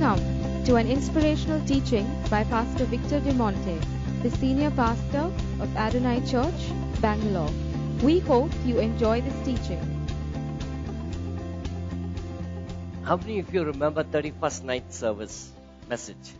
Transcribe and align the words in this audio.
Welcome 0.00 0.64
to 0.64 0.76
an 0.76 0.88
inspirational 0.88 1.60
teaching 1.66 2.06
by 2.30 2.42
Pastor 2.44 2.86
Victor 2.86 3.20
De 3.20 3.34
Monte, 3.34 3.78
the 4.22 4.30
senior 4.30 4.70
pastor 4.70 5.30
of 5.60 5.76
Adonai 5.76 6.26
Church, 6.26 6.72
Bangalore. 7.02 7.50
We 8.02 8.20
hope 8.20 8.50
you 8.64 8.78
enjoy 8.78 9.20
this 9.20 9.44
teaching. 9.44 9.78
How 13.02 13.18
many 13.18 13.40
of 13.40 13.52
you 13.52 13.62
remember 13.62 14.02
31st 14.02 14.62
night 14.64 14.90
service 14.90 15.52
message? 15.86 16.32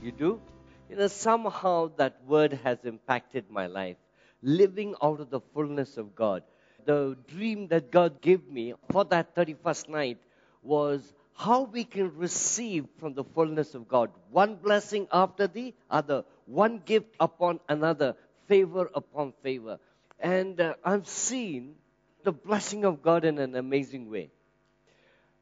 You 0.00 0.12
do? 0.12 0.40
You 0.88 0.94
know, 0.94 1.08
somehow 1.08 1.90
that 1.96 2.22
word 2.28 2.60
has 2.62 2.78
impacted 2.84 3.50
my 3.50 3.66
life. 3.66 3.96
Living 4.40 4.94
out 5.02 5.18
of 5.18 5.30
the 5.30 5.40
fullness 5.52 5.96
of 5.96 6.14
God. 6.14 6.44
The 6.84 7.16
dream 7.26 7.66
that 7.68 7.90
God 7.90 8.20
gave 8.20 8.46
me 8.46 8.74
for 8.92 9.04
that 9.06 9.34
31st 9.34 9.88
night 9.88 10.18
was 10.62 11.12
how 11.40 11.62
we 11.62 11.84
can 11.84 12.14
receive 12.16 12.86
from 12.98 13.14
the 13.14 13.24
fullness 13.24 13.74
of 13.74 13.88
God. 13.88 14.10
One 14.30 14.56
blessing 14.56 15.08
after 15.10 15.46
the 15.46 15.72
other, 15.90 16.24
one 16.44 16.82
gift 16.84 17.14
upon 17.18 17.60
another, 17.66 18.14
favor 18.46 18.90
upon 18.94 19.32
favor. 19.42 19.78
And 20.18 20.60
uh, 20.60 20.74
I've 20.84 21.08
seen 21.08 21.76
the 22.24 22.32
blessing 22.32 22.84
of 22.84 23.00
God 23.00 23.24
in 23.24 23.38
an 23.38 23.56
amazing 23.56 24.10
way. 24.10 24.30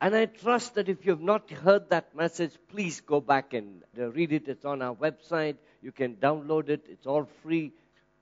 And 0.00 0.14
I 0.14 0.26
trust 0.26 0.76
that 0.76 0.88
if 0.88 1.04
you 1.04 1.10
have 1.10 1.20
not 1.20 1.50
heard 1.50 1.90
that 1.90 2.14
message, 2.14 2.52
please 2.68 3.00
go 3.00 3.20
back 3.20 3.52
and 3.52 3.82
uh, 3.98 4.12
read 4.12 4.32
it. 4.32 4.46
It's 4.46 4.64
on 4.64 4.82
our 4.82 4.94
website. 4.94 5.56
You 5.82 5.90
can 5.90 6.14
download 6.14 6.68
it. 6.68 6.86
It's 6.88 7.06
all 7.06 7.28
free. 7.42 7.72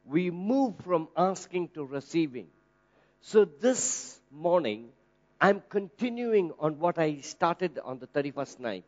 We 0.06 0.30
move 0.30 0.76
from 0.82 1.08
asking 1.14 1.68
to 1.74 1.84
receiving. 1.84 2.46
So 3.20 3.44
this 3.44 4.18
morning, 4.30 4.88
I'm 5.40 5.62
continuing 5.68 6.52
on 6.58 6.78
what 6.78 6.98
I 6.98 7.20
started 7.20 7.78
on 7.84 7.98
the 7.98 8.06
31st 8.06 8.60
night. 8.60 8.84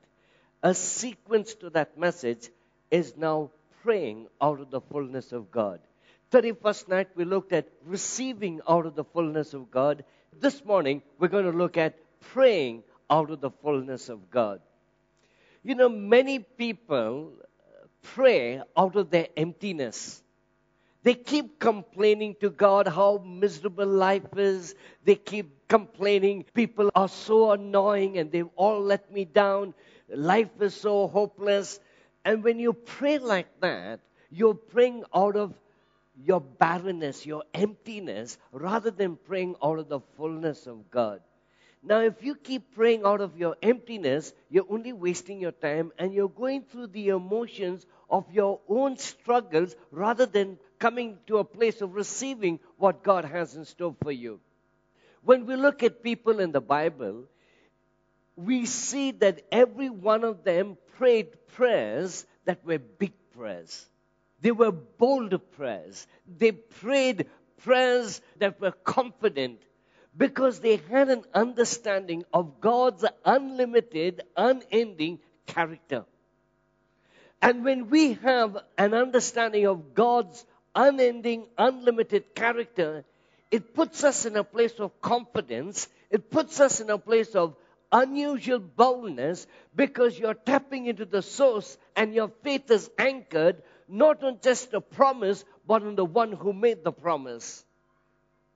A 0.62 0.74
sequence 0.74 1.54
to 1.56 1.70
that 1.70 1.98
message 1.98 2.48
is 2.90 3.16
now 3.16 3.50
praying 3.82 4.28
out 4.40 4.60
of 4.60 4.70
the 4.70 4.80
fullness 4.80 5.32
of 5.32 5.50
God. 5.50 5.80
31st 6.30 6.88
night, 6.88 7.08
we 7.14 7.24
looked 7.24 7.52
at 7.52 7.68
receiving 7.84 8.60
out 8.68 8.86
of 8.86 8.94
the 8.94 9.04
fullness 9.04 9.54
of 9.54 9.70
God. 9.70 10.04
This 10.40 10.64
morning, 10.64 11.02
we're 11.18 11.28
going 11.28 11.50
to 11.50 11.56
look 11.56 11.76
at 11.76 11.96
praying 12.20 12.82
out 13.10 13.30
of 13.30 13.40
the 13.40 13.50
fullness 13.50 14.08
of 14.08 14.30
God. 14.30 14.60
You 15.62 15.74
know, 15.74 15.88
many 15.88 16.38
people 16.38 17.32
pray 18.02 18.62
out 18.76 18.96
of 18.96 19.10
their 19.10 19.28
emptiness. 19.36 20.22
They 21.02 21.14
keep 21.14 21.58
complaining 21.58 22.36
to 22.40 22.50
God 22.50 22.88
how 22.88 23.22
miserable 23.24 23.86
life 23.86 24.36
is. 24.36 24.74
They 25.04 25.14
keep 25.14 25.68
complaining 25.68 26.44
people 26.54 26.90
are 26.94 27.08
so 27.08 27.52
annoying 27.52 28.18
and 28.18 28.32
they've 28.32 28.48
all 28.56 28.80
let 28.80 29.12
me 29.12 29.24
down. 29.24 29.74
Life 30.08 30.50
is 30.60 30.74
so 30.74 31.06
hopeless. 31.06 31.78
And 32.24 32.42
when 32.42 32.58
you 32.58 32.72
pray 32.72 33.18
like 33.18 33.60
that, 33.60 34.00
you're 34.30 34.54
praying 34.54 35.04
out 35.14 35.36
of 35.36 35.54
your 36.24 36.40
barrenness, 36.40 37.24
your 37.24 37.44
emptiness, 37.54 38.38
rather 38.50 38.90
than 38.90 39.16
praying 39.16 39.54
out 39.62 39.78
of 39.78 39.88
the 39.88 40.00
fullness 40.16 40.66
of 40.66 40.90
God. 40.90 41.20
Now, 41.82 42.00
if 42.00 42.24
you 42.24 42.34
keep 42.34 42.74
praying 42.74 43.04
out 43.04 43.20
of 43.20 43.36
your 43.36 43.56
emptiness, 43.62 44.32
you're 44.50 44.66
only 44.68 44.92
wasting 44.92 45.40
your 45.40 45.52
time 45.52 45.92
and 45.96 46.12
you're 46.12 46.28
going 46.28 46.62
through 46.62 46.88
the 46.88 47.10
emotions 47.10 47.86
of 48.10 48.24
your 48.32 48.60
own 48.68 48.96
struggles 48.96 49.76
rather 49.92 50.26
than 50.26 50.58
coming 50.78 51.18
to 51.26 51.38
a 51.38 51.44
place 51.44 51.80
of 51.80 51.94
receiving 51.94 52.60
what 52.76 53.02
God 53.02 53.24
has 53.24 53.56
in 53.56 53.64
store 53.64 53.94
for 54.02 54.12
you. 54.12 54.40
When 55.22 55.46
we 55.46 55.56
look 55.56 55.82
at 55.82 56.02
people 56.02 56.40
in 56.40 56.52
the 56.52 56.60
Bible, 56.60 57.24
we 58.36 58.66
see 58.66 59.10
that 59.10 59.42
every 59.50 59.90
one 59.90 60.24
of 60.24 60.44
them 60.44 60.76
prayed 60.96 61.28
prayers 61.48 62.24
that 62.44 62.64
were 62.64 62.78
big 62.78 63.12
prayers. 63.36 63.86
They 64.40 64.52
were 64.52 64.70
bold 64.70 65.34
prayers. 65.56 66.06
They 66.38 66.52
prayed 66.52 67.26
prayers 67.58 68.20
that 68.38 68.60
were 68.60 68.70
confident 68.70 69.60
because 70.16 70.60
they 70.60 70.76
had 70.76 71.08
an 71.08 71.24
understanding 71.34 72.24
of 72.32 72.60
God's 72.60 73.04
unlimited, 73.24 74.22
unending 74.36 75.18
character. 75.46 76.04
And 77.40 77.64
when 77.64 77.88
we 77.88 78.14
have 78.14 78.56
an 78.76 78.94
understanding 78.94 79.66
of 79.66 79.94
God's 79.94 80.44
unending, 80.78 81.48
unlimited 81.58 82.34
character, 82.34 83.04
it 83.50 83.74
puts 83.74 84.04
us 84.04 84.24
in 84.24 84.36
a 84.36 84.44
place 84.44 84.78
of 84.78 85.00
confidence. 85.00 85.88
It 86.08 86.30
puts 86.30 86.60
us 86.60 86.80
in 86.80 86.88
a 86.88 86.98
place 86.98 87.34
of 87.34 87.56
unusual 87.90 88.60
boldness 88.60 89.46
because 89.74 90.18
you're 90.18 90.34
tapping 90.34 90.86
into 90.86 91.04
the 91.04 91.22
source 91.22 91.76
and 91.96 92.14
your 92.14 92.28
faith 92.42 92.70
is 92.70 92.88
anchored 92.98 93.62
not 93.88 94.22
on 94.22 94.38
just 94.42 94.74
a 94.74 94.80
promise, 94.80 95.44
but 95.66 95.82
on 95.82 95.96
the 95.96 96.04
one 96.04 96.32
who 96.32 96.52
made 96.52 96.84
the 96.84 96.92
promise. 96.92 97.64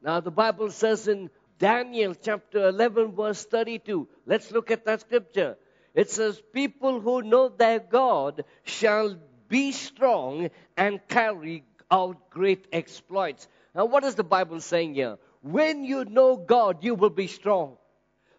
Now, 0.03 0.21
the 0.21 0.31
Bible 0.31 0.71
says 0.71 1.09
in 1.09 1.31
Daniel 1.59 2.15
chapter 2.15 2.69
11, 2.69 3.12
verse 3.12 3.44
32, 3.47 4.06
let's 4.27 4.50
look 4.50 4.71
at 4.71 4.84
that 4.84 5.00
scripture. 5.00 5.56
It 5.94 6.10
says, 6.10 6.41
People 6.53 7.00
who 7.00 7.22
know 7.22 7.49
their 7.49 7.78
God 7.78 8.44
shall 8.65 9.16
be 9.49 9.72
strong 9.72 10.50
and 10.77 11.00
carry 11.09 11.65
out 11.92 12.30
great 12.30 12.66
exploits. 12.72 13.47
Now, 13.75 13.84
what 13.84 14.03
is 14.03 14.16
the 14.16 14.25
Bible 14.25 14.60
saying 14.60 14.94
here? 14.94 15.19
When 15.42 15.84
you 15.84 16.04
know 16.04 16.36
God, 16.36 16.82
you 16.82 16.94
will 16.94 17.10
be 17.10 17.26
strong. 17.26 17.76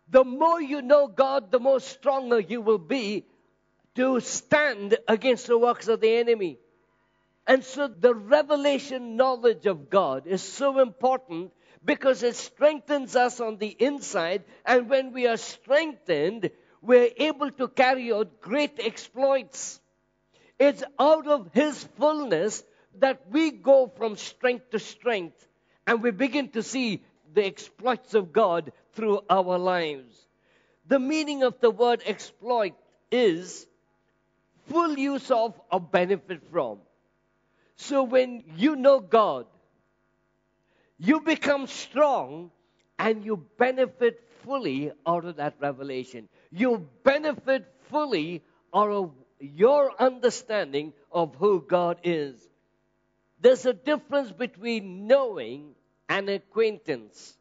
The 0.09 0.23
more 0.23 0.61
you 0.61 0.81
know 0.81 1.07
God, 1.07 1.51
the 1.51 1.59
more 1.59 1.79
stronger 1.79 2.39
you 2.39 2.61
will 2.61 2.79
be 2.79 3.25
to 3.95 4.19
stand 4.19 4.97
against 5.07 5.47
the 5.47 5.57
works 5.57 5.87
of 5.87 6.01
the 6.01 6.15
enemy. 6.15 6.57
And 7.45 7.63
so 7.63 7.87
the 7.87 8.15
revelation 8.15 9.17
knowledge 9.17 9.65
of 9.65 9.89
God 9.89 10.27
is 10.27 10.41
so 10.41 10.79
important 10.79 11.51
because 11.83 12.23
it 12.23 12.35
strengthens 12.35 13.15
us 13.15 13.39
on 13.39 13.57
the 13.57 13.67
inside. 13.67 14.43
And 14.65 14.89
when 14.89 15.11
we 15.11 15.27
are 15.27 15.37
strengthened, 15.37 16.49
we're 16.81 17.11
able 17.17 17.51
to 17.51 17.67
carry 17.67 18.13
out 18.13 18.41
great 18.41 18.79
exploits. 18.79 19.79
It's 20.57 20.83
out 20.97 21.27
of 21.27 21.49
His 21.53 21.83
fullness 21.97 22.63
that 22.99 23.21
we 23.29 23.51
go 23.51 23.87
from 23.87 24.17
strength 24.17 24.71
to 24.71 24.79
strength 24.79 25.47
and 25.87 26.01
we 26.01 26.11
begin 26.11 26.49
to 26.49 26.63
see 26.63 27.03
the 27.33 27.45
exploits 27.45 28.13
of 28.13 28.31
God 28.31 28.71
through 28.93 29.21
our 29.29 29.57
lives. 29.57 30.13
The 30.87 30.99
meaning 30.99 31.43
of 31.43 31.59
the 31.59 31.71
word 31.71 32.01
exploit 32.05 32.73
is 33.11 33.65
full 34.69 34.97
use 34.97 35.29
of 35.31 35.59
or 35.71 35.79
benefit 35.79 36.41
from. 36.51 36.79
So 37.75 38.03
when 38.03 38.43
you 38.55 38.75
know 38.75 38.99
God, 38.99 39.45
you 40.99 41.21
become 41.21 41.67
strong 41.67 42.51
and 42.99 43.25
you 43.25 43.45
benefit 43.57 44.23
fully 44.43 44.91
out 45.05 45.25
of 45.25 45.37
that 45.37 45.55
revelation. 45.59 46.29
You 46.51 46.87
benefit 47.03 47.65
fully 47.89 48.43
out 48.73 48.89
of 48.89 49.11
your 49.39 49.91
understanding 49.99 50.93
of 51.11 51.35
who 51.35 51.61
God 51.61 51.99
is. 52.03 52.35
There's 53.43 53.65
a 53.65 53.73
difference 53.73 54.31
between 54.31 55.05
knowing 55.05 55.75
and 56.07 56.29
acquaintance. 56.29 57.35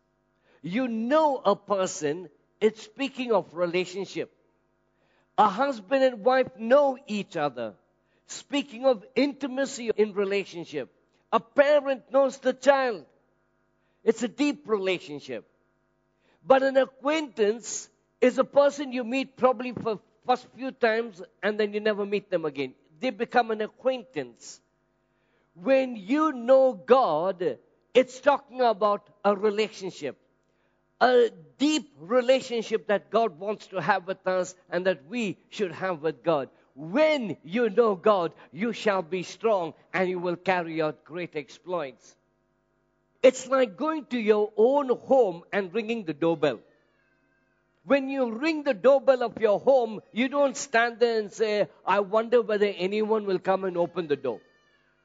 You 0.60 0.88
know 0.88 1.40
a 1.44 1.54
person, 1.54 2.28
it's 2.60 2.82
speaking 2.82 3.30
of 3.30 3.54
relationship. 3.54 4.32
A 5.38 5.48
husband 5.48 6.02
and 6.02 6.24
wife 6.24 6.48
know 6.58 6.98
each 7.06 7.36
other. 7.36 7.74
Speaking 8.26 8.84
of 8.84 9.06
intimacy 9.14 9.92
in 9.96 10.12
relationship, 10.14 10.90
a 11.32 11.38
parent 11.38 12.10
knows 12.10 12.36
the 12.38 12.52
child. 12.52 13.04
It's 14.02 14.24
a 14.24 14.28
deep 14.28 14.68
relationship. 14.68 15.46
But 16.44 16.64
an 16.64 16.78
acquaintance 16.78 17.88
is 18.20 18.38
a 18.38 18.44
person 18.44 18.90
you 18.90 19.04
meet 19.04 19.36
probably 19.36 19.70
for 19.70 20.00
first 20.26 20.48
few 20.56 20.72
times 20.72 21.22
and 21.44 21.60
then 21.60 21.72
you 21.72 21.78
never 21.78 22.04
meet 22.04 22.28
them 22.28 22.44
again. 22.44 22.74
They 22.98 23.10
become 23.10 23.52
an 23.52 23.60
acquaintance. 23.60 24.60
When 25.54 25.96
you 25.96 26.32
know 26.32 26.72
God, 26.72 27.58
it's 27.94 28.20
talking 28.20 28.60
about 28.60 29.08
a 29.24 29.36
relationship. 29.36 30.18
A 31.00 31.30
deep 31.58 31.92
relationship 31.98 32.86
that 32.86 33.10
God 33.10 33.38
wants 33.38 33.66
to 33.68 33.80
have 33.80 34.06
with 34.06 34.24
us 34.26 34.54
and 34.70 34.86
that 34.86 35.06
we 35.08 35.36
should 35.50 35.72
have 35.72 36.00
with 36.00 36.22
God. 36.22 36.48
When 36.74 37.36
you 37.42 37.68
know 37.70 37.94
God, 37.96 38.32
you 38.52 38.72
shall 38.72 39.02
be 39.02 39.24
strong 39.24 39.74
and 39.92 40.08
you 40.08 40.18
will 40.18 40.36
carry 40.36 40.80
out 40.80 41.04
great 41.04 41.36
exploits. 41.36 42.16
It's 43.22 43.46
like 43.46 43.76
going 43.76 44.06
to 44.06 44.18
your 44.18 44.52
own 44.56 44.88
home 44.88 45.42
and 45.52 45.72
ringing 45.74 46.04
the 46.04 46.14
doorbell. 46.14 46.60
When 47.84 48.08
you 48.08 48.30
ring 48.32 48.62
the 48.62 48.74
doorbell 48.74 49.22
of 49.22 49.38
your 49.40 49.58
home, 49.58 50.00
you 50.12 50.28
don't 50.28 50.56
stand 50.56 51.00
there 51.00 51.18
and 51.18 51.32
say, 51.32 51.68
I 51.84 52.00
wonder 52.00 52.40
whether 52.40 52.66
anyone 52.66 53.26
will 53.26 53.40
come 53.40 53.64
and 53.64 53.76
open 53.76 54.06
the 54.06 54.16
door. 54.16 54.40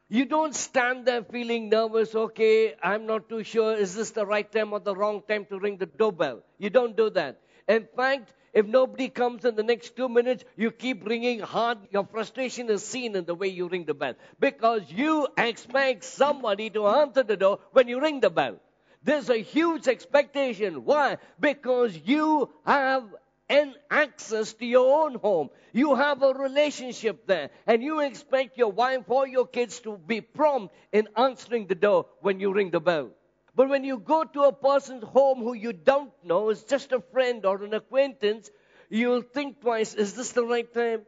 You 0.10 0.26
don't 0.26 0.56
stand 0.56 1.06
there 1.06 1.24
feeling 1.24 1.70
nervous, 1.70 2.16
okay, 2.16 2.76
I'm 2.82 3.06
not 3.06 3.28
too 3.30 3.44
sure, 3.44 3.74
is 3.76 3.96
this 3.96 4.12
the 4.12 4.26
right 4.26 4.50
time 4.50 4.72
or 4.74 4.80
the 4.80 4.96
wrong 4.96 5.22
time 5.28 5.46
to 5.46 5.60
ring 5.60 5.78
the 5.78 5.86
doorbell? 5.86 6.44
You 6.58 6.70
don't 6.70 6.96
do 6.96 7.10
that. 7.12 7.42
In 7.68 7.88
fact, 7.96 8.34
If 8.54 8.66
nobody 8.66 9.10
comes 9.10 9.46
in 9.46 9.56
the 9.56 9.62
next 9.62 9.96
two 9.96 10.10
minutes, 10.10 10.44
you 10.56 10.72
keep 10.72 11.06
ringing 11.06 11.42
hard. 11.42 11.78
Your 11.92 12.06
frustration 12.06 12.72
is 12.72 12.84
seen 12.84 13.16
in 13.16 13.26
the 13.26 13.36
way 13.36 13.50
you 13.50 13.68
ring 13.68 13.86
the 13.86 13.94
bell. 13.94 14.16
Because 14.40 14.82
you 14.90 15.28
expect 15.38 16.04
somebody 16.04 16.72
to 16.72 16.88
answer 16.88 17.22
the 17.22 17.38
door 17.38 17.60
when 17.74 17.88
you 17.88 18.02
ring 18.02 18.20
the 18.20 18.32
bell. 18.32 18.56
There's 19.04 19.30
a 19.30 19.38
huge 19.38 19.88
expectation. 19.88 20.86
Why? 20.86 21.18
Because 21.40 21.96
you 22.04 22.50
have 22.66 23.04
an 23.50 23.74
access 23.90 24.54
to 24.54 24.66
your 24.66 25.06
own 25.06 25.16
home. 25.16 25.50
You 25.72 25.96
have 25.96 26.22
a 26.22 26.34
relationship 26.34 27.26
there. 27.28 27.50
And 27.66 27.82
you 27.82 28.02
expect 28.02 28.58
your 28.58 28.72
wife 28.72 29.10
or 29.10 29.28
your 29.28 29.48
kids 29.48 29.80
to 29.82 29.98
be 29.98 30.22
prompt 30.22 30.76
in 30.92 31.08
answering 31.16 31.68
the 31.68 31.76
door 31.76 32.08
when 32.22 32.40
you 32.40 32.54
ring 32.54 32.72
the 32.72 32.80
bell. 32.80 33.12
But 33.56 33.70
when 33.70 33.84
you 33.84 33.98
go 33.98 34.24
to 34.24 34.44
a 34.44 34.54
person's 34.54 35.04
home 35.04 35.40
who 35.40 35.54
you 35.54 35.74
don't 35.74 36.12
know, 36.24 36.50
is 36.50 36.64
just 36.64 36.92
a 36.92 37.00
friend 37.00 37.46
or 37.46 37.64
an 37.64 37.74
acquaintance, 37.74 38.52
you'll 38.90 39.24
think 39.24 39.62
twice, 39.62 39.94
is 39.94 40.14
this 40.14 40.32
the 40.34 40.46
right 40.46 40.72
time? 40.72 41.02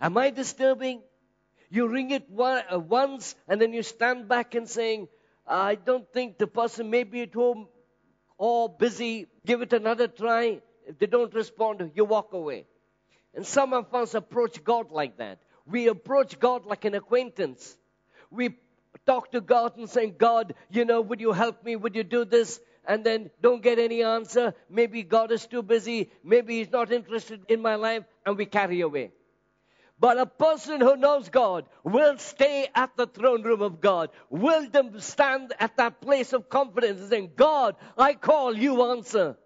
Am 0.00 0.16
I 0.16 0.30
disturbing? 0.30 1.02
You 1.70 1.88
ring 1.88 2.10
it 2.10 2.26
uh, 2.36 2.78
once 2.78 3.36
and 3.46 3.60
then 3.60 3.72
you 3.72 3.82
stand 3.82 4.26
back 4.28 4.54
and 4.54 4.68
saying, 4.68 5.08
I 5.46 5.74
don't 5.74 6.10
think 6.12 6.38
the 6.38 6.46
person 6.46 6.90
may 6.90 7.04
be 7.04 7.22
at 7.22 7.34
home 7.34 7.68
or 8.38 8.68
busy. 8.68 9.26
Give 9.44 9.62
it 9.62 9.72
another 9.72 10.08
try. 10.08 10.60
If 10.88 10.98
they 10.98 11.06
don't 11.06 11.32
respond, 11.34 11.92
you 11.94 12.06
walk 12.06 12.32
away. 12.32 12.64
And 13.34 13.46
some 13.46 13.74
of 13.74 13.94
us 13.94 14.14
approach 14.14 14.64
God 14.64 14.90
like 14.90 15.18
that. 15.18 15.38
We 15.66 15.88
approach 15.88 16.40
God 16.40 16.64
like 16.64 16.86
an 16.86 16.94
acquaintance. 16.94 17.76
We 18.30 18.56
talk 19.04 19.32
to 19.32 19.42
God 19.42 19.76
and 19.76 19.88
say, 19.88 20.08
God, 20.08 20.54
you 20.70 20.86
know, 20.86 21.02
would 21.02 21.20
you 21.20 21.32
help 21.32 21.62
me? 21.62 21.76
Would 21.76 21.94
you 21.94 22.04
do 22.04 22.24
this? 22.24 22.58
And 22.86 23.04
then 23.04 23.30
don't 23.42 23.62
get 23.62 23.78
any 23.78 24.02
answer. 24.02 24.54
Maybe 24.70 25.02
God 25.02 25.30
is 25.30 25.46
too 25.46 25.62
busy. 25.62 26.10
Maybe 26.24 26.58
He's 26.58 26.72
not 26.72 26.90
interested 26.90 27.42
in 27.48 27.60
my 27.60 27.74
life. 27.74 28.04
And 28.24 28.38
we 28.38 28.46
carry 28.46 28.80
away. 28.80 29.12
But 30.00 30.18
a 30.18 30.24
person 30.24 30.80
who 30.80 30.96
knows 30.96 31.28
God 31.28 31.66
will 31.84 32.16
stay 32.16 32.68
at 32.74 32.96
the 32.96 33.06
throne 33.06 33.42
room 33.42 33.60
of 33.60 33.80
God, 33.82 34.10
will 34.30 34.68
stand 35.00 35.52
at 35.58 35.76
that 35.76 36.00
place 36.00 36.32
of 36.32 36.48
confidence 36.48 37.00
and 37.00 37.10
saying, 37.10 37.32
God, 37.36 37.76
I 37.98 38.14
call, 38.14 38.56
you 38.56 38.82
answer. 38.84 39.36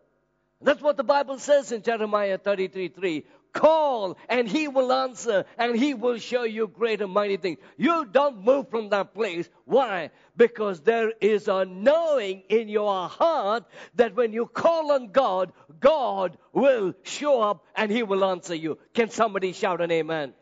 That's 0.62 0.80
what 0.80 0.96
the 0.96 1.04
Bible 1.04 1.38
says 1.38 1.72
in 1.72 1.82
Jeremiah 1.82 2.38
33 2.38 2.88
3. 2.88 3.24
Call 3.52 4.16
and 4.30 4.48
he 4.48 4.66
will 4.68 4.92
answer 4.92 5.44
and 5.58 5.76
he 5.76 5.92
will 5.92 6.18
show 6.18 6.44
you 6.44 6.68
great 6.68 7.02
and 7.02 7.12
mighty 7.12 7.36
things. 7.36 7.58
You 7.76 8.06
don't 8.06 8.42
move 8.42 8.70
from 8.70 8.88
that 8.90 9.12
place. 9.12 9.48
Why? 9.66 10.10
Because 10.36 10.80
there 10.80 11.12
is 11.20 11.48
a 11.48 11.66
knowing 11.66 12.44
in 12.48 12.70
your 12.70 13.08
heart 13.08 13.64
that 13.96 14.14
when 14.14 14.32
you 14.32 14.46
call 14.46 14.92
on 14.92 15.08
God, 15.08 15.52
God 15.80 16.38
will 16.54 16.94
show 17.02 17.42
up 17.42 17.66
and 17.76 17.90
he 17.90 18.02
will 18.02 18.24
answer 18.24 18.54
you. 18.54 18.78
Can 18.94 19.10
somebody 19.10 19.52
shout 19.52 19.82
an 19.82 19.90
amen? 19.90 20.32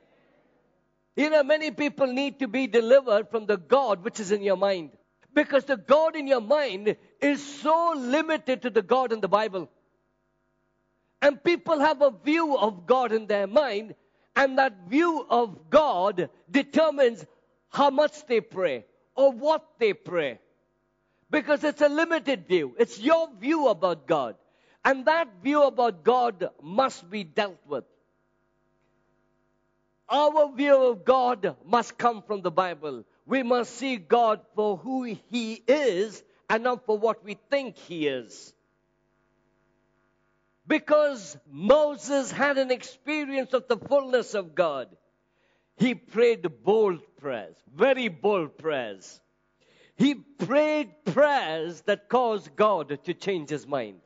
You 1.16 1.30
know, 1.30 1.42
many 1.42 1.72
people 1.72 2.06
need 2.06 2.38
to 2.38 2.48
be 2.48 2.68
delivered 2.68 3.28
from 3.30 3.46
the 3.46 3.56
God 3.56 4.04
which 4.04 4.20
is 4.20 4.30
in 4.30 4.42
your 4.42 4.56
mind. 4.56 4.90
Because 5.34 5.64
the 5.64 5.76
God 5.76 6.14
in 6.14 6.26
your 6.26 6.40
mind 6.40 6.96
is 7.20 7.44
so 7.60 7.94
limited 7.96 8.62
to 8.62 8.70
the 8.70 8.82
God 8.82 9.12
in 9.12 9.20
the 9.20 9.28
Bible. 9.28 9.68
And 11.22 11.42
people 11.42 11.80
have 11.80 12.00
a 12.02 12.10
view 12.10 12.56
of 12.56 12.86
God 12.86 13.12
in 13.12 13.26
their 13.26 13.46
mind, 13.46 13.94
and 14.34 14.58
that 14.58 14.88
view 14.88 15.26
of 15.28 15.70
God 15.70 16.30
determines 16.50 17.24
how 17.68 17.90
much 17.90 18.26
they 18.26 18.40
pray 18.40 18.84
or 19.14 19.32
what 19.32 19.66
they 19.78 19.92
pray. 19.92 20.38
Because 21.30 21.62
it's 21.62 21.80
a 21.80 21.88
limited 21.88 22.48
view. 22.48 22.74
It's 22.78 22.98
your 22.98 23.28
view 23.38 23.68
about 23.68 24.06
God. 24.06 24.36
And 24.84 25.04
that 25.04 25.28
view 25.42 25.62
about 25.64 26.04
God 26.04 26.48
must 26.62 27.08
be 27.10 27.22
dealt 27.22 27.58
with. 27.68 27.84
Our 30.08 30.52
view 30.52 30.74
of 30.74 31.04
God 31.04 31.54
must 31.64 31.96
come 31.96 32.22
from 32.22 32.42
the 32.42 32.50
Bible. 32.50 33.04
We 33.26 33.44
must 33.44 33.76
see 33.76 33.96
God 33.96 34.40
for 34.56 34.76
who 34.76 35.04
He 35.04 35.62
is 35.68 36.24
and 36.48 36.64
not 36.64 36.84
for 36.84 36.98
what 36.98 37.24
we 37.24 37.36
think 37.48 37.76
He 37.76 38.08
is. 38.08 38.52
Because 40.70 41.36
Moses 41.50 42.30
had 42.30 42.56
an 42.56 42.70
experience 42.70 43.54
of 43.54 43.66
the 43.66 43.76
fullness 43.76 44.34
of 44.34 44.54
God, 44.54 44.86
he 45.76 45.96
prayed 45.96 46.46
bold 46.62 47.00
prayers, 47.16 47.56
very 47.74 48.06
bold 48.06 48.56
prayers. 48.56 49.20
He 49.96 50.14
prayed 50.14 50.92
prayers 51.06 51.80
that 51.86 52.08
caused 52.08 52.54
God 52.54 52.96
to 53.04 53.14
change 53.14 53.50
his 53.50 53.66
mind. 53.66 53.96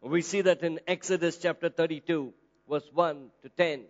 We 0.00 0.20
see 0.22 0.40
that 0.40 0.64
in 0.64 0.80
Exodus 0.88 1.38
chapter 1.38 1.68
32, 1.68 2.34
verse 2.68 2.90
1 2.92 3.30
to 3.42 3.48
10. 3.50 3.84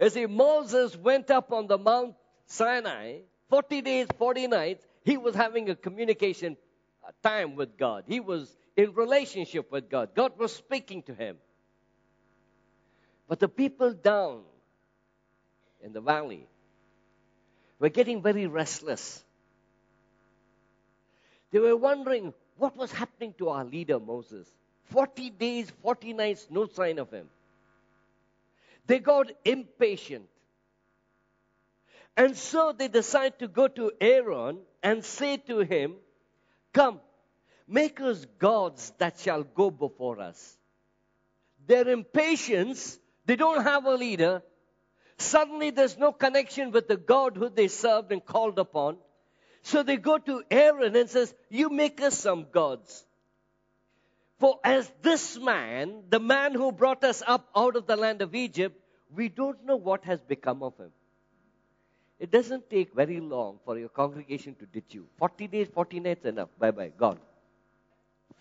You 0.00 0.10
see, 0.10 0.26
Moses 0.26 0.96
went 0.96 1.30
up 1.30 1.52
on 1.52 1.68
the 1.68 1.78
Mount 1.78 2.16
Sinai, 2.46 3.20
40 3.48 3.80
days, 3.82 4.08
40 4.18 4.48
nights. 4.48 4.84
He 5.04 5.18
was 5.18 5.36
having 5.36 5.70
a 5.70 5.76
communication 5.76 6.56
time 7.22 7.54
with 7.54 7.76
God. 7.78 8.02
He 8.08 8.18
was 8.18 8.56
in 8.76 8.94
relationship 8.94 9.70
with 9.70 9.90
God. 9.90 10.14
God 10.14 10.38
was 10.38 10.54
speaking 10.54 11.02
to 11.04 11.14
him. 11.14 11.36
But 13.28 13.40
the 13.40 13.48
people 13.48 13.92
down 13.92 14.42
in 15.82 15.92
the 15.92 16.00
valley 16.00 16.46
were 17.78 17.88
getting 17.88 18.22
very 18.22 18.46
restless. 18.46 19.24
They 21.50 21.58
were 21.58 21.76
wondering 21.76 22.32
what 22.56 22.76
was 22.76 22.92
happening 22.92 23.34
to 23.38 23.50
our 23.50 23.64
leader 23.64 23.98
Moses. 23.98 24.48
40 24.84 25.30
days, 25.30 25.70
40 25.82 26.12
nights, 26.14 26.46
no 26.50 26.66
sign 26.66 26.98
of 26.98 27.10
him. 27.10 27.28
They 28.86 28.98
got 28.98 29.30
impatient. 29.44 30.26
And 32.16 32.36
so 32.36 32.74
they 32.76 32.88
decided 32.88 33.38
to 33.38 33.48
go 33.48 33.68
to 33.68 33.92
Aaron 34.00 34.58
and 34.82 35.04
say 35.04 35.38
to 35.48 35.60
him, 35.60 35.94
Come, 36.72 37.00
Make 37.72 38.02
us 38.02 38.26
gods 38.38 38.92
that 38.98 39.18
shall 39.18 39.44
go 39.44 39.70
before 39.70 40.20
us. 40.20 40.58
Their 41.66 41.88
impatience, 41.88 42.98
they 43.24 43.34
don't 43.34 43.62
have 43.62 43.86
a 43.86 43.94
leader. 43.94 44.42
Suddenly 45.16 45.70
there's 45.70 45.96
no 45.96 46.12
connection 46.12 46.70
with 46.70 46.86
the 46.86 46.98
God 46.98 47.34
who 47.34 47.48
they 47.48 47.68
served 47.68 48.12
and 48.12 48.22
called 48.22 48.58
upon. 48.58 48.98
So 49.62 49.82
they 49.82 49.96
go 49.96 50.18
to 50.18 50.42
Aaron 50.50 50.94
and 50.96 51.08
says, 51.08 51.34
You 51.48 51.70
make 51.70 52.02
us 52.02 52.18
some 52.18 52.46
gods. 52.52 53.06
For 54.38 54.60
as 54.62 54.92
this 55.00 55.38
man, 55.38 56.02
the 56.10 56.20
man 56.20 56.52
who 56.52 56.72
brought 56.72 57.04
us 57.04 57.22
up 57.26 57.48
out 57.56 57.76
of 57.76 57.86
the 57.86 57.96
land 57.96 58.20
of 58.20 58.34
Egypt, 58.34 58.78
we 59.16 59.30
don't 59.30 59.64
know 59.64 59.76
what 59.76 60.04
has 60.04 60.20
become 60.20 60.62
of 60.62 60.76
him. 60.76 60.90
It 62.18 62.30
doesn't 62.30 62.68
take 62.68 62.92
very 62.94 63.20
long 63.20 63.60
for 63.64 63.78
your 63.78 63.88
congregation 63.88 64.56
to 64.56 64.66
ditch 64.66 64.90
you. 64.90 65.06
40 65.16 65.46
days, 65.46 65.68
40 65.72 66.00
nights, 66.00 66.26
enough. 66.26 66.50
Bye 66.58 66.70
bye, 66.70 66.92
gone. 66.98 67.18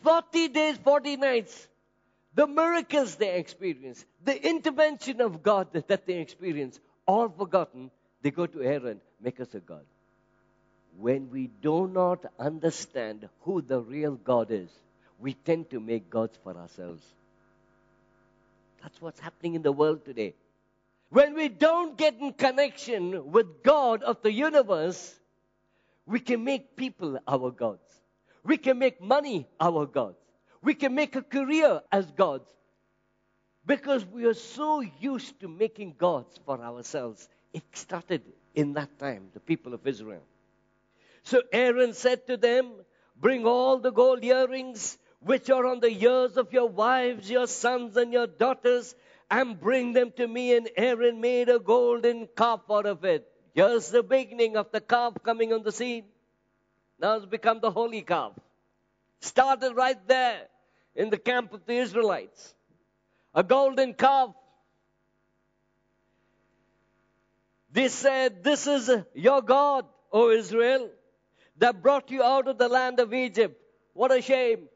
40 0.04 0.48
days, 0.50 0.78
40 0.78 1.18
nights, 1.18 1.68
the 2.34 2.48
miracles 2.48 3.16
they 3.16 3.38
experience, 3.38 4.06
the 4.24 4.48
intervention 4.48 5.22
of 5.22 5.44
God 5.44 5.68
that 5.74 6.06
they 6.06 6.20
experience, 6.20 6.80
all 7.06 7.30
forgotten, 7.30 7.92
they 8.22 8.32
go 8.32 8.46
to 8.46 8.62
Aaron, 8.62 9.02
make 9.22 9.40
us 9.40 9.54
a 9.54 9.60
God. 9.60 9.86
When 10.98 11.30
we 11.30 11.48
do 11.48 11.88
not 11.88 12.26
understand 12.40 13.28
who 13.42 13.62
the 13.62 13.80
real 13.80 14.16
God 14.16 14.52
is, 14.52 14.70
we 15.20 15.34
tend 15.34 15.70
to 15.70 15.80
make 15.80 16.10
gods 16.10 16.38
for 16.44 16.56
ourselves. 16.56 17.04
That's 18.82 19.02
what's 19.02 19.20
happening 19.20 19.56
in 19.56 19.62
the 19.62 19.72
world 19.72 20.04
today. 20.06 20.34
When 21.10 21.36
we 21.36 21.50
don't 21.50 21.98
get 21.98 22.20
in 22.20 22.34
connection 22.34 23.32
with 23.32 23.64
God 23.64 24.02
of 24.02 24.22
the 24.22 24.32
universe, 24.32 25.14
we 26.06 26.20
can 26.20 26.44
make 26.44 26.76
people 26.76 27.20
our 27.28 27.52
gods. 27.52 28.01
We 28.44 28.58
can 28.58 28.80
make 28.80 29.02
money 29.02 29.48
our 29.60 29.86
gods. 29.86 30.18
We 30.62 30.74
can 30.74 30.96
make 30.96 31.16
a 31.16 31.22
career 31.22 31.82
as 31.92 32.10
gods. 32.12 32.46
Because 33.66 34.06
we 34.06 34.26
are 34.26 34.34
so 34.34 34.82
used 34.82 35.40
to 35.42 35.48
making 35.48 35.96
gods 35.98 36.40
for 36.46 36.60
ourselves. 36.60 37.28
It 37.54 37.64
started 37.74 38.24
in 38.56 38.74
that 38.74 38.98
time, 38.98 39.30
the 39.34 39.40
people 39.40 39.74
of 39.74 39.86
Israel. 39.86 40.24
So 41.24 41.42
Aaron 41.52 41.94
said 41.94 42.26
to 42.28 42.38
them, 42.38 42.72
Bring 43.16 43.46
all 43.46 43.78
the 43.78 43.92
gold 43.92 44.24
earrings 44.24 44.98
which 45.20 45.52
are 45.52 45.68
on 45.68 45.80
the 45.80 45.92
ears 45.92 46.38
of 46.38 46.52
your 46.52 46.68
wives, 46.68 47.30
your 47.30 47.46
sons, 47.46 47.96
and 47.96 48.12
your 48.12 48.26
daughters, 48.26 48.96
and 49.30 49.60
bring 49.60 49.94
them 49.94 50.12
to 50.18 50.28
me. 50.28 50.56
And 50.56 50.70
Aaron 50.76 51.22
made 51.22 51.50
a 51.50 51.60
golden 51.60 52.28
calf 52.36 52.62
out 52.70 52.88
of 52.88 53.06
it. 53.06 53.28
Here's 53.54 53.92
the 53.92 54.02
beginning 54.02 54.58
of 54.58 54.72
the 54.72 54.82
calf 54.82 55.14
coming 55.24 55.54
on 55.54 55.62
the 55.62 55.72
scene. 55.72 56.06
Now 57.02 57.16
it's 57.16 57.26
become 57.26 57.60
the 57.60 57.72
holy 57.72 58.04
calf. 58.04 58.34
Started 59.22 59.74
right 59.74 59.98
there 60.08 60.42
in 60.96 61.10
the 61.10 61.18
camp 61.18 61.52
of 61.52 61.66
the 61.66 61.74
Israelites. 61.74 62.54
A 63.34 63.44
golden 63.44 63.96
calf. 63.96 64.36
They 67.72 67.88
said, 67.88 68.44
This 68.44 68.68
is 68.68 68.92
your 69.16 69.42
God, 69.42 69.86
O 70.12 70.30
Israel, 70.30 70.90
that 71.58 71.82
brought 71.82 72.12
you 72.12 72.22
out 72.22 72.48
of 72.48 72.60
the 72.60 72.70
land 72.70 73.00
of 73.00 73.14
Egypt. 73.14 73.60
What 73.94 74.12
a 74.12 74.22
shame. 74.22 74.68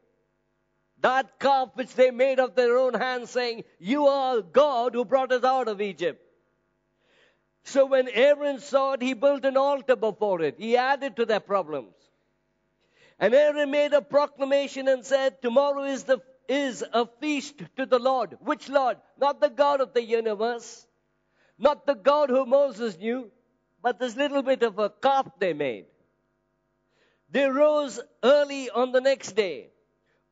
That 1.00 1.38
calf 1.38 1.70
which 1.74 1.94
they 1.94 2.10
made 2.10 2.40
of 2.40 2.56
their 2.56 2.76
own 2.76 2.94
hands, 2.94 3.30
saying, 3.30 3.62
You 3.78 4.06
are 4.06 4.40
God 4.40 4.94
who 4.94 5.04
brought 5.04 5.30
us 5.30 5.44
out 5.44 5.68
of 5.68 5.80
Egypt. 5.80 6.20
So 7.62 7.86
when 7.86 8.08
Aaron 8.08 8.58
saw 8.60 8.92
it, 8.92 9.02
he 9.02 9.12
built 9.12 9.44
an 9.44 9.56
altar 9.56 9.96
before 9.96 10.40
it. 10.42 10.56
He 10.58 10.76
added 10.76 11.16
to 11.16 11.26
their 11.26 11.40
problems. 11.40 11.94
And 13.18 13.34
Aaron 13.34 13.70
made 13.70 13.92
a 13.92 14.02
proclamation 14.02 14.88
and 14.88 15.04
said, 15.04 15.40
Tomorrow 15.40 15.84
is, 15.84 16.04
the, 16.04 16.18
is 16.48 16.84
a 16.92 17.06
feast 17.20 17.62
to 17.76 17.86
the 17.86 17.98
Lord. 17.98 18.36
Which 18.40 18.68
Lord? 18.68 18.98
Not 19.18 19.40
the 19.40 19.48
God 19.48 19.80
of 19.80 19.94
the 19.94 20.02
universe, 20.02 20.86
not 21.58 21.86
the 21.86 21.94
God 21.94 22.28
who 22.28 22.44
Moses 22.44 22.98
knew, 22.98 23.30
but 23.82 23.98
this 23.98 24.16
little 24.16 24.42
bit 24.42 24.62
of 24.62 24.78
a 24.78 24.90
calf 24.90 25.26
they 25.38 25.54
made. 25.54 25.86
They 27.30 27.48
rose 27.48 28.00
early 28.22 28.70
on 28.70 28.92
the 28.92 29.00
next 29.00 29.32
day, 29.32 29.70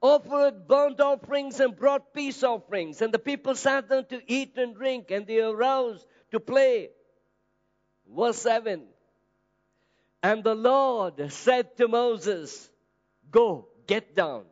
offered 0.01 0.69
burnt 0.69 1.01
offerings 1.01 1.61
and 1.61 1.75
brought 1.75 2.15
peace 2.15 2.43
offerings, 2.43 3.01
and 3.01 3.13
the 3.13 3.19
people 3.19 3.55
sat 3.55 3.89
down 3.89 4.07
to 4.07 4.21
eat 4.27 4.57
and 4.59 4.75
drink, 4.75 5.11
and 5.11 5.27
they 5.27 5.41
arose 5.41 6.07
to 6.31 6.39
play 6.39 6.91
Verse 8.09 8.39
7 8.39 8.85
And 10.23 10.45
the 10.45 10.55
Lord 10.55 11.33
said 11.33 11.77
to 11.79 11.89
Moses, 11.89 12.71
Go, 13.35 13.67
get 13.89 14.15
down. 14.15 14.45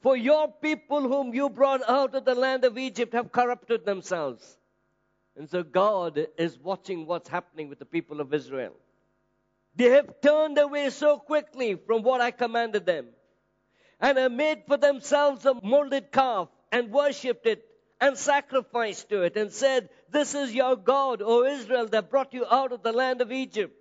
For 0.00 0.16
your 0.16 0.46
people 0.46 1.02
whom 1.02 1.34
you 1.34 1.50
brought 1.50 1.82
out 1.88 2.14
of 2.14 2.24
the 2.24 2.36
land 2.36 2.64
of 2.64 2.78
Egypt 2.78 3.12
have 3.12 3.32
corrupted 3.32 3.84
themselves. 3.84 4.56
And 5.36 5.50
so 5.50 5.64
God 5.64 6.28
is 6.38 6.56
watching 6.56 7.06
what's 7.06 7.28
happening 7.28 7.68
with 7.68 7.80
the 7.80 7.84
people 7.84 8.20
of 8.20 8.32
Israel. 8.32 8.76
They 9.74 9.90
have 9.90 10.20
turned 10.20 10.58
away 10.58 10.90
so 10.90 11.18
quickly 11.18 11.74
from 11.74 12.04
what 12.04 12.20
I 12.20 12.30
commanded 12.30 12.86
them 12.86 13.08
and 13.98 14.16
have 14.16 14.30
made 14.30 14.62
for 14.68 14.76
themselves 14.76 15.44
a 15.44 15.54
molded 15.54 16.12
calf 16.12 16.48
and 16.70 16.92
worshipped 16.92 17.46
it 17.46 17.66
and 18.00 18.16
sacrificed 18.16 19.08
to 19.08 19.22
it 19.22 19.36
and 19.36 19.50
said, 19.50 19.88
This 20.10 20.36
is 20.36 20.54
your 20.54 20.76
God, 20.76 21.20
O 21.20 21.44
Israel, 21.44 21.88
that 21.88 22.10
brought 22.10 22.32
you 22.32 22.46
out 22.48 22.70
of 22.70 22.84
the 22.84 22.92
land 22.92 23.20
of 23.22 23.32
Egypt. 23.32 23.74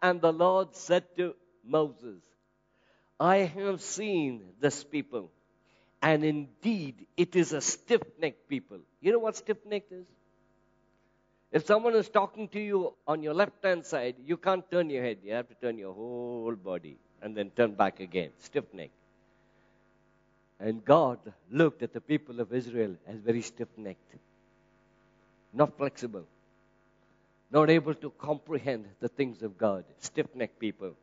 And 0.00 0.20
the 0.20 0.32
Lord 0.32 0.76
said 0.76 1.04
to 1.16 1.34
Moses, 1.64 2.22
I 3.22 3.36
have 3.54 3.80
seen 3.80 4.42
this 4.60 4.82
people, 4.82 5.30
and 6.02 6.24
indeed 6.24 7.06
it 7.16 7.36
is 7.36 7.52
a 7.52 7.60
stiff 7.60 8.02
necked 8.20 8.48
people. 8.48 8.78
You 9.00 9.12
know 9.12 9.20
what 9.20 9.36
stiff 9.36 9.58
necked 9.64 9.92
is? 9.92 10.06
If 11.52 11.64
someone 11.64 11.94
is 11.94 12.08
talking 12.08 12.48
to 12.48 12.58
you 12.58 12.94
on 13.06 13.22
your 13.22 13.32
left 13.32 13.62
hand 13.64 13.86
side, 13.86 14.16
you 14.26 14.36
can't 14.36 14.68
turn 14.68 14.90
your 14.90 15.04
head. 15.04 15.18
You 15.22 15.34
have 15.34 15.48
to 15.50 15.54
turn 15.54 15.78
your 15.78 15.94
whole 15.94 16.56
body 16.56 16.96
and 17.22 17.36
then 17.36 17.50
turn 17.50 17.74
back 17.74 18.00
again. 18.00 18.30
Stiff 18.40 18.64
necked. 18.72 18.90
And 20.58 20.84
God 20.84 21.20
looked 21.48 21.84
at 21.84 21.92
the 21.92 22.00
people 22.00 22.40
of 22.40 22.52
Israel 22.52 22.96
as 23.06 23.18
very 23.20 23.42
stiff 23.42 23.68
necked, 23.76 24.16
not 25.52 25.76
flexible, 25.78 26.24
not 27.52 27.70
able 27.70 27.94
to 27.94 28.10
comprehend 28.18 28.86
the 28.98 29.08
things 29.08 29.44
of 29.44 29.56
God, 29.56 29.84
stiff 30.00 30.26
necked 30.34 30.58
people. 30.58 30.96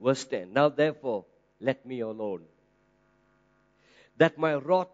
Verse 0.00 0.24
10 0.24 0.52
Now 0.52 0.68
therefore, 0.68 1.24
let 1.60 1.84
me 1.86 2.00
alone, 2.00 2.42
that 4.16 4.38
my 4.38 4.54
wrath 4.54 4.88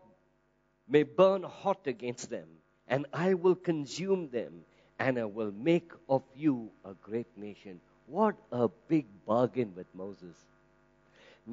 may 0.88 1.02
burn 1.02 1.42
hot 1.42 1.87
against 1.87 2.30
them, 2.30 2.49
and 2.88 3.07
I 3.12 3.35
will 3.35 3.54
consume 3.54 4.30
them, 4.30 4.64
and 4.99 5.19
I 5.19 5.25
will 5.25 5.52
make 5.52 5.92
of 6.09 6.23
you 6.35 6.71
a 6.85 6.95
great 6.95 7.37
nation. 7.37 7.80
What 8.07 8.37
a 8.50 8.69
big 8.88 9.07
bargain 9.26 9.73
with 9.76 9.87
Moses. 9.95 10.37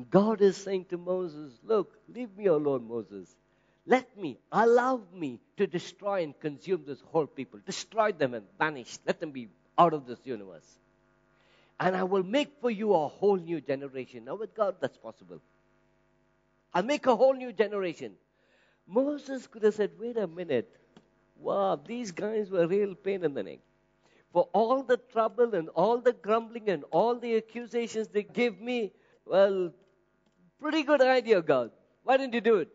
God 0.09 0.41
is 0.41 0.57
saying 0.57 0.85
to 0.89 0.97
Moses, 0.97 1.53
Look, 1.63 1.97
leave 2.13 2.35
me 2.35 2.47
alone, 2.47 2.87
Moses. 2.87 3.35
Let 3.85 4.17
me, 4.17 4.37
allow 4.51 5.01
me 5.13 5.39
to 5.55 5.65
destroy 5.65 6.23
and 6.23 6.37
consume 6.39 6.83
this 6.85 6.99
whole 7.11 7.25
people. 7.25 7.59
Destroy 7.65 8.11
them 8.11 8.33
and 8.33 8.45
vanish. 8.59 8.97
Let 9.05 9.19
them 9.19 9.31
be 9.31 9.47
out 9.77 9.93
of 9.93 10.05
this 10.05 10.19
universe. 10.25 10.67
And 11.79 11.95
I 11.95 12.03
will 12.03 12.23
make 12.23 12.59
for 12.59 12.71
you 12.71 12.93
a 12.93 13.07
whole 13.07 13.37
new 13.37 13.61
generation. 13.61 14.25
Now, 14.25 14.35
with 14.35 14.55
God, 14.55 14.77
that's 14.81 14.97
possible. 14.97 15.39
I'll 16.73 16.83
make 16.83 17.05
a 17.05 17.15
whole 17.15 17.33
new 17.33 17.53
generation. 17.53 18.13
Moses 18.87 19.47
could 19.47 19.63
have 19.63 19.75
said, 19.75 19.91
Wait 19.99 20.17
a 20.17 20.27
minute. 20.27 20.69
Wow, 21.39 21.79
these 21.85 22.11
guys 22.11 22.49
were 22.49 22.65
real 22.67 22.95
pain 22.95 23.23
in 23.23 23.33
the 23.33 23.43
neck. 23.43 23.59
For 24.33 24.49
all 24.53 24.83
the 24.83 24.97
trouble 24.97 25.53
and 25.55 25.69
all 25.69 25.99
the 25.99 26.13
grumbling 26.13 26.69
and 26.69 26.83
all 26.91 27.15
the 27.15 27.37
accusations 27.37 28.07
they 28.07 28.23
gave 28.23 28.59
me, 28.59 28.91
well, 29.25 29.71
pretty 30.59 30.83
good 30.83 31.01
idea, 31.01 31.41
God. 31.41 31.71
Why 32.03 32.17
didn't 32.17 32.33
you 32.33 32.41
do 32.41 32.57
it? 32.57 32.69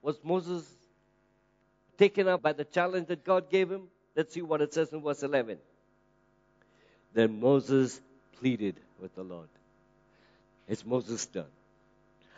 Was 0.00 0.18
Moses 0.24 0.68
taken 1.96 2.26
up 2.26 2.42
by 2.42 2.52
the 2.52 2.64
challenge 2.64 3.06
that 3.08 3.24
God 3.24 3.50
gave 3.50 3.70
him? 3.70 3.88
Let's 4.16 4.34
see 4.34 4.42
what 4.42 4.60
it 4.60 4.74
says 4.74 4.92
in 4.92 5.02
verse 5.02 5.22
11. 5.22 5.58
Then 7.14 7.40
Moses 7.40 8.00
pleaded 8.38 8.76
with 9.00 9.14
the 9.14 9.22
Lord. 9.22 9.48
It's 10.68 10.86
Moses' 10.86 11.26
turn. 11.26 11.44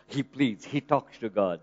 He 0.07 0.23
pleads, 0.23 0.65
he 0.65 0.81
talks 0.81 1.19
to 1.19 1.29
God 1.29 1.61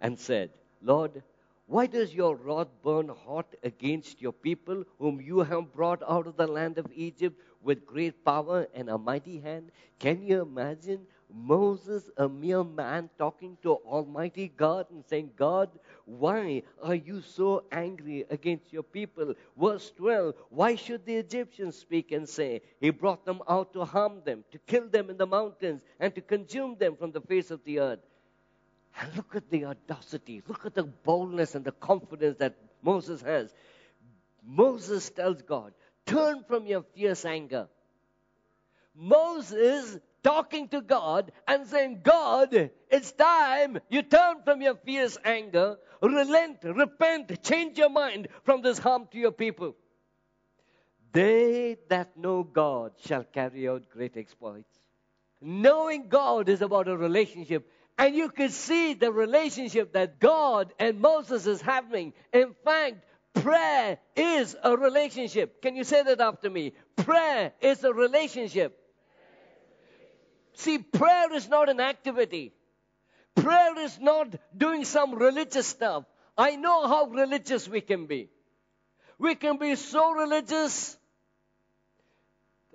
and 0.00 0.18
said, 0.18 0.50
Lord, 0.82 1.22
why 1.66 1.86
does 1.86 2.14
your 2.14 2.34
wrath 2.34 2.68
burn 2.82 3.08
hot 3.08 3.54
against 3.62 4.20
your 4.20 4.32
people, 4.32 4.84
whom 4.98 5.20
you 5.20 5.40
have 5.40 5.72
brought 5.72 6.02
out 6.08 6.26
of 6.26 6.36
the 6.36 6.46
land 6.46 6.78
of 6.78 6.86
Egypt 6.94 7.40
with 7.62 7.86
great 7.86 8.24
power 8.24 8.66
and 8.74 8.90
a 8.90 8.98
mighty 8.98 9.38
hand? 9.38 9.70
Can 9.98 10.22
you 10.22 10.42
imagine 10.42 11.06
Moses, 11.32 12.10
a 12.16 12.28
mere 12.28 12.64
man, 12.64 13.08
talking 13.18 13.56
to 13.62 13.74
Almighty 13.74 14.48
God 14.48 14.86
and 14.90 15.04
saying, 15.06 15.30
God, 15.36 15.70
why 16.04 16.62
are 16.82 16.94
you 16.94 17.20
so 17.22 17.64
angry 17.70 18.24
against 18.30 18.72
your 18.72 18.82
people? 18.82 19.34
Verse 19.58 19.90
12 19.96 20.34
Why 20.48 20.74
should 20.74 21.04
the 21.04 21.16
Egyptians 21.16 21.76
speak 21.76 22.12
and 22.12 22.28
say, 22.28 22.62
He 22.80 22.90
brought 22.90 23.24
them 23.24 23.42
out 23.48 23.72
to 23.74 23.84
harm 23.84 24.22
them, 24.24 24.44
to 24.52 24.58
kill 24.58 24.88
them 24.88 25.10
in 25.10 25.16
the 25.16 25.26
mountains, 25.26 25.82
and 25.98 26.14
to 26.14 26.20
consume 26.20 26.76
them 26.76 26.96
from 26.96 27.12
the 27.12 27.20
face 27.20 27.50
of 27.50 27.62
the 27.64 27.80
earth? 27.80 28.00
And 29.00 29.14
look 29.16 29.36
at 29.36 29.48
the 29.50 29.66
audacity, 29.66 30.42
look 30.48 30.66
at 30.66 30.74
the 30.74 30.84
boldness 30.84 31.54
and 31.54 31.64
the 31.64 31.72
confidence 31.72 32.38
that 32.38 32.56
Moses 32.82 33.22
has. 33.22 33.54
Moses 34.44 35.08
tells 35.10 35.42
God, 35.42 35.72
Turn 36.06 36.42
from 36.48 36.66
your 36.66 36.82
fierce 36.94 37.24
anger. 37.24 37.68
Moses 38.96 39.98
talking 40.22 40.68
to 40.68 40.80
God 40.80 41.32
and 41.46 41.66
saying, 41.66 42.00
God, 42.02 42.70
it's 42.90 43.12
time 43.12 43.78
you 43.88 44.02
turn 44.02 44.42
from 44.44 44.60
your 44.62 44.74
fierce 44.76 45.16
anger, 45.24 45.76
relent, 46.02 46.58
repent, 46.62 47.42
change 47.42 47.78
your 47.78 47.90
mind 47.90 48.28
from 48.44 48.62
this 48.62 48.78
harm 48.78 49.08
to 49.12 49.18
your 49.18 49.32
people. 49.32 49.76
They 51.12 51.76
that 51.88 52.16
know 52.16 52.44
God 52.44 52.92
shall 53.04 53.24
carry 53.24 53.68
out 53.68 53.88
great 53.90 54.16
exploits. 54.16 54.78
Knowing 55.40 56.08
God 56.08 56.48
is 56.48 56.62
about 56.62 56.88
a 56.88 56.96
relationship 56.96 57.68
and 58.00 58.14
you 58.14 58.30
can 58.30 58.48
see 58.48 58.94
the 58.94 59.12
relationship 59.12 59.92
that 59.92 60.18
God 60.18 60.72
and 60.78 61.00
Moses 61.00 61.46
is 61.46 61.60
having. 61.60 62.14
In 62.32 62.54
fact, 62.64 63.04
prayer 63.34 63.98
is 64.16 64.56
a 64.62 64.74
relationship. 64.74 65.60
Can 65.60 65.76
you 65.76 65.84
say 65.84 66.02
that 66.02 66.18
after 66.18 66.48
me? 66.48 66.72
Prayer 66.96 67.52
is 67.60 67.84
a 67.84 67.92
relationship. 67.92 68.79
See, 70.60 70.76
prayer 70.76 71.32
is 71.32 71.48
not 71.48 71.70
an 71.70 71.80
activity. 71.80 72.52
Prayer 73.34 73.78
is 73.78 73.98
not 73.98 74.34
doing 74.54 74.84
some 74.84 75.14
religious 75.14 75.66
stuff. 75.66 76.04
I 76.36 76.56
know 76.56 76.86
how 76.86 77.06
religious 77.06 77.66
we 77.66 77.80
can 77.80 78.04
be. 78.04 78.28
We 79.18 79.36
can 79.36 79.56
be 79.56 79.74
so 79.76 80.12
religious 80.12 80.98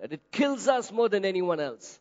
that 0.01 0.11
it 0.11 0.31
kills 0.31 0.67
us 0.67 0.91
more 0.91 1.09
than 1.09 1.25
anyone 1.25 1.59
else. 1.59 1.99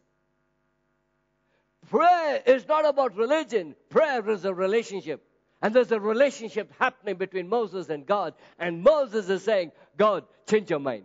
Prayer 1.91 2.43
is 2.47 2.67
not 2.67 2.87
about 2.87 3.15
religion. 3.17 3.75
Prayer 3.91 4.27
is 4.31 4.47
a 4.47 4.55
relationship. 4.55 5.23
And 5.61 5.75
there's 5.75 5.93
a 5.93 6.01
relationship 6.01 6.73
happening 6.79 7.17
between 7.17 7.47
Moses 7.51 7.91
and 7.91 8.07
God. 8.07 8.33
And 8.59 8.83
Moses 8.83 9.29
is 9.29 9.45
saying, 9.45 9.73
God, 9.99 10.25
change 10.49 10.71
your 10.71 10.79
mind. 10.79 11.05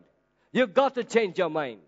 You've 0.53 0.73
got 0.73 0.95
to 0.95 1.03
change 1.03 1.37
your 1.37 1.49
mind. 1.49 1.81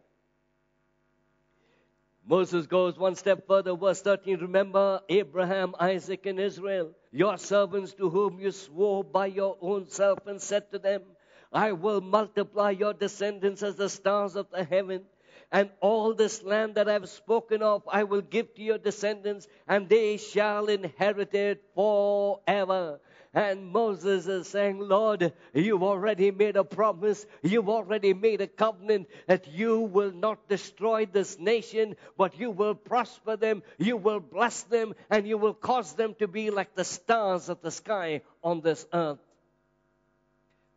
Moses 2.26 2.68
goes 2.68 2.98
one 2.98 3.16
step 3.16 3.48
further, 3.48 3.76
verse 3.76 4.02
13. 4.02 4.40
Remember 4.40 5.02
Abraham, 5.10 5.76
Isaac, 5.80 6.26
and 6.26 6.40
Israel, 6.40 6.92
your 7.12 7.38
servants 7.38 7.94
to 7.96 8.10
whom 8.10 8.40
you 8.40 8.52
swore 8.52 9.04
by 9.04 9.26
your 9.26 9.58
own 9.62 9.90
self 9.90 10.26
and 10.28 10.42
said 10.42 10.72
to 10.72 10.80
them, 10.80 11.02
I 11.52 11.74
will 11.74 12.00
multiply 12.00 12.72
your 12.72 12.94
descendants 12.94 13.64
as 13.64 13.76
the 13.76 13.90
stars 13.90 14.36
of 14.36 14.50
the 14.52 14.64
heaven 14.64 15.04
and 15.52 15.70
all 15.82 16.14
this 16.14 16.44
land 16.44 16.76
that 16.76 16.88
I've 16.88 17.10
spoken 17.10 17.62
of 17.62 17.84
I 17.92 18.04
will 18.04 18.22
give 18.22 18.54
to 18.56 18.62
your 18.62 18.78
descendants, 18.78 19.48
and 19.68 19.90
they 19.90 20.18
shall 20.18 20.68
inherit 20.68 21.34
it 21.34 21.64
forever. 21.76 23.02
And 23.34 23.68
Moses 23.68 24.28
is 24.28 24.48
saying, 24.48 24.80
Lord, 24.80 25.32
you've 25.54 25.84
already 25.84 26.32
made 26.32 26.58
a 26.58 26.66
promise. 26.66 27.26
You've 27.42 27.70
already 27.70 28.14
made 28.14 28.42
a 28.42 28.48
covenant 28.48 29.08
that 29.28 29.48
you 29.48 29.80
will 29.80 30.12
not 30.12 30.50
destroy 30.50 31.06
this 31.06 31.40
nation, 31.40 31.96
but 32.18 32.38
you 32.38 32.52
will 32.52 32.76
prosper 32.76 33.38
them, 33.38 33.64
you 33.78 33.96
will 33.96 34.20
bless 34.20 34.64
them, 34.64 34.94
and 35.10 35.26
you 35.26 35.38
will 35.38 35.54
cause 35.54 35.94
them 35.94 36.14
to 36.20 36.28
be 36.28 36.50
like 36.50 36.76
the 36.76 36.84
stars 36.84 37.48
of 37.48 37.62
the 37.62 37.72
sky 37.72 38.22
on 38.44 38.60
this 38.60 38.86
earth. 38.92 39.20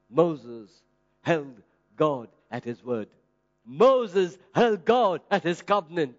Moses 0.09 0.71
held 1.23 1.61
God 1.97 2.29
at 2.53 2.63
his 2.63 2.85
word. 2.85 3.09
Moses 3.67 4.39
held 4.55 4.85
God 4.85 5.23
at 5.29 5.43
his 5.43 5.61
covenant. 5.61 6.15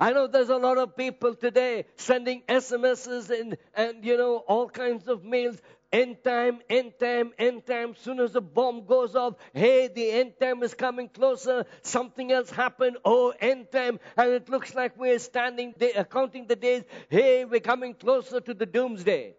I 0.00 0.12
know 0.12 0.26
there's 0.26 0.48
a 0.48 0.56
lot 0.56 0.78
of 0.78 0.96
people 0.96 1.34
today 1.34 1.84
sending 1.96 2.42
SMSs 2.48 3.28
and, 3.38 3.58
and 3.74 4.02
you 4.02 4.16
know, 4.16 4.36
all 4.38 4.66
kinds 4.70 5.06
of 5.08 5.24
mails. 5.24 5.60
End 5.92 6.24
time, 6.24 6.60
end 6.70 6.92
time, 6.98 7.32
end 7.38 7.66
time. 7.66 7.94
Soon 7.96 8.20
as 8.20 8.32
the 8.32 8.40
bomb 8.40 8.86
goes 8.86 9.14
off, 9.14 9.34
hey, 9.52 9.88
the 9.88 10.10
end 10.10 10.34
time 10.40 10.62
is 10.62 10.72
coming 10.72 11.08
closer. 11.08 11.66
Something 11.82 12.32
else 12.32 12.48
happened. 12.48 12.96
Oh, 13.04 13.34
end 13.38 13.70
time. 13.70 14.00
And 14.16 14.30
it 14.30 14.48
looks 14.48 14.74
like 14.74 14.96
we're 14.96 15.18
standing, 15.18 15.74
there, 15.76 16.04
counting 16.04 16.46
the 16.46 16.56
days. 16.56 16.84
Hey, 17.10 17.44
we're 17.44 17.60
coming 17.60 17.92
closer 17.92 18.40
to 18.40 18.54
the 18.54 18.66
doomsday. 18.66 19.34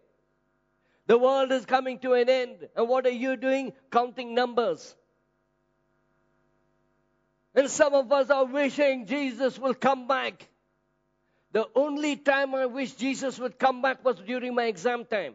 The 1.06 1.18
world 1.18 1.50
is 1.50 1.66
coming 1.66 1.98
to 2.00 2.12
an 2.12 2.28
end. 2.28 2.68
And 2.76 2.88
what 2.88 3.06
are 3.06 3.10
you 3.10 3.36
doing? 3.36 3.72
Counting 3.90 4.34
numbers. 4.34 4.94
And 7.54 7.68
some 7.68 7.94
of 7.94 8.12
us 8.12 8.30
are 8.30 8.44
wishing 8.44 9.06
Jesus 9.06 9.58
will 9.58 9.74
come 9.74 10.06
back. 10.06 10.48
The 11.52 11.68
only 11.74 12.16
time 12.16 12.54
I 12.54 12.66
wish 12.66 12.92
Jesus 12.92 13.38
would 13.38 13.58
come 13.58 13.82
back 13.82 14.04
was 14.04 14.16
during 14.26 14.54
my 14.54 14.64
exam 14.64 15.04
time. 15.04 15.34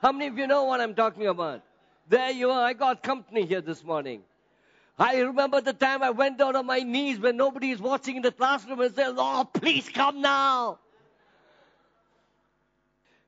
How 0.00 0.10
many 0.10 0.26
of 0.26 0.38
you 0.38 0.46
know 0.46 0.64
what 0.64 0.80
I'm 0.80 0.94
talking 0.94 1.26
about? 1.26 1.62
There 2.08 2.30
you 2.30 2.50
are. 2.50 2.64
I 2.64 2.72
got 2.72 3.02
company 3.02 3.46
here 3.46 3.60
this 3.60 3.84
morning. 3.84 4.22
I 4.98 5.20
remember 5.20 5.60
the 5.60 5.72
time 5.72 6.02
I 6.02 6.10
went 6.10 6.38
down 6.38 6.56
on 6.56 6.66
my 6.66 6.80
knees 6.80 7.18
when 7.18 7.36
nobody 7.36 7.70
is 7.70 7.80
watching 7.80 8.16
in 8.16 8.22
the 8.22 8.32
classroom 8.32 8.80
and 8.80 8.94
said, 8.94 9.14
Lord, 9.14 9.52
please 9.52 9.88
come 9.88 10.20
now. 10.20 10.78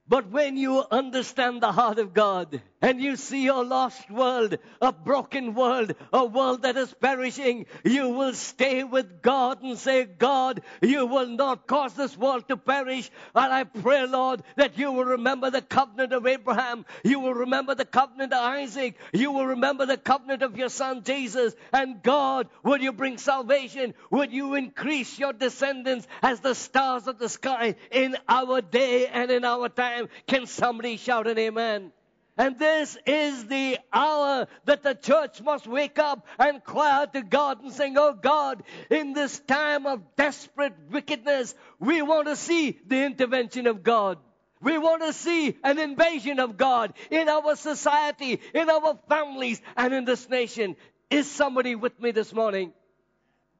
But 0.07 0.31
when 0.31 0.57
you 0.57 0.85
understand 0.91 1.63
the 1.63 1.73
heart 1.73 1.99
of 1.99 2.13
God 2.13 2.61
and 2.85 3.01
you 3.01 3.17
see 3.17 3.47
a 3.47 3.55
lost 3.55 4.11
world, 4.11 4.59
a 4.83 4.93
broken 4.93 5.55
world, 5.55 5.95
a 6.13 6.27
world 6.27 6.61
that 6.63 6.77
is 6.77 6.93
perishing, 6.93 7.65
you 7.83 8.11
will 8.11 8.35
stay 8.35 8.85
with 8.85 9.23
God 9.23 9.63
and 9.63 9.79
say, 9.79 10.05
God, 10.05 10.61
you 10.83 11.07
will 11.07 11.29
not 11.29 11.67
cause 11.67 11.95
this 11.95 12.15
world 12.15 12.47
to 12.49 12.59
perish. 12.59 13.11
And 13.35 13.51
I 13.51 13.65
pray, 13.65 14.07
Lord, 14.07 14.43
that 14.57 14.77
you 14.77 14.93
will 14.93 15.07
remember 15.07 15.49
the 15.51 15.63
covenant 15.63 16.13
of 16.13 16.27
Abraham. 16.27 16.85
You 17.03 17.21
will 17.21 17.33
remember 17.33 17.75
the 17.75 17.87
covenant 17.87 18.35
of 18.35 18.39
Isaac. 18.39 18.97
You 19.15 19.33
will 19.33 19.47
remember 19.47 19.87
the 19.87 19.97
covenant 19.97 20.43
of 20.43 20.59
your 20.59 20.69
son 20.69 21.05
Jesus. 21.05 21.55
And 21.73 22.03
God, 22.03 22.49
would 22.65 22.83
you 22.83 22.93
bring 22.93 23.17
salvation? 23.17 23.95
Would 24.11 24.31
you 24.31 24.57
increase 24.57 25.19
your 25.19 25.33
descendants 25.33 26.07
as 26.23 26.41
the 26.41 26.55
stars 26.55 27.07
of 27.07 27.19
the 27.19 27.31
sky 27.31 27.77
in 27.91 28.19
our 28.29 28.61
day 28.61 29.07
and 29.07 29.31
in 29.31 29.47
our 29.47 29.71
time? 29.71 30.11
Can 30.27 30.45
somebody 30.45 30.99
shout 30.99 31.27
an 31.27 31.39
amen? 31.39 31.93
And 32.37 32.59
this 32.59 32.99
is 33.07 33.47
the 33.47 33.79
hour 33.93 34.49
that 34.65 34.83
the 34.83 34.95
church 34.95 35.41
must 35.41 35.69
wake 35.69 36.01
up 36.01 36.27
and 36.39 36.63
cry 36.65 37.03
out 37.03 37.13
to 37.15 37.23
God 37.23 37.63
and 37.63 37.73
saying, 37.73 37.97
Oh 37.97 38.13
God, 38.13 38.65
in 38.91 39.13
this 39.13 39.39
time 39.39 39.87
of 39.87 40.17
desperate 40.17 40.75
wickedness, 40.91 41.55
we 41.79 42.03
want 42.03 42.27
to 42.27 42.35
see 42.35 42.79
the 42.87 43.05
intervention 43.05 43.69
of 43.69 43.85
God. 43.85 44.19
We 44.61 44.79
want 44.79 45.03
to 45.03 45.13
see 45.13 45.57
an 45.63 45.79
invasion 45.79 46.41
of 46.41 46.57
God 46.57 46.95
in 47.11 47.29
our 47.29 47.55
society, 47.55 48.41
in 48.53 48.69
our 48.69 48.99
families, 49.09 49.61
and 49.77 49.95
in 49.95 50.05
this 50.05 50.29
nation. 50.29 50.75
Is 51.11 51.31
somebody 51.31 51.77
with 51.77 52.01
me 52.01 52.11
this 52.11 52.33
morning? 52.33 52.73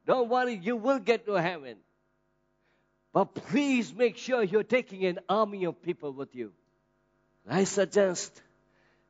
Don't 0.07 0.29
worry, 0.29 0.59
you 0.61 0.77
will 0.77 0.99
get 0.99 1.27
to 1.27 1.35
heaven. 1.35 1.77
But 3.13 3.35
please 3.35 3.95
make 3.95 4.17
sure 4.17 4.43
you're 4.43 4.65
taking 4.65 5.05
an 5.05 5.21
army 5.29 5.65
of 5.65 5.81
people 5.83 6.13
with 6.13 6.35
you. 6.35 6.53
I 7.49 7.65
suggest 7.65 8.43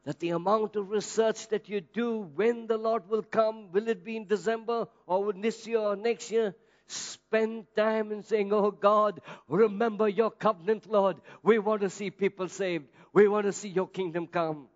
that 0.04 0.20
the 0.20 0.30
amount 0.30 0.76
of 0.76 0.90
research 0.90 1.48
that 1.48 1.68
you 1.68 1.80
do 1.80 2.18
when 2.34 2.66
the 2.66 2.76
Lord 2.76 3.08
will 3.08 3.22
come, 3.22 3.72
will 3.72 3.88
it 3.88 4.04
be 4.04 4.16
in 4.16 4.26
December 4.26 4.88
or 5.06 5.32
this 5.32 5.66
year 5.66 5.78
or 5.78 5.96
next 5.96 6.30
year? 6.30 6.54
Spend 6.86 7.66
time 7.74 8.12
in 8.12 8.22
saying, 8.22 8.52
Oh 8.52 8.70
God, 8.70 9.20
remember 9.48 10.08
your 10.08 10.30
covenant, 10.30 10.90
Lord. 10.90 11.16
We 11.42 11.58
want 11.58 11.80
to 11.80 11.90
see 11.90 12.10
people 12.10 12.48
saved. 12.48 12.84
We 13.12 13.26
want 13.28 13.46
to 13.46 13.52
see 13.52 13.68
your 13.68 13.88
kingdom 13.88 14.26
come. 14.26 14.66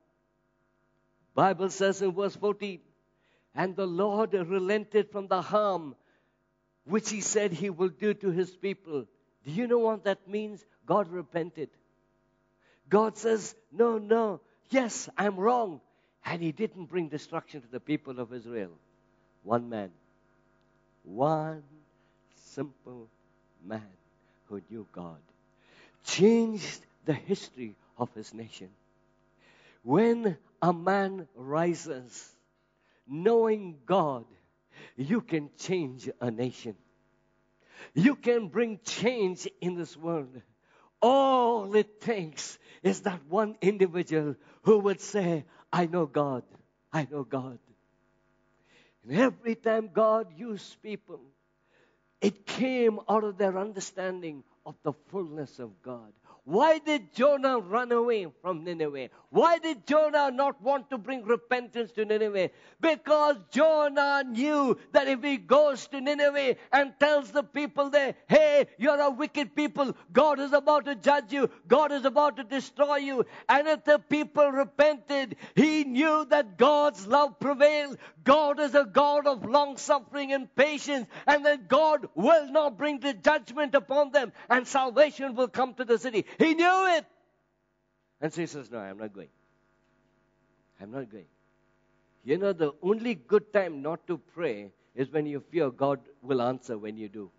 Bible 1.34 1.68
says 1.68 2.00
in 2.00 2.12
verse 2.12 2.34
14, 2.34 2.80
and 3.54 3.76
the 3.76 3.86
Lord 3.86 4.32
relented 4.32 5.10
from 5.10 5.28
the 5.28 5.42
harm 5.42 5.94
which 6.84 7.10
he 7.10 7.20
said 7.20 7.52
he 7.52 7.70
will 7.70 7.90
do 7.90 8.14
to 8.14 8.30
his 8.30 8.50
people 8.56 9.06
do 9.48 9.54
you 9.54 9.66
know 9.66 9.78
what 9.78 10.04
that 10.04 10.28
means? 10.28 10.64
God 10.84 11.10
repented. 11.10 11.70
God 12.88 13.16
says, 13.16 13.54
No, 13.72 13.96
no, 13.96 14.40
yes, 14.70 15.08
I'm 15.16 15.36
wrong. 15.36 15.80
And 16.24 16.42
he 16.42 16.52
didn't 16.52 16.86
bring 16.86 17.08
destruction 17.08 17.62
to 17.62 17.68
the 17.68 17.80
people 17.80 18.20
of 18.20 18.32
Israel. 18.32 18.70
One 19.42 19.68
man. 19.68 19.90
One 21.04 21.62
simple 22.34 23.08
man 23.64 23.86
who 24.46 24.60
knew 24.68 24.86
God 24.92 25.20
changed 26.04 26.80
the 27.04 27.14
history 27.14 27.74
of 27.96 28.12
his 28.14 28.34
nation. 28.34 28.68
When 29.82 30.36
a 30.60 30.72
man 30.72 31.28
rises 31.34 32.34
knowing 33.06 33.78
God, 33.86 34.24
you 34.96 35.20
can 35.20 35.50
change 35.58 36.08
a 36.20 36.30
nation. 36.30 36.74
You 37.94 38.16
can 38.16 38.48
bring 38.48 38.80
change 38.84 39.48
in 39.60 39.76
this 39.76 39.96
world. 39.96 40.40
All 41.00 41.74
it 41.74 42.00
takes 42.00 42.58
is 42.82 43.02
that 43.02 43.20
one 43.28 43.56
individual 43.60 44.36
who 44.62 44.78
would 44.80 45.00
say, 45.00 45.44
I 45.72 45.86
know 45.86 46.06
God. 46.06 46.42
I 46.92 47.06
know 47.10 47.24
God. 47.24 47.58
And 49.04 49.16
every 49.16 49.54
time 49.54 49.90
God 49.92 50.32
used 50.36 50.82
people, 50.82 51.20
it 52.20 52.46
came 52.46 52.98
out 53.08 53.24
of 53.24 53.38
their 53.38 53.56
understanding 53.56 54.42
of 54.66 54.74
the 54.82 54.92
fullness 55.10 55.58
of 55.58 55.82
God. 55.82 56.12
Why 56.48 56.78
did 56.78 57.12
Jonah 57.12 57.58
run 57.58 57.92
away 57.92 58.26
from 58.40 58.64
Nineveh? 58.64 59.10
Why 59.28 59.58
did 59.58 59.86
Jonah 59.86 60.30
not 60.30 60.62
want 60.62 60.88
to 60.88 60.96
bring 60.96 61.22
repentance 61.24 61.92
to 61.92 62.06
Nineveh? 62.06 62.48
Because 62.80 63.36
Jonah 63.50 64.24
knew 64.26 64.78
that 64.92 65.08
if 65.08 65.22
he 65.22 65.36
goes 65.36 65.86
to 65.88 66.00
Nineveh 66.00 66.56
and 66.72 66.94
tells 66.98 67.32
the 67.32 67.42
people 67.42 67.90
there, 67.90 68.14
hey, 68.28 68.66
you're 68.78 68.98
a 68.98 69.10
wicked 69.10 69.54
people, 69.54 69.94
God 70.10 70.40
is 70.40 70.54
about 70.54 70.86
to 70.86 70.94
judge 70.94 71.34
you, 71.34 71.50
God 71.66 71.92
is 71.92 72.06
about 72.06 72.38
to 72.38 72.44
destroy 72.44 72.96
you, 72.96 73.26
and 73.50 73.68
if 73.68 73.84
the 73.84 73.98
people 73.98 74.50
repented, 74.50 75.36
he 75.54 75.84
knew 75.84 76.24
that 76.30 76.56
God's 76.56 77.06
love 77.06 77.38
prevailed. 77.38 77.98
God 78.28 78.60
is 78.60 78.74
a 78.74 78.84
God 78.84 79.26
of 79.26 79.46
long 79.46 79.78
suffering 79.78 80.34
and 80.34 80.54
patience, 80.54 81.08
and 81.26 81.46
that 81.46 81.66
God 81.66 82.10
will 82.14 82.52
not 82.52 82.76
bring 82.76 83.00
the 83.00 83.14
judgment 83.14 83.74
upon 83.74 84.12
them, 84.12 84.32
and 84.50 84.68
salvation 84.68 85.34
will 85.34 85.48
come 85.48 85.72
to 85.74 85.84
the 85.86 85.98
city. 85.98 86.26
He 86.38 86.52
knew 86.52 86.86
it. 86.96 87.06
And 88.20 88.30
so 88.30 88.42
he 88.42 88.46
says, 88.46 88.70
No, 88.70 88.80
I'm 88.80 88.98
not 88.98 89.14
going. 89.14 89.30
I'm 90.78 90.90
not 90.90 91.10
going. 91.10 91.24
You 92.22 92.36
know, 92.36 92.52
the 92.52 92.72
only 92.82 93.14
good 93.14 93.50
time 93.50 93.80
not 93.80 94.06
to 94.08 94.18
pray 94.18 94.72
is 94.94 95.10
when 95.10 95.24
you 95.24 95.42
fear 95.50 95.70
God 95.70 95.98
will 96.20 96.42
answer 96.42 96.76
when 96.76 96.98
you 96.98 97.08
do. 97.08 97.30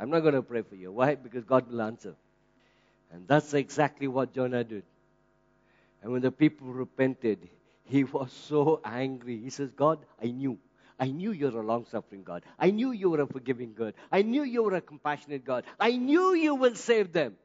I'm 0.00 0.08
not 0.08 0.20
going 0.20 0.34
to 0.34 0.42
pray 0.42 0.62
for 0.62 0.76
you. 0.76 0.90
Why? 0.90 1.16
Because 1.16 1.44
God 1.44 1.70
will 1.70 1.82
answer. 1.82 2.14
And 3.12 3.28
that's 3.28 3.52
exactly 3.52 4.08
what 4.08 4.32
Jonah 4.32 4.64
did. 4.64 4.84
And 6.02 6.12
when 6.12 6.22
the 6.22 6.32
people 6.32 6.68
repented, 6.68 7.50
he 7.88 8.04
was 8.04 8.30
so 8.32 8.80
angry. 8.84 9.38
He 9.38 9.50
says, 9.50 9.70
God, 9.70 9.98
I 10.22 10.26
knew. 10.26 10.58
I 11.00 11.06
knew 11.06 11.32
you're 11.32 11.58
a 11.58 11.64
long 11.64 11.86
suffering 11.90 12.22
God. 12.22 12.42
I 12.58 12.70
knew 12.70 12.92
you 12.92 13.10
were 13.10 13.20
a 13.20 13.26
forgiving 13.26 13.72
God. 13.72 13.94
I 14.10 14.22
knew 14.22 14.42
you 14.42 14.62
were 14.62 14.74
a 14.74 14.80
compassionate 14.80 15.44
God. 15.44 15.64
I 15.78 15.92
knew 15.92 16.34
you 16.34 16.54
will 16.54 16.74
save 16.74 17.12
them. 17.12 17.36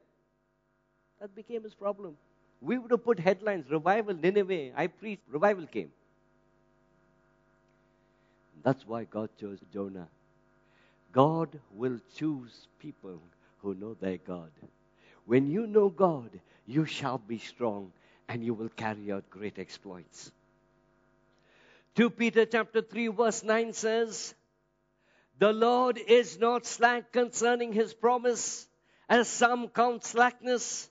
That 1.20 1.34
became 1.34 1.62
his 1.62 1.74
problem. 1.74 2.16
We 2.60 2.78
would 2.78 2.90
have 2.90 3.04
put 3.04 3.18
headlines, 3.18 3.70
revival, 3.70 4.14
Nineveh. 4.14 4.72
I 4.76 4.88
preached, 4.88 5.22
revival 5.28 5.66
came. 5.66 5.90
That's 8.62 8.86
why 8.86 9.04
God 9.04 9.28
chose 9.40 9.58
Jonah. 9.72 10.08
God 11.12 11.60
will 11.72 12.00
choose 12.16 12.66
people 12.80 13.20
who 13.58 13.74
know 13.74 13.94
their 13.94 14.16
God. 14.18 14.50
When 15.26 15.50
you 15.50 15.66
know 15.66 15.88
God, 15.88 16.30
you 16.66 16.86
shall 16.86 17.18
be 17.18 17.38
strong 17.38 17.92
and 18.28 18.44
you 18.44 18.54
will 18.54 18.68
carry 18.68 19.12
out 19.12 19.28
great 19.30 19.58
exploits. 19.58 20.30
2 21.96 22.10
Peter 22.10 22.44
chapter 22.44 22.82
3 22.82 23.08
verse 23.08 23.42
9 23.42 23.72
says, 23.72 24.34
The 25.38 25.52
Lord 25.52 25.98
is 25.98 26.38
not 26.38 26.66
slack 26.66 27.12
concerning 27.12 27.72
his 27.72 27.94
promise, 27.94 28.66
as 29.08 29.28
some 29.28 29.68
count 29.68 30.04
slackness, 30.04 30.90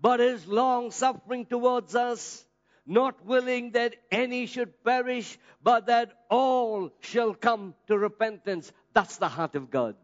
but 0.00 0.20
is 0.20 0.46
long 0.46 0.90
suffering 0.90 1.44
towards 1.44 1.94
us, 1.94 2.44
not 2.86 3.24
willing 3.24 3.72
that 3.72 3.94
any 4.10 4.46
should 4.46 4.82
perish, 4.84 5.38
but 5.62 5.86
that 5.86 6.12
all 6.30 6.90
shall 7.00 7.34
come 7.34 7.74
to 7.86 7.98
repentance. 7.98 8.72
That's 8.94 9.18
the 9.18 9.28
heart 9.28 9.54
of 9.54 9.70
God. 9.70 9.96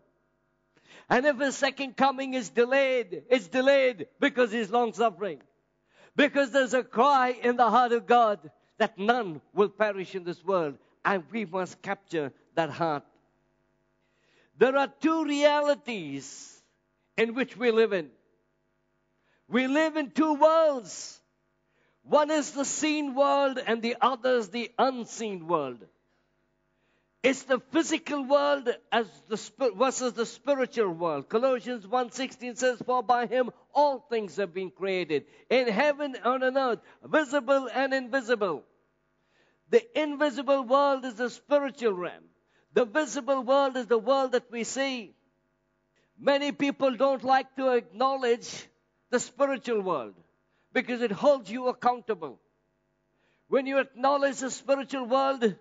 And 1.10 1.24
if 1.24 1.38
his 1.38 1.56
second 1.56 1.96
coming 1.96 2.34
is 2.34 2.50
delayed, 2.50 3.22
it's 3.30 3.48
delayed 3.48 4.08
because 4.20 4.52
he's 4.52 4.70
long 4.70 4.92
suffering. 4.92 5.40
Because 6.18 6.50
there's 6.50 6.74
a 6.74 6.82
cry 6.82 7.28
in 7.44 7.56
the 7.56 7.70
heart 7.70 7.92
of 7.92 8.04
God 8.04 8.40
that 8.78 8.98
none 8.98 9.40
will 9.54 9.68
perish 9.68 10.16
in 10.16 10.24
this 10.24 10.44
world. 10.44 10.76
And 11.04 11.22
we 11.30 11.44
must 11.44 11.80
capture 11.80 12.32
that 12.56 12.70
heart. 12.70 13.04
There 14.58 14.76
are 14.76 14.92
two 15.00 15.24
realities 15.24 16.60
in 17.16 17.34
which 17.34 17.56
we 17.56 17.70
live 17.70 17.92
in. 17.92 18.10
We 19.48 19.68
live 19.68 19.96
in 19.96 20.10
two 20.10 20.34
worlds. 20.34 21.20
One 22.02 22.32
is 22.32 22.50
the 22.50 22.64
seen 22.64 23.14
world 23.14 23.60
and 23.64 23.80
the 23.80 23.94
other 24.00 24.38
is 24.38 24.48
the 24.48 24.72
unseen 24.76 25.46
world. 25.46 25.78
It's 27.22 27.42
the 27.42 27.58
physical 27.58 28.24
world 28.24 28.68
as 28.92 29.06
the 29.28 29.72
versus 29.74 30.12
the 30.12 30.24
spiritual 30.24 30.90
world. 30.90 31.28
Colossians 31.28 31.84
1:16 31.84 32.56
says, 32.56 32.80
"For 32.82 33.02
by 33.02 33.26
him 33.26 33.50
all 33.74 33.98
things 33.98 34.36
have 34.36 34.54
been 34.54 34.70
created, 34.70 35.26
in 35.50 35.66
heaven 35.66 36.14
and 36.14 36.44
on 36.44 36.56
earth, 36.56 36.80
visible 37.02 37.68
and 37.68 37.92
invisible." 37.92 38.64
The 39.70 40.00
invisible 40.00 40.62
world 40.62 41.04
is 41.04 41.16
the 41.16 41.28
spiritual 41.28 41.92
realm. 41.92 42.30
The 42.72 42.84
visible 42.84 43.42
world 43.42 43.76
is 43.76 43.88
the 43.88 43.98
world 43.98 44.32
that 44.32 44.50
we 44.50 44.62
see. 44.62 45.16
Many 46.16 46.52
people 46.52 46.94
don't 46.94 47.24
like 47.24 47.54
to 47.56 47.70
acknowledge 47.70 48.68
the 49.10 49.18
spiritual 49.18 49.80
world 49.80 50.14
because 50.72 51.02
it 51.02 51.10
holds 51.10 51.50
you 51.50 51.66
accountable. 51.66 52.40
When 53.48 53.66
you 53.66 53.78
acknowledge 53.78 54.38
the 54.38 54.50
spiritual 54.50 55.06
world, 55.06 55.56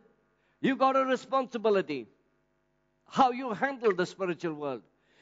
you 0.62 0.76
got 0.76 0.96
a 0.96 1.06
responsibility. 1.06 2.08
How 3.06 3.32
you 3.32 3.54
handle 3.54 3.96
the 3.96 4.06
spiritual 4.06 4.54
world. 4.54 4.82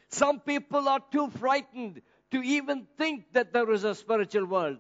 Some 0.09 0.39
people 0.39 0.87
are 0.87 1.01
too 1.11 1.29
frightened 1.29 2.01
to 2.31 2.41
even 2.41 2.87
think 2.97 3.33
that 3.33 3.53
there 3.53 3.71
is 3.71 3.83
a 3.83 3.95
spiritual 3.95 4.45
world. 4.45 4.77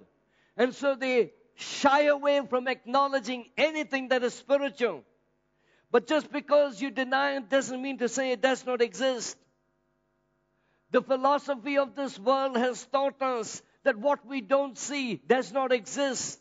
And 0.57 0.73
so 0.73 0.95
they 0.95 1.33
shy 1.55 2.03
away 2.03 2.41
from 2.49 2.67
acknowledging 2.67 3.45
anything 3.57 4.09
that 4.09 4.23
is 4.23 4.33
spiritual. 4.33 5.03
But 5.91 6.07
just 6.07 6.31
because 6.31 6.81
you 6.81 6.91
deny 6.91 7.37
it 7.37 7.49
doesn't 7.49 7.81
mean 7.81 7.99
to 7.99 8.09
say 8.09 8.31
it 8.31 8.41
does 8.41 8.65
not 8.65 8.81
exist. 8.81 9.37
The 10.91 11.01
philosophy 11.01 11.77
of 11.77 11.95
this 11.95 12.17
world 12.19 12.57
has 12.57 12.85
taught 12.87 13.21
us 13.21 13.61
that 13.83 13.97
what 13.97 14.25
we 14.25 14.41
don't 14.41 14.77
see 14.77 15.15
does 15.15 15.51
not 15.51 15.71
exist. 15.71 16.39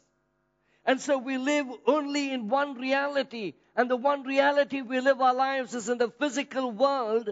And 0.85 1.01
so 1.01 1.19
we 1.19 1.39
live 1.39 1.67
only 1.87 2.33
in 2.33 2.49
one 2.49 2.75
reality. 2.75 3.55
And 3.77 3.91
the 3.91 3.97
one 3.97 4.23
reality 4.23 4.83
we 4.83 5.01
live 5.01 5.21
our 5.21 5.35
lives 5.35 5.75
is 5.75 5.89
in 5.89 5.99
the 5.99 6.11
physical 6.11 6.71
world, 6.71 7.31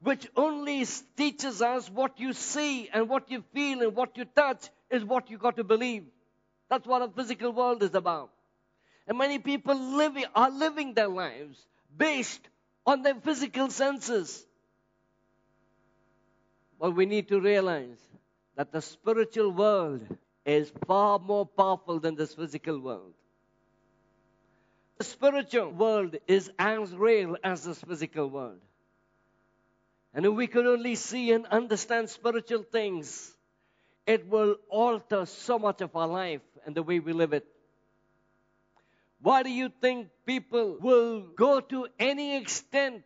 which 0.00 0.26
only 0.36 0.84
teaches 1.16 1.62
us 1.62 1.88
what 1.88 2.18
you 2.18 2.32
see 2.32 2.88
and 2.88 3.08
what 3.08 3.30
you 3.30 3.44
feel 3.54 3.82
and 3.82 3.94
what 3.94 4.16
you 4.16 4.24
touch 4.24 4.68
is 4.90 5.04
what 5.04 5.30
you 5.30 5.38
got 5.38 5.56
to 5.56 5.64
believe. 5.64 6.04
That's 6.68 6.86
what 6.86 7.02
a 7.02 7.08
physical 7.08 7.52
world 7.52 7.82
is 7.82 7.94
about. 7.94 8.30
And 9.06 9.18
many 9.18 9.38
people 9.38 9.74
are 10.34 10.50
living 10.50 10.94
their 10.94 11.08
lives 11.08 11.64
based 11.96 12.40
on 12.84 13.02
their 13.02 13.14
physical 13.14 13.70
senses. 13.70 14.44
But 16.80 16.92
we 16.94 17.06
need 17.06 17.28
to 17.28 17.40
realize 17.40 17.98
that 18.56 18.72
the 18.72 18.82
spiritual 18.82 19.52
world 19.52 20.02
is 20.44 20.72
far 20.86 21.18
more 21.18 21.46
powerful 21.46 22.00
than 22.00 22.16
this 22.16 22.34
physical 22.34 22.78
world. 22.78 23.14
The 24.98 25.04
spiritual 25.04 25.70
world 25.70 26.16
is 26.26 26.50
as 26.58 26.94
real 26.94 27.36
as 27.44 27.64
this 27.64 27.80
physical 27.80 28.28
world. 28.28 28.60
And 30.14 30.24
if 30.24 30.32
we 30.32 30.46
could 30.46 30.66
only 30.66 30.94
see 30.94 31.32
and 31.32 31.46
understand 31.46 32.08
spiritual 32.08 32.62
things, 32.62 33.34
it 34.06 34.26
will 34.28 34.56
alter 34.70 35.26
so 35.26 35.58
much 35.58 35.82
of 35.82 35.94
our 35.94 36.06
life 36.06 36.40
and 36.64 36.74
the 36.74 36.82
way 36.82 37.00
we 37.00 37.12
live 37.12 37.32
it. 37.32 37.46
Why 39.20 39.42
do 39.42 39.50
you 39.50 39.70
think 39.80 40.08
people 40.24 40.78
will 40.80 41.20
go 41.20 41.60
to 41.60 41.88
any 41.98 42.36
extent 42.36 43.04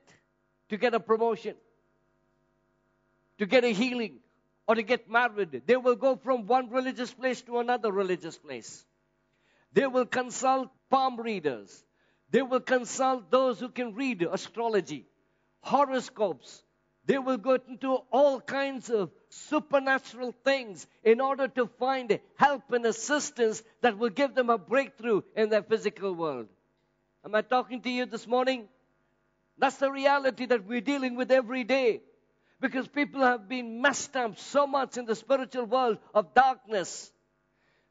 to 0.68 0.76
get 0.76 0.94
a 0.94 1.00
promotion? 1.00 1.56
to 3.40 3.46
get 3.46 3.64
a 3.64 3.72
healing 3.72 4.18
or 4.68 4.74
to 4.74 4.82
get 4.82 5.10
married. 5.10 5.62
They 5.66 5.76
will 5.76 5.96
go 5.96 6.16
from 6.16 6.46
one 6.46 6.68
religious 6.68 7.12
place 7.12 7.40
to 7.42 7.58
another 7.58 7.90
religious 7.90 8.36
place. 8.36 8.84
They 9.72 9.86
will 9.86 10.04
consult 10.04 10.68
palm 10.90 11.18
readers. 11.20 11.84
They 12.30 12.42
will 12.42 12.60
consult 12.60 13.30
those 13.30 13.58
who 13.58 13.68
can 13.68 13.94
read 13.94 14.22
astrology, 14.22 15.06
horoscopes. 15.60 16.62
They 17.06 17.18
will 17.18 17.38
go 17.38 17.58
into 17.68 17.94
all 18.12 18.40
kinds 18.40 18.90
of 18.90 19.10
supernatural 19.30 20.34
things 20.44 20.86
in 21.02 21.20
order 21.20 21.48
to 21.48 21.66
find 21.78 22.20
help 22.36 22.70
and 22.72 22.84
assistance 22.86 23.62
that 23.80 23.98
will 23.98 24.10
give 24.10 24.34
them 24.34 24.50
a 24.50 24.58
breakthrough 24.58 25.22
in 25.34 25.48
their 25.48 25.62
physical 25.62 26.12
world. 26.12 26.46
Am 27.24 27.34
I 27.34 27.42
talking 27.42 27.80
to 27.82 27.90
you 27.90 28.06
this 28.06 28.26
morning? 28.26 28.68
That's 29.58 29.76
the 29.76 29.90
reality 29.90 30.46
that 30.46 30.64
we're 30.64 30.80
dealing 30.80 31.16
with 31.16 31.30
every 31.30 31.64
day 31.64 32.00
because 32.60 32.86
people 32.88 33.22
have 33.22 33.48
been 33.48 33.80
messed 33.80 34.16
up 34.16 34.38
so 34.38 34.66
much 34.66 34.96
in 34.96 35.06
the 35.06 35.14
spiritual 35.14 35.64
world 35.64 35.98
of 36.14 36.34
darkness. 36.34 37.10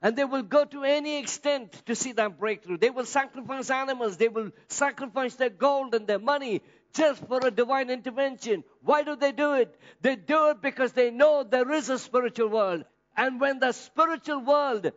And 0.01 0.15
they 0.15 0.23
will 0.23 0.43
go 0.43 0.63
to 0.63 0.83
any 0.83 1.17
extent 1.17 1.73
to 1.85 1.95
see 1.95 2.13
that 2.13 2.39
breakthrough. 2.39 2.77
They 2.77 2.89
will 2.89 3.05
sacrifice 3.05 3.69
animals. 3.69 4.15
They 4.17 4.29
will 4.29 4.51
sacrifice 4.67 5.35
their 5.35 5.49
gold 5.49 5.93
and 5.93 6.07
their 6.07 6.19
money 6.19 6.62
just 6.93 7.25
for 7.27 7.45
a 7.45 7.51
divine 7.51 7.89
intervention. 7.89 8.63
Why 8.81 9.03
do 9.03 9.15
they 9.17 9.33
do 9.33 9.53
it? 9.53 9.77
They 10.01 10.15
do 10.15 10.51
it 10.51 10.62
because 10.62 10.93
they 10.93 11.12
know 11.12 11.43
there 11.43 11.69
is 11.71 11.89
a 11.89 11.99
spiritual 11.99 12.47
world. 12.47 12.85
And 13.17 13.41
when 13.41 13.59
the 13.59 13.73
spiritual 13.73 14.39
world 14.39 14.91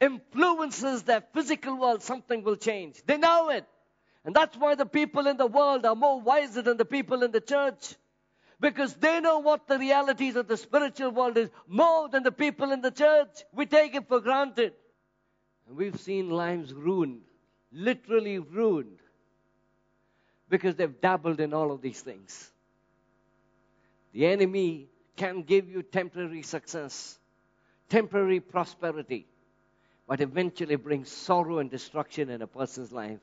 influences 0.00 1.04
their 1.04 1.22
physical 1.32 1.76
world, 1.76 2.02
something 2.02 2.42
will 2.42 2.56
change. 2.56 3.00
They 3.06 3.16
know 3.16 3.50
it. 3.50 3.64
And 4.24 4.34
that's 4.34 4.56
why 4.56 4.74
the 4.74 4.86
people 4.86 5.28
in 5.28 5.36
the 5.36 5.46
world 5.46 5.86
are 5.86 5.94
more 5.94 6.20
wiser 6.20 6.62
than 6.62 6.76
the 6.76 6.84
people 6.84 7.22
in 7.22 7.30
the 7.30 7.40
church 7.40 7.94
because 8.60 8.94
they 8.94 9.20
know 9.20 9.38
what 9.38 9.68
the 9.68 9.78
realities 9.78 10.36
of 10.36 10.48
the 10.48 10.56
spiritual 10.56 11.10
world 11.10 11.36
is 11.36 11.48
more 11.66 12.08
than 12.08 12.22
the 12.22 12.32
people 12.32 12.72
in 12.72 12.80
the 12.80 12.90
church. 12.90 13.44
We 13.52 13.66
take 13.66 13.94
it 13.94 14.08
for 14.08 14.20
granted. 14.20 14.72
And 15.68 15.76
we've 15.76 15.98
seen 16.00 16.30
lives 16.30 16.72
ruined, 16.72 17.22
literally 17.72 18.38
ruined, 18.38 18.98
because 20.48 20.74
they've 20.74 21.00
dabbled 21.00 21.40
in 21.40 21.54
all 21.54 21.70
of 21.70 21.82
these 21.82 22.00
things. 22.00 22.50
The 24.12 24.26
enemy 24.26 24.88
can 25.16 25.42
give 25.42 25.68
you 25.68 25.82
temporary 25.82 26.42
success, 26.42 27.18
temporary 27.88 28.40
prosperity, 28.40 29.26
but 30.08 30.20
eventually 30.20 30.76
brings 30.76 31.10
sorrow 31.10 31.58
and 31.58 31.70
destruction 31.70 32.30
in 32.30 32.42
a 32.42 32.46
person's 32.46 32.90
life. 32.90 33.20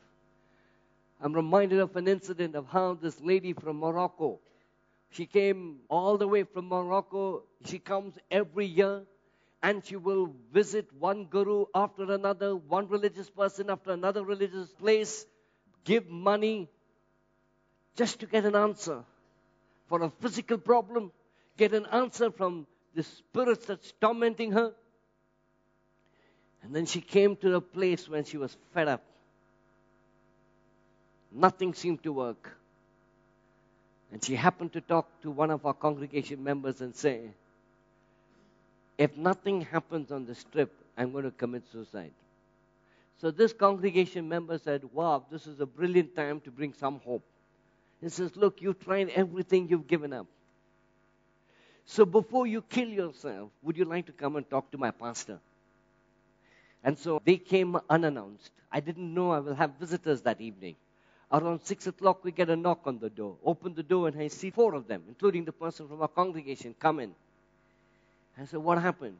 I'm 1.20 1.34
reminded 1.34 1.80
of 1.80 1.96
an 1.96 2.08
incident 2.08 2.56
of 2.56 2.68
how 2.68 2.94
this 2.94 3.20
lady 3.20 3.54
from 3.54 3.80
Morocco 3.80 4.40
she 5.10 5.26
came 5.26 5.78
all 5.90 6.18
the 6.18 6.28
way 6.28 6.44
from 6.44 6.68
Morocco. 6.68 7.44
She 7.66 7.80
comes 7.80 8.18
every 8.30 8.66
year 8.66 9.04
and 9.64 9.84
she 9.86 9.96
will 9.96 10.34
visit 10.54 10.88
one 11.00 11.26
guru 11.26 11.66
after 11.74 12.12
another, 12.12 12.56
one 12.56 12.88
religious 12.88 13.30
person 13.30 13.70
after 13.70 13.92
another 13.92 14.24
religious 14.24 14.70
place, 14.74 15.26
give 15.84 16.08
money 16.08 16.70
just 17.96 18.20
to 18.20 18.26
get 18.26 18.46
an 18.46 18.56
answer 18.56 19.04
for 19.88 20.04
a 20.04 20.10
physical 20.10 20.58
problem, 20.58 21.12
get 21.58 21.74
an 21.74 21.86
answer 21.92 22.30
from 22.30 22.68
the 22.94 23.04
spirits 23.04 23.66
that's 23.66 23.94
tormenting 24.02 24.52
her. 24.52 24.74
And 26.64 26.76
then 26.76 26.86
she 26.86 27.02
came 27.02 27.36
to 27.38 27.56
a 27.56 27.62
place 27.62 28.10
when 28.10 28.24
she 28.24 28.38
was 28.38 28.56
fed 28.74 28.88
up. 28.88 29.04
Nothing 31.32 31.74
seemed 31.74 32.02
to 32.04 32.14
work. 32.14 32.58
And 34.12 34.24
she 34.24 34.36
happened 34.36 34.74
to 34.74 34.82
talk 34.82 35.08
to 35.22 35.32
one 35.32 35.52
of 35.52 35.66
our 35.66 35.74
congregation 35.74 36.44
members 36.44 36.82
and 36.82 36.96
say, 36.96 37.22
If 38.98 39.18
nothing 39.18 39.62
happens 39.62 40.12
on 40.12 40.26
this 40.26 40.44
trip, 40.52 40.72
I'm 40.98 41.12
going 41.12 41.26
to 41.26 41.32
commit 41.32 41.64
suicide. 41.72 42.12
So 43.20 43.32
this 43.32 43.54
congregation 43.54 44.28
member 44.30 44.58
said, 44.58 44.84
Wow, 44.94 45.26
this 45.32 45.48
is 45.48 45.60
a 45.60 45.66
brilliant 45.66 46.16
time 46.16 46.40
to 46.42 46.52
bring 46.52 46.74
some 46.74 47.00
hope. 47.04 47.24
He 48.02 48.10
says, 48.10 48.36
Look, 48.36 48.62
you've 48.62 48.80
tried 48.80 49.10
everything 49.10 49.68
you've 49.70 49.88
given 49.88 50.14
up. 50.14 50.28
So 51.86 52.06
before 52.06 52.48
you 52.48 52.62
kill 52.62 52.88
yourself, 52.88 53.50
would 53.64 53.78
you 53.78 53.86
like 53.86 54.08
to 54.08 54.12
come 54.12 54.36
and 54.36 54.50
talk 54.50 54.72
to 54.72 54.78
my 54.78 54.92
pastor? 54.92 55.40
And 56.84 56.98
so 56.98 57.22
they 57.24 57.38
came 57.38 57.78
unannounced. 57.90 58.52
I 58.72 58.80
didn't 58.80 59.14
know 59.14 59.32
I 59.32 59.40
will 59.40 59.56
have 59.56 59.72
visitors 59.80 60.22
that 60.22 60.42
evening. 60.42 60.76
Around 61.32 61.62
six 61.64 61.88
o'clock, 61.88 62.24
we 62.24 62.32
get 62.32 62.50
a 62.50 62.56
knock 62.56 62.82
on 62.86 63.00
the 63.00 63.10
door. 63.10 63.36
Open 63.44 63.74
the 63.74 63.84
door, 63.84 64.08
and 64.08 64.20
I 64.20 64.28
see 64.28 64.52
four 64.52 64.76
of 64.76 64.88
them, 64.88 65.04
including 65.08 65.46
the 65.46 65.52
person 65.52 65.88
from 65.88 66.02
our 66.02 66.08
congregation, 66.08 66.76
come 66.80 67.00
in. 67.00 67.14
I 68.38 68.46
said, 68.46 68.60
What 68.60 68.82
happened? 68.82 69.18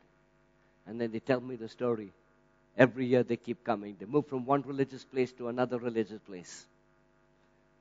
And 0.86 1.02
then 1.02 1.12
they 1.12 1.20
tell 1.20 1.42
me 1.42 1.56
the 1.56 1.68
story. 1.68 2.12
Every 2.78 3.06
year 3.08 3.24
they 3.24 3.38
keep 3.38 3.64
coming. 3.64 3.96
They 4.00 4.06
move 4.06 4.28
from 4.28 4.46
one 4.46 4.62
religious 4.64 5.04
place 5.04 5.32
to 5.34 5.48
another 5.48 5.80
religious 5.80 6.20
place. 6.20 6.66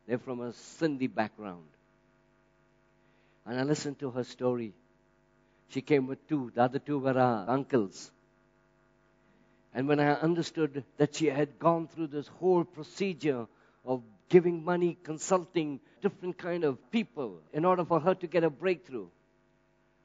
They're 0.07 0.19
from 0.19 0.41
a 0.41 0.51
Sindhi 0.53 1.13
background. 1.13 1.65
And 3.45 3.59
I 3.59 3.65
listened 3.65 3.99
to 4.01 4.11
her 4.13 4.25
story. 4.25 4.73
She 5.69 5.81
came 5.81 6.07
with 6.07 6.27
two. 6.29 6.53
The 6.55 6.63
other 6.63 6.79
two 6.79 6.99
were 6.99 7.19
our 7.19 7.49
uncles. 7.49 8.11
And 9.75 9.89
when 9.89 9.99
I 9.99 10.13
understood 10.13 10.85
that 10.99 11.17
she 11.17 11.27
had 11.27 11.59
gone 11.59 11.89
through 11.89 12.07
this 12.07 12.29
whole 12.29 12.65
procedure 12.65 13.47
of 13.85 14.03
giving 14.29 14.65
money, 14.65 14.97
consulting 15.03 15.81
different 16.03 16.39
kind 16.39 16.65
of 16.65 16.79
people 16.91 17.41
in 17.53 17.65
order 17.65 17.85
for 17.85 18.01
her 18.01 18.15
to 18.15 18.27
get 18.27 18.45
a 18.45 18.51
breakthrough, 18.51 19.07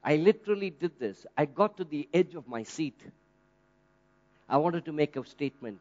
I 0.04 0.16
literally 0.16 0.70
did 0.70 1.00
this. 1.00 1.26
I 1.38 1.46
got 1.46 1.78
to 1.78 1.84
the 1.84 2.08
edge 2.14 2.36
of 2.36 2.48
my 2.48 2.64
seat. 2.64 3.00
I 4.48 4.58
wanted 4.58 4.86
to 4.86 4.94
make 4.94 5.16
a 5.16 5.26
statement. 5.26 5.80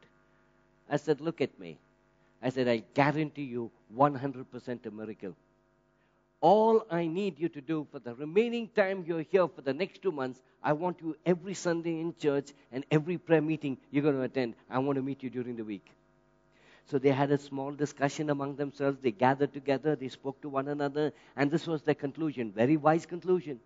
I 0.90 0.96
said, 0.96 1.20
Look 1.20 1.40
at 1.40 1.58
me. 1.58 1.78
I 2.42 2.50
said, 2.50 2.68
I 2.68 2.82
guarantee 2.94 3.42
you 3.42 3.70
100% 3.96 4.86
a 4.86 4.90
miracle. 4.90 5.34
All 6.40 6.86
I 6.88 7.06
need 7.06 7.38
you 7.38 7.48
to 7.48 7.60
do 7.60 7.86
for 7.90 7.98
the 7.98 8.14
remaining 8.14 8.68
time 8.68 9.04
you're 9.06 9.22
here 9.22 9.48
for 9.48 9.60
the 9.60 9.74
next 9.74 10.02
two 10.02 10.12
months, 10.12 10.40
I 10.62 10.72
want 10.72 11.00
you 11.02 11.16
every 11.26 11.54
Sunday 11.54 12.00
in 12.00 12.14
church 12.16 12.52
and 12.70 12.84
every 12.92 13.18
prayer 13.18 13.42
meeting 13.42 13.76
you're 13.90 14.04
going 14.04 14.14
to 14.14 14.22
attend. 14.22 14.54
I 14.70 14.78
want 14.78 14.96
to 14.96 15.02
meet 15.02 15.22
you 15.22 15.30
during 15.30 15.56
the 15.56 15.64
week. 15.64 15.84
So 16.90 16.98
they 16.98 17.10
had 17.10 17.30
a 17.30 17.38
small 17.38 17.72
discussion 17.72 18.30
among 18.30 18.56
themselves. 18.56 18.98
They 19.02 19.10
gathered 19.10 19.52
together. 19.52 19.94
They 19.94 20.08
spoke 20.08 20.40
to 20.40 20.48
one 20.48 20.68
another. 20.68 21.12
And 21.36 21.50
this 21.50 21.66
was 21.66 21.82
their 21.82 21.94
conclusion. 21.94 22.50
Very 22.50 22.76
wise 22.76 23.04
conclusion. 23.04 23.60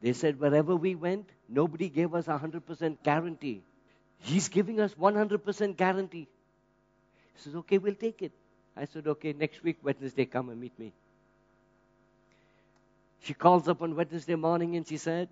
They 0.00 0.12
said, 0.12 0.38
wherever 0.38 0.76
we 0.76 0.94
went, 0.94 1.28
nobody 1.48 1.88
gave 1.88 2.14
us 2.14 2.28
a 2.28 2.38
100% 2.38 2.98
guarantee. 3.02 3.62
He's 4.18 4.48
giving 4.48 4.80
us 4.80 4.94
100% 4.94 5.76
guarantee. 5.76 6.28
He 7.34 7.42
says, 7.42 7.56
okay, 7.56 7.78
we'll 7.78 7.94
take 7.94 8.22
it. 8.22 8.32
I 8.76 8.84
said, 8.84 9.06
okay, 9.08 9.32
next 9.32 9.62
week, 9.64 9.78
Wednesday, 9.82 10.24
come 10.24 10.50
and 10.50 10.60
meet 10.60 10.78
me. 10.78 10.92
She 13.22 13.34
calls 13.34 13.68
up 13.68 13.82
on 13.82 13.94
Wednesday 13.96 14.34
morning 14.34 14.76
and 14.76 14.86
she 14.86 14.96
said, 14.96 15.28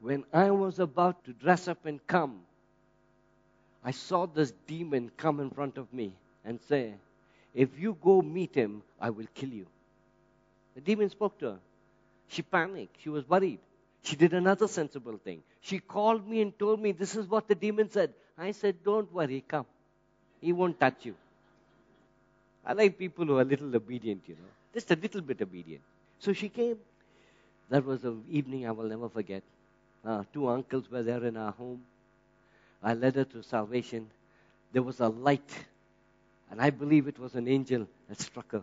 When 0.00 0.24
I 0.32 0.50
was 0.50 0.78
about 0.78 1.24
to 1.24 1.32
dress 1.32 1.68
up 1.68 1.86
and 1.86 2.04
come, 2.06 2.40
I 3.84 3.92
saw 3.92 4.26
this 4.26 4.52
demon 4.66 5.10
come 5.16 5.40
in 5.40 5.50
front 5.50 5.78
of 5.78 5.92
me 5.92 6.12
and 6.44 6.60
say, 6.68 6.94
If 7.54 7.78
you 7.78 7.96
go 8.02 8.20
meet 8.22 8.54
him, 8.54 8.82
I 9.00 9.10
will 9.10 9.26
kill 9.34 9.48
you. 9.50 9.66
The 10.74 10.80
demon 10.80 11.08
spoke 11.10 11.38
to 11.40 11.46
her. 11.52 11.58
She 12.28 12.42
panicked. 12.42 12.96
She 13.02 13.08
was 13.08 13.28
worried. 13.28 13.58
She 14.02 14.16
did 14.16 14.32
another 14.34 14.68
sensible 14.68 15.18
thing. 15.18 15.42
She 15.60 15.78
called 15.78 16.28
me 16.28 16.40
and 16.42 16.58
told 16.58 16.80
me, 16.80 16.92
This 16.92 17.16
is 17.16 17.26
what 17.26 17.48
the 17.48 17.54
demon 17.54 17.90
said. 17.90 18.12
I 18.38 18.52
said, 18.52 18.76
Don't 18.84 19.12
worry, 19.12 19.44
come. 19.46 19.66
He 20.40 20.52
won't 20.52 20.78
touch 20.78 21.04
you. 21.04 21.14
I 22.64 22.72
like 22.74 22.98
people 22.98 23.26
who 23.26 23.38
are 23.38 23.42
a 23.42 23.44
little 23.44 23.74
obedient, 23.74 24.22
you 24.26 24.34
know, 24.34 24.50
just 24.72 24.90
a 24.90 24.96
little 24.96 25.20
bit 25.20 25.40
obedient. 25.42 25.82
So 26.18 26.32
she 26.32 26.48
came. 26.48 26.76
That 27.70 27.84
was 27.84 28.04
an 28.04 28.24
evening 28.28 28.66
I 28.66 28.72
will 28.72 28.88
never 28.88 29.08
forget. 29.08 29.42
Uh, 30.04 30.24
two 30.32 30.48
uncles 30.48 30.90
were 30.90 31.02
there 31.02 31.24
in 31.24 31.36
our 31.36 31.52
home. 31.52 31.82
I 32.82 32.94
led 32.94 33.16
her 33.16 33.24
to 33.24 33.42
salvation. 33.42 34.10
There 34.72 34.82
was 34.82 35.00
a 35.00 35.08
light, 35.08 35.66
and 36.50 36.60
I 36.60 36.70
believe 36.70 37.08
it 37.08 37.18
was 37.18 37.34
an 37.34 37.48
angel 37.48 37.86
that 38.08 38.20
struck 38.20 38.52
her. 38.52 38.62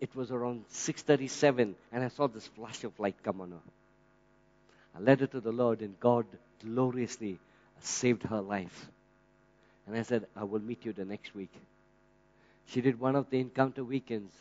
It 0.00 0.14
was 0.14 0.30
around 0.30 0.64
6:37, 0.68 1.74
and 1.92 2.04
I 2.04 2.08
saw 2.08 2.28
this 2.28 2.46
flash 2.46 2.84
of 2.84 2.98
light 3.00 3.16
come 3.22 3.40
on 3.40 3.50
her. 3.50 3.62
I 4.94 5.00
led 5.00 5.20
her 5.20 5.26
to 5.28 5.40
the 5.40 5.52
Lord, 5.52 5.80
and 5.80 5.98
God 5.98 6.26
gloriously 6.60 7.38
saved 7.80 8.24
her 8.24 8.40
life. 8.40 8.90
And 9.86 9.96
I 9.96 10.02
said, 10.02 10.26
I 10.36 10.44
will 10.44 10.60
meet 10.60 10.84
you 10.84 10.92
the 10.92 11.04
next 11.04 11.34
week. 11.34 11.52
She 12.66 12.80
did 12.80 13.00
one 13.00 13.16
of 13.16 13.30
the 13.30 13.40
encounter 13.40 13.82
weekends. 13.82 14.32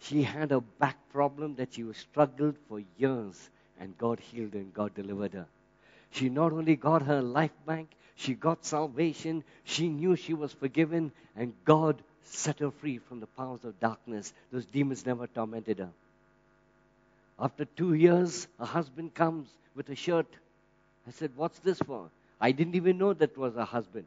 She 0.00 0.22
had 0.22 0.50
a 0.50 0.60
back 0.60 0.96
problem 1.12 1.54
that 1.56 1.74
she 1.74 1.84
struggled 1.92 2.56
for 2.68 2.82
years, 2.98 3.50
and 3.78 3.96
God 3.96 4.18
healed 4.18 4.54
and 4.54 4.74
God 4.74 4.94
delivered 4.94 5.34
her. 5.34 5.46
She 6.10 6.28
not 6.28 6.52
only 6.52 6.74
got 6.74 7.02
her 7.02 7.22
life 7.22 7.52
back, 7.64 7.86
she 8.16 8.34
got 8.34 8.64
salvation. 8.64 9.44
She 9.64 9.88
knew 9.88 10.16
she 10.16 10.34
was 10.34 10.52
forgiven, 10.52 11.12
and 11.36 11.52
God 11.64 12.02
set 12.24 12.60
her 12.60 12.70
free 12.70 12.98
from 12.98 13.20
the 13.20 13.26
powers 13.26 13.64
of 13.64 13.78
darkness. 13.80 14.32
Those 14.52 14.66
demons 14.66 15.04
never 15.04 15.26
tormented 15.26 15.78
her. 15.78 15.90
After 17.38 17.64
two 17.64 17.94
years, 17.94 18.46
her 18.58 18.66
husband 18.66 19.14
comes 19.14 19.48
with 19.74 19.88
a 19.88 19.96
shirt. 19.96 20.26
I 21.06 21.10
said, 21.10 21.32
What's 21.34 21.58
this 21.60 21.78
for? 21.78 22.10
I 22.40 22.52
didn't 22.52 22.74
even 22.74 22.98
know 22.98 23.12
that 23.12 23.36
was 23.36 23.54
her 23.54 23.64
husband. 23.64 24.06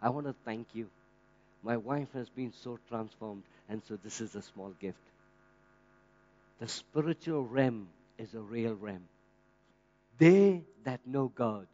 I 0.00 0.08
want 0.08 0.26
to 0.26 0.34
thank 0.44 0.66
you. 0.74 0.88
My 1.62 1.76
wife 1.76 2.08
has 2.14 2.28
been 2.28 2.52
so 2.52 2.78
transformed, 2.88 3.44
and 3.68 3.82
so 3.86 3.96
this 4.02 4.20
is 4.20 4.34
a 4.34 4.42
small 4.42 4.72
gift. 4.80 4.98
The 6.58 6.68
spiritual 6.68 7.44
realm 7.44 7.88
is 8.18 8.34
a 8.34 8.40
real 8.40 8.74
realm. 8.74 9.04
They 10.18 10.62
that 10.84 11.00
know 11.06 11.30
God 11.34 11.66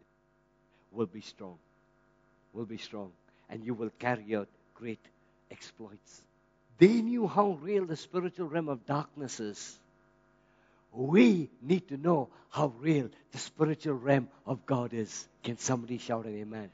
will 0.92 1.06
be 1.06 1.20
strong, 1.20 1.58
will 2.58 2.66
be 2.66 2.76
strong, 2.76 3.12
and 3.48 3.64
you 3.64 3.72
will 3.72 3.90
carry 4.00 4.34
out 4.34 4.48
great 4.74 5.00
exploits. 5.50 6.22
They 6.78 7.00
knew 7.00 7.28
how 7.28 7.58
real 7.62 7.86
the 7.86 7.96
spiritual 7.96 8.48
realm 8.48 8.68
of 8.68 8.84
darkness 8.84 9.38
is. 9.38 9.78
We 10.92 11.50
need 11.62 11.88
to 11.88 11.96
know 11.96 12.30
how 12.50 12.72
real 12.80 13.10
the 13.30 13.38
spiritual 13.38 13.94
realm 13.94 14.28
of 14.44 14.66
God 14.66 14.92
is. 14.92 15.28
Can 15.44 15.56
somebody 15.58 15.98
shout 15.98 16.26
an 16.26 16.36
amen? 16.36 16.70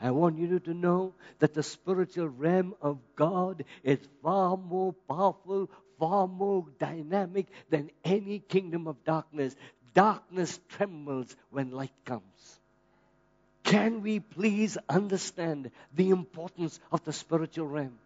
I 0.00 0.12
want 0.12 0.38
you 0.38 0.60
to 0.60 0.74
know 0.74 1.14
that 1.40 1.54
the 1.54 1.62
spiritual 1.62 2.28
realm 2.28 2.74
of 2.80 2.98
God 3.16 3.64
is 3.82 3.98
far 4.22 4.56
more 4.56 4.92
powerful, 5.08 5.68
far 5.98 6.28
more 6.28 6.64
dynamic 6.78 7.46
than 7.70 7.90
any 8.04 8.38
kingdom 8.38 8.86
of 8.86 9.02
darkness. 9.04 9.56
Darkness 9.94 10.60
trembles 10.68 11.34
when 11.50 11.70
light 11.70 11.92
comes. 12.04 12.60
Can 13.72 14.02
we 14.02 14.20
please 14.20 14.76
understand 14.86 15.70
the 15.94 16.10
importance 16.10 16.78
of 16.92 17.02
the 17.04 17.12
spiritual 17.14 17.66
realm? 17.66 17.98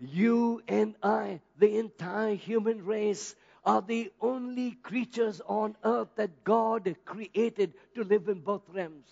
You 0.00 0.64
and 0.66 0.96
I, 1.00 1.38
the 1.60 1.78
entire 1.78 2.34
human 2.34 2.84
race, 2.84 3.36
are 3.64 3.82
the 3.82 4.10
only 4.20 4.72
creatures 4.72 5.40
on 5.46 5.76
earth 5.84 6.08
that 6.16 6.42
God 6.42 6.92
created 7.04 7.72
to 7.94 8.02
live 8.02 8.28
in 8.28 8.40
both 8.40 8.62
realms. 8.72 9.06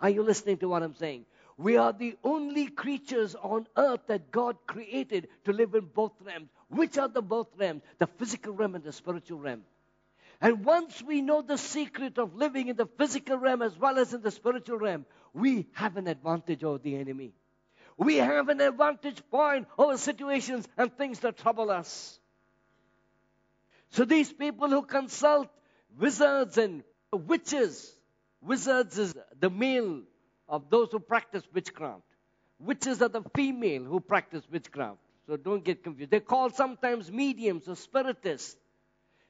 Are 0.00 0.08
you 0.08 0.22
listening 0.22 0.56
to 0.58 0.70
what 0.70 0.82
I'm 0.82 0.94
saying? 0.94 1.26
We 1.58 1.76
are 1.76 1.92
the 1.92 2.16
only 2.24 2.68
creatures 2.68 3.34
on 3.34 3.66
earth 3.76 4.06
that 4.06 4.30
God 4.30 4.56
created 4.66 5.28
to 5.44 5.52
live 5.52 5.74
in 5.74 5.84
both 5.84 6.12
realms. 6.24 6.48
Which 6.70 6.96
are 6.96 7.08
the 7.08 7.20
both 7.20 7.48
realms? 7.58 7.82
The 7.98 8.06
physical 8.06 8.54
realm 8.54 8.74
and 8.74 8.84
the 8.84 8.92
spiritual 8.92 9.38
realm. 9.38 9.64
And 10.40 10.64
once 10.64 11.02
we 11.02 11.22
know 11.22 11.42
the 11.42 11.56
secret 11.56 12.18
of 12.18 12.34
living 12.34 12.68
in 12.68 12.76
the 12.76 12.86
physical 12.86 13.38
realm 13.38 13.62
as 13.62 13.76
well 13.78 13.98
as 13.98 14.12
in 14.12 14.22
the 14.22 14.30
spiritual 14.30 14.78
realm, 14.78 15.06
we 15.32 15.66
have 15.72 15.96
an 15.96 16.06
advantage 16.06 16.62
over 16.62 16.78
the 16.78 16.96
enemy. 16.96 17.32
We 17.96 18.16
have 18.16 18.48
an 18.50 18.60
advantage 18.60 19.22
point 19.30 19.66
over 19.78 19.96
situations 19.96 20.68
and 20.76 20.94
things 20.96 21.20
that 21.20 21.38
trouble 21.38 21.70
us. 21.70 22.18
So 23.90 24.04
these 24.04 24.30
people 24.30 24.68
who 24.68 24.82
consult 24.82 25.48
wizards 25.98 26.58
and 26.58 26.82
witches, 27.12 27.94
wizards 28.42 28.98
is 28.98 29.14
the 29.40 29.48
male 29.48 30.02
of 30.48 30.68
those 30.68 30.92
who 30.92 31.00
practice 31.00 31.42
witchcraft. 31.54 32.02
Witches 32.58 33.00
are 33.00 33.08
the 33.08 33.22
female 33.34 33.84
who 33.84 34.00
practice 34.00 34.42
witchcraft. 34.50 34.98
So 35.26 35.36
don't 35.36 35.64
get 35.64 35.82
confused. 35.82 36.10
They're 36.10 36.20
called 36.20 36.54
sometimes 36.54 37.10
mediums 37.10 37.68
or 37.68 37.76
spiritists. 37.76 38.56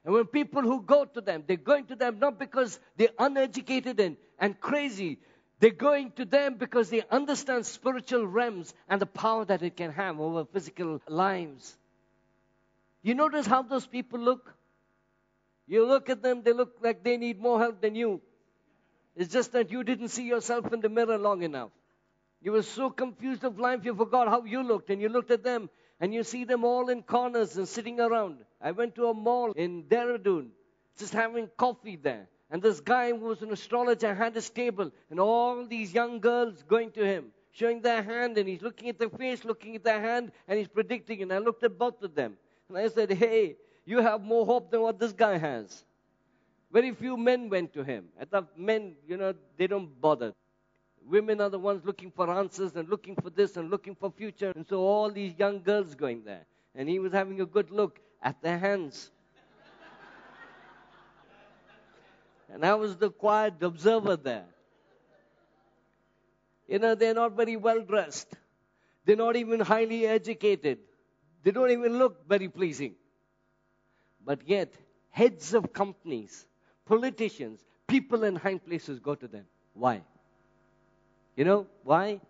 And 0.07 0.15
when 0.15 0.27
people 0.27 0.63
who 0.63 0.83
go 0.83 1.05
to 1.05 1.21
them, 1.21 1.43
they're 1.49 1.57
going 1.57 1.87
to 1.87 1.97
them 1.97 2.21
not 2.21 2.39
because 2.39 2.79
they're 2.97 3.09
uneducated 3.19 3.99
and, 3.99 4.17
and 4.39 4.59
crazy. 4.61 5.19
They're 5.59 5.71
going 5.71 6.13
to 6.13 6.25
them 6.25 6.55
because 6.59 6.91
they 6.91 7.03
understand 7.11 7.67
spiritual 7.67 8.25
realms 8.25 8.73
and 8.89 9.01
the 9.01 9.07
power 9.07 9.45
that 9.47 9.65
it 9.65 9.77
can 9.77 9.91
have 9.91 10.21
over 10.21 10.45
physical 10.45 11.03
lives. 11.09 11.77
You 13.03 13.17
notice 13.17 13.47
how 13.47 13.63
those 13.63 13.85
people 13.85 14.21
look? 14.21 14.55
You 15.67 15.85
look 15.85 16.09
at 16.09 16.23
them, 16.23 16.43
they 16.45 16.53
look 16.53 16.77
like 16.81 17.03
they 17.03 17.17
need 17.17 17.41
more 17.41 17.59
help 17.59 17.81
than 17.81 17.97
you. 17.97 18.21
It's 19.17 19.33
just 19.33 19.53
that 19.53 19.73
you 19.73 19.83
didn't 19.83 20.09
see 20.09 20.29
yourself 20.29 20.73
in 20.73 20.83
the 20.83 20.89
mirror 20.89 21.19
long 21.19 21.43
enough. 21.43 21.71
You 22.41 22.53
were 22.53 22.63
so 22.63 22.91
confused 22.91 23.43
of 23.43 23.59
life, 23.59 23.81
you 23.85 23.93
forgot 23.97 24.29
how 24.29 24.45
you 24.45 24.63
looked, 24.63 24.91
and 24.91 25.03
you 25.03 25.09
looked 25.09 25.33
at 25.33 25.43
them, 25.43 25.69
and 26.01 26.13
you 26.13 26.23
see 26.23 26.45
them 26.45 26.65
all 26.65 26.89
in 26.89 27.03
corners 27.03 27.57
and 27.57 27.67
sitting 27.67 28.01
around. 28.01 28.39
I 28.61 28.73
went 28.73 28.95
to 28.97 29.07
a 29.09 29.15
mall 29.15 29.53
in 29.53 29.85
Dehradun, 29.85 30.49
just 30.99 31.13
having 31.13 31.49
coffee 31.57 31.97
there. 31.97 32.29
And 32.51 32.63
this 32.63 32.81
guy 32.81 33.11
who 33.11 33.17
was 33.27 33.43
an 33.43 33.51
astrologer 33.51 34.15
had 34.15 34.35
his 34.35 34.51
table, 34.51 34.93
and 35.11 35.19
all 35.19 35.67
these 35.67 35.93
young 35.93 36.21
girls 36.21 36.63
going 36.63 36.93
to 36.93 37.05
him, 37.05 37.33
showing 37.51 37.81
their 37.81 38.03
hand, 38.03 38.39
and 38.39 38.49
he's 38.49 38.63
looking 38.63 38.89
at 38.89 38.99
their 38.99 39.11
face, 39.11 39.45
looking 39.45 39.75
at 39.75 39.83
their 39.85 40.01
hand, 40.01 40.31
and 40.47 40.59
he's 40.59 40.69
predicting. 40.69 41.23
And 41.23 41.33
I 41.33 41.39
looked 41.39 41.65
at 41.65 41.77
both 41.77 42.03
of 42.03 42.15
them, 42.15 42.37
and 42.69 42.79
I 42.79 42.89
said, 42.89 43.11
Hey, 43.13 43.57
you 43.85 43.99
have 43.99 44.23
more 44.23 44.47
hope 44.47 44.71
than 44.71 44.83
what 44.83 44.99
this 44.99 45.13
guy 45.13 45.39
has. 45.39 45.85
Very 46.73 46.93
few 46.93 47.17
men 47.17 47.49
went 47.49 47.73
to 47.73 47.83
him. 47.83 48.07
I 48.21 48.25
thought 48.27 48.59
men, 48.59 48.97
you 49.09 49.17
know, 49.17 49.35
they 49.57 49.67
don't 49.67 50.01
bother. 50.01 50.35
Women 51.09 51.41
are 51.41 51.49
the 51.49 51.59
ones 51.59 51.85
looking 51.85 52.11
for 52.11 52.29
answers 52.29 52.75
and 52.75 52.89
looking 52.89 53.15
for 53.15 53.31
this 53.31 53.57
and 53.57 53.71
looking 53.71 53.95
for 53.95 54.11
future. 54.11 54.53
And 54.55 54.67
so 54.67 54.81
all 54.81 55.11
these 55.11 55.35
young 55.39 55.63
girls 55.63 55.95
going 55.95 56.25
there. 56.25 56.45
And 56.75 56.89
he 56.89 56.99
was 56.99 57.13
having 57.13 57.41
a 57.41 57.47
good 57.47 57.71
look 57.71 58.01
at 58.21 58.43
their 58.43 58.59
hands. 58.59 59.11
and 62.53 62.65
I 62.65 62.75
was 62.75 62.97
the 62.97 63.11
quiet 63.11 63.63
observer 63.63 64.17
there. 64.17 64.47
You 66.67 66.81
know, 66.81 66.97
they're 66.97 67.15
not 67.15 67.37
very 67.37 67.57
well 67.57 67.83
dressed. 67.83 68.35
They're 69.05 69.15
not 69.15 69.37
even 69.37 69.61
highly 69.61 70.07
educated. 70.07 70.79
They 71.45 71.53
don't 71.53 71.71
even 71.71 71.99
look 71.99 72.29
very 72.29 72.49
pleasing. 72.49 72.97
But 74.25 74.49
yet, 74.49 74.75
heads 75.11 75.55
of 75.55 75.73
companies, 75.73 76.49
politicians, 76.85 77.65
people 77.87 78.25
in 78.25 78.35
high 78.35 78.59
places 78.59 78.99
go 78.99 79.15
to 79.15 79.29
them. 79.29 79.45
Why? 79.73 80.03
You 81.37 81.45
know 81.45 81.67
why? 81.85 82.21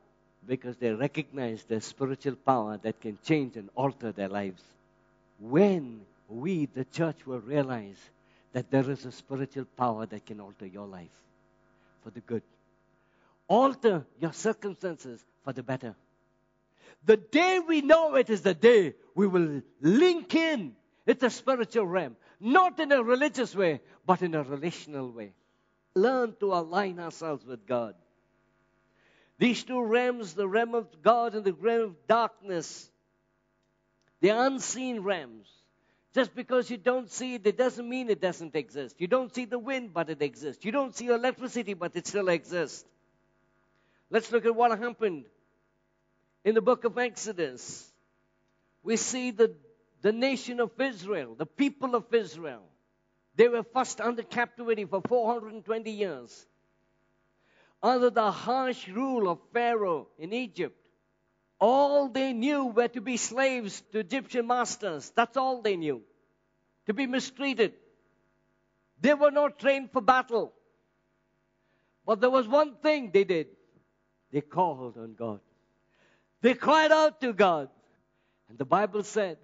Because 0.46 0.76
they 0.76 0.92
recognize 0.92 1.62
the 1.64 1.80
spiritual 1.80 2.34
power 2.34 2.78
that 2.82 3.00
can 3.00 3.18
change 3.24 3.56
and 3.56 3.70
alter 3.74 4.12
their 4.12 4.28
lives. 4.28 4.62
When 5.38 6.00
we, 6.28 6.66
the 6.66 6.84
church, 6.84 7.24
will 7.24 7.40
realize 7.40 7.98
that 8.52 8.70
there 8.70 8.88
is 8.90 9.04
a 9.04 9.12
spiritual 9.12 9.66
power 9.76 10.06
that 10.06 10.26
can 10.26 10.40
alter 10.40 10.66
your 10.66 10.86
life 10.86 11.10
for 12.02 12.10
the 12.10 12.20
good, 12.20 12.42
alter 13.48 14.04
your 14.20 14.32
circumstances 14.32 15.24
for 15.44 15.52
the 15.52 15.62
better. 15.62 15.94
The 17.04 17.16
day 17.16 17.60
we 17.60 17.82
know 17.82 18.16
it 18.16 18.30
is 18.30 18.42
the 18.42 18.54
day 18.54 18.94
we 19.14 19.26
will 19.26 19.62
link 19.80 20.34
in. 20.34 20.74
It's 21.06 21.22
a 21.22 21.30
spiritual 21.30 21.86
realm, 21.86 22.16
not 22.40 22.80
in 22.80 22.90
a 22.90 23.02
religious 23.02 23.54
way, 23.54 23.80
but 24.04 24.22
in 24.22 24.34
a 24.34 24.42
relational 24.42 25.10
way. 25.10 25.32
Learn 25.94 26.34
to 26.40 26.54
align 26.54 26.98
ourselves 26.98 27.44
with 27.44 27.66
God. 27.66 27.94
These 29.38 29.64
two 29.64 29.82
realms, 29.82 30.34
the 30.34 30.48
realm 30.48 30.74
of 30.74 31.02
God 31.02 31.34
and 31.34 31.44
the 31.44 31.52
realm 31.52 31.82
of 31.82 32.06
darkness, 32.06 32.90
the 34.20 34.30
unseen 34.30 35.00
realms. 35.00 35.46
Just 36.14 36.34
because 36.34 36.70
you 36.70 36.78
don't 36.78 37.10
see 37.10 37.34
it, 37.34 37.46
it 37.46 37.58
doesn't 37.58 37.86
mean 37.86 38.08
it 38.08 38.22
doesn't 38.22 38.56
exist. 38.56 38.98
You 38.98 39.06
don't 39.06 39.34
see 39.34 39.44
the 39.44 39.58
wind, 39.58 39.92
but 39.92 40.08
it 40.08 40.22
exists. 40.22 40.64
You 40.64 40.72
don't 40.72 40.96
see 40.96 41.08
electricity, 41.08 41.74
but 41.74 41.94
it 41.94 42.06
still 42.06 42.28
exists. 42.28 42.86
Let's 44.08 44.32
look 44.32 44.46
at 44.46 44.56
what 44.56 44.78
happened 44.78 45.26
in 46.42 46.54
the 46.54 46.62
book 46.62 46.84
of 46.84 46.96
Exodus. 46.96 47.92
We 48.82 48.96
see 48.96 49.32
the, 49.32 49.54
the 50.00 50.12
nation 50.12 50.60
of 50.60 50.70
Israel, 50.80 51.34
the 51.34 51.44
people 51.44 51.94
of 51.94 52.04
Israel. 52.14 52.62
They 53.34 53.48
were 53.48 53.64
first 53.64 54.00
under 54.00 54.22
captivity 54.22 54.86
for 54.86 55.02
420 55.06 55.90
years 55.90 56.46
under 57.82 58.10
the 58.10 58.30
harsh 58.30 58.88
rule 58.88 59.28
of 59.28 59.38
Pharaoh 59.52 60.08
in 60.18 60.32
Egypt. 60.32 60.76
All 61.58 62.08
they 62.08 62.32
knew 62.32 62.66
were 62.66 62.88
to 62.88 63.00
be 63.00 63.16
slaves 63.16 63.82
to 63.92 64.00
Egyptian 64.00 64.46
masters. 64.46 65.10
That's 65.14 65.36
all 65.36 65.62
they 65.62 65.76
knew. 65.76 66.02
To 66.86 66.94
be 66.94 67.06
mistreated. 67.06 67.72
They 69.00 69.14
were 69.14 69.30
not 69.30 69.58
trained 69.58 69.90
for 69.92 70.00
battle. 70.00 70.52
But 72.04 72.20
there 72.20 72.30
was 72.30 72.46
one 72.46 72.76
thing 72.76 73.10
they 73.12 73.24
did. 73.24 73.48
They 74.32 74.40
called 74.40 74.96
on 74.96 75.14
God. 75.14 75.40
They 76.42 76.54
cried 76.54 76.92
out 76.92 77.20
to 77.22 77.32
God. 77.32 77.68
And 78.48 78.58
the 78.58 78.64
Bible 78.64 79.02
said, 79.02 79.38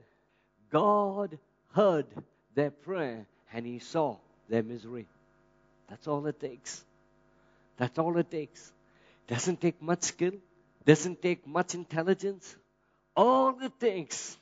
God 0.71 1.39
heard 1.73 2.07
their 2.55 2.71
prayer 2.71 3.27
and 3.53 3.67
he 3.67 3.79
saw 3.79 4.19
their 4.49 4.63
misery. 4.63 5.07
That's 5.89 6.07
all 6.07 6.27
it 6.27 6.41
takes. 6.41 6.85
That's 7.77 7.99
all 7.99 8.17
it 8.19 8.31
takes. 8.31 8.73
Doesn't 9.27 9.61
take 9.61 9.81
much 9.81 10.03
skill, 10.03 10.33
doesn't 10.85 11.23
take 11.23 11.47
much 11.47 11.75
intelligence. 11.75 12.57
All 13.17 13.57
it 13.63 13.79
takes 13.81 14.37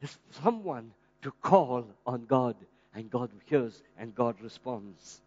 is 0.00 0.16
someone 0.42 0.92
to 1.22 1.32
call 1.42 1.86
on 2.06 2.26
God, 2.26 2.56
and 2.94 3.10
God 3.10 3.30
hears 3.46 3.80
and 3.98 4.14
God 4.14 4.36
responds. 4.40 5.20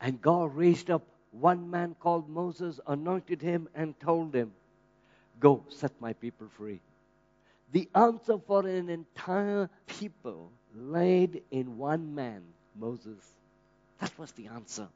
And 0.00 0.20
God 0.20 0.54
raised 0.54 0.90
up 0.90 1.02
one 1.30 1.70
man 1.70 1.96
called 1.98 2.28
Moses, 2.28 2.80
anointed 2.86 3.42
him, 3.42 3.68
and 3.74 3.98
told 4.00 4.34
him, 4.34 4.52
Go, 5.38 5.64
set 5.68 5.92
my 6.00 6.12
people 6.14 6.48
free. 6.56 6.80
The 7.72 7.88
answer 7.94 8.38
for 8.46 8.66
an 8.66 8.88
entire 8.88 9.68
people 9.86 10.50
laid 10.74 11.42
in 11.50 11.78
one 11.78 12.14
man, 12.14 12.42
Moses. 12.78 13.18
That 13.98 14.16
was 14.18 14.32
the 14.32 14.48
answer. 14.48 14.88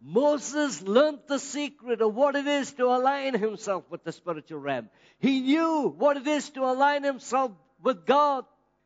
Moses 0.00 0.82
learned 0.82 1.20
the 1.26 1.38
secret 1.38 2.00
of 2.00 2.14
what 2.14 2.36
it 2.36 2.46
is 2.46 2.72
to 2.74 2.84
align 2.84 3.34
himself 3.34 3.84
with 3.90 4.04
the 4.04 4.12
spiritual 4.12 4.58
realm. 4.58 4.88
He 5.18 5.40
knew 5.40 5.94
what 5.96 6.16
it 6.16 6.26
is 6.26 6.50
to 6.50 6.64
align 6.64 7.02
himself 7.02 7.52
with 7.82 8.04
God. 8.04 8.44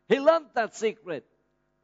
He 0.09 0.20
learned 0.20 0.46
that 0.55 0.77
secret. 0.77 1.27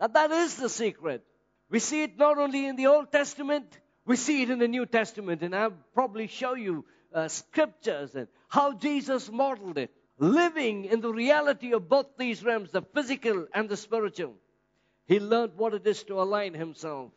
Now 0.00 0.06
that 0.08 0.30
is 0.30 0.56
the 0.56 0.68
secret. 0.68 1.24
We 1.68 1.80
see 1.80 2.04
it 2.04 2.16
not 2.16 2.38
only 2.38 2.66
in 2.66 2.76
the 2.76 2.86
Old 2.86 3.10
Testament, 3.10 3.66
we 4.04 4.16
see 4.16 4.42
it 4.42 4.50
in 4.50 4.60
the 4.60 4.68
New 4.68 4.86
Testament. 4.86 5.42
And 5.42 5.54
I'll 5.54 5.74
probably 5.94 6.28
show 6.28 6.54
you 6.54 6.84
uh, 7.12 7.28
scriptures 7.28 8.14
and 8.14 8.28
how 8.48 8.74
Jesus 8.74 9.30
modeled 9.30 9.78
it, 9.78 9.90
living 10.18 10.84
in 10.84 11.00
the 11.00 11.12
reality 11.12 11.72
of 11.72 11.88
both 11.88 12.16
these 12.16 12.44
realms, 12.44 12.70
the 12.70 12.82
physical 12.82 13.46
and 13.52 13.68
the 13.68 13.76
spiritual. 13.76 14.34
He 15.06 15.18
learned 15.18 15.52
what 15.56 15.74
it 15.74 15.86
is 15.86 16.04
to 16.04 16.20
align 16.20 16.54
himself. 16.54 17.10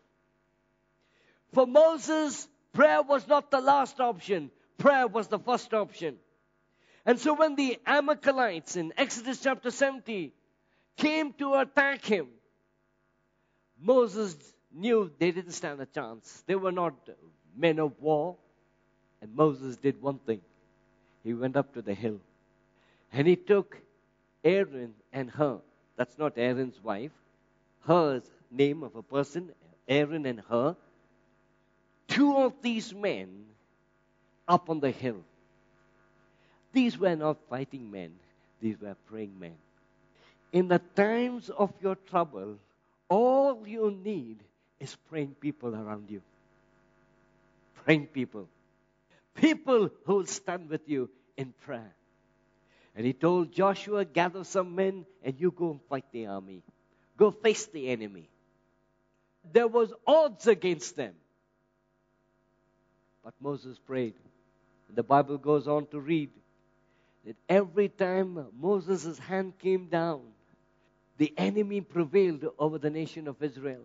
For 1.54 1.66
Moses, 1.66 2.48
prayer 2.74 3.02
was 3.02 3.28
not 3.28 3.52
the 3.52 3.62
last 3.62 4.00
option, 4.00 4.52
prayer 4.78 5.08
was 5.08 5.28
the 5.28 5.40
first 5.40 5.74
option. 5.74 6.18
And 7.06 7.20
so 7.20 7.34
when 7.34 7.56
the 7.56 7.78
Amalekites 7.88 8.76
in 8.76 8.94
Exodus 8.98 9.42
chapter 9.42 9.72
70 9.72 10.32
came 10.98 11.34
to 11.34 11.56
attack 11.56 12.06
him, 12.06 12.28
Moses 13.82 14.36
knew 14.72 15.12
they 15.18 15.32
didn't 15.32 15.54
stand 15.54 15.82
a 15.82 15.86
chance. 15.86 16.44
They 16.46 16.56
were 16.56 16.72
not 16.72 16.94
men 17.58 17.80
of 17.80 18.00
war. 18.00 18.36
And 19.22 19.36
Moses 19.36 19.78
did 19.78 20.02
one 20.02 20.20
thing. 20.20 20.42
He 21.24 21.34
went 21.34 21.56
up 21.56 21.74
to 21.74 21.82
the 21.82 21.94
hill. 21.94 22.20
And 23.12 23.28
he 23.28 23.36
took 23.36 23.78
Aaron 24.44 24.94
and 25.12 25.30
Hur. 25.30 25.60
That's 25.96 26.18
not 26.18 26.38
Aaron's 26.38 26.82
wife. 26.84 27.12
Hur's 27.82 28.30
name 28.52 28.84
of 28.84 28.96
a 28.96 29.02
person, 29.02 29.50
Aaron 29.88 30.26
and 30.26 30.42
Hur 30.48 30.76
two 32.10 32.36
of 32.38 32.54
these 32.62 32.93
men 32.93 33.45
up 34.48 34.69
on 34.69 34.80
the 34.80 34.91
hill. 34.91 35.24
These 36.74 36.98
were 36.98 37.15
not 37.15 37.38
fighting 37.50 37.89
men, 37.89 38.12
these 38.62 38.80
were 38.82 38.95
praying 39.08 39.39
men. 39.39 39.56
In 40.52 40.67
the 40.67 40.80
times 40.95 41.50
of 41.50 41.72
your 41.82 41.95
trouble, 41.95 42.58
all 43.08 43.67
you 43.67 43.91
need 43.91 44.38
is 44.80 44.95
praying 45.10 45.36
people 45.39 45.76
around 45.76 46.10
you. 46.10 46.22
Praying 47.84 48.08
people. 48.08 48.48
People 49.36 49.89
who 50.06 50.15
will 50.15 50.26
stand 50.26 50.69
with 50.69 50.88
you 50.88 51.10
in 51.38 51.54
prayer. 51.65 51.93
And 52.95 53.06
he 53.06 53.13
told 53.13 53.52
Joshua, 53.52 54.04
gather 54.04 54.43
some 54.43 54.76
men 54.76 55.06
and 55.24 55.39
you 55.39 55.52
go 55.52 55.72
and 55.72 55.80
fight 55.89 56.06
the 56.12 56.26
army. 56.28 56.62
Go 57.17 57.32
face 57.32 57.65
the 57.67 57.89
enemy. 57.89 58.28
There 59.52 59.67
was 59.67 59.93
odds 60.06 60.48
against 60.48 60.95
them. 60.95 61.13
But 63.30 63.48
Moses 63.48 63.78
prayed. 63.78 64.15
The 64.96 65.04
Bible 65.04 65.38
goes 65.38 65.68
on 65.68 65.86
to 65.92 66.00
read 66.00 66.32
that 67.28 67.36
every 67.48 67.88
time 67.88 68.48
Moses' 68.60 69.20
hand 69.20 69.54
came 69.60 69.86
down, 69.86 70.22
the 71.20 71.32
enemy 71.38 71.82
prevailed 71.82 72.44
over 72.58 72.80
the 72.80 72.89
nation 72.89 73.28
of 73.28 73.44
Israel. 73.44 73.84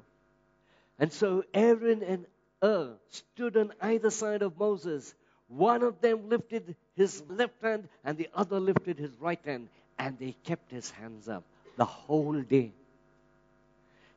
And 0.98 1.12
so 1.12 1.44
Aaron 1.52 2.02
and 2.02 2.24
Hur 2.62 2.94
stood 3.10 3.58
on 3.58 3.74
either 3.82 4.08
side 4.08 4.40
of 4.40 4.58
Moses. 4.58 5.14
One 5.48 5.82
of 5.82 6.00
them 6.00 6.30
lifted 6.30 6.74
his 6.96 7.22
left 7.28 7.60
hand 7.60 7.86
and 8.02 8.16
the 8.16 8.30
other 8.34 8.58
lifted 8.58 8.98
his 8.98 9.14
right 9.20 9.44
hand, 9.44 9.68
and 9.98 10.18
they 10.18 10.34
kept 10.44 10.70
his 10.70 10.90
hands 10.90 11.28
up 11.28 11.44
the 11.76 11.84
whole 11.84 12.40
day. 12.40 12.72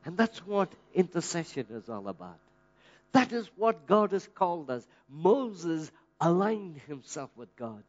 And 0.06 0.16
that's 0.16 0.40
what 0.48 0.72
intercession 0.94 1.66
is 1.72 1.90
all 1.90 2.08
about. 2.08 2.40
That 3.18 3.34
is 3.34 3.50
what 3.56 3.88
God 3.88 4.12
has 4.12 4.28
called 4.36 4.70
us. 4.70 4.86
Moses 5.10 5.92
aligned 6.22 6.78
himself 6.86 7.32
with 7.36 7.50
God. 7.56 7.82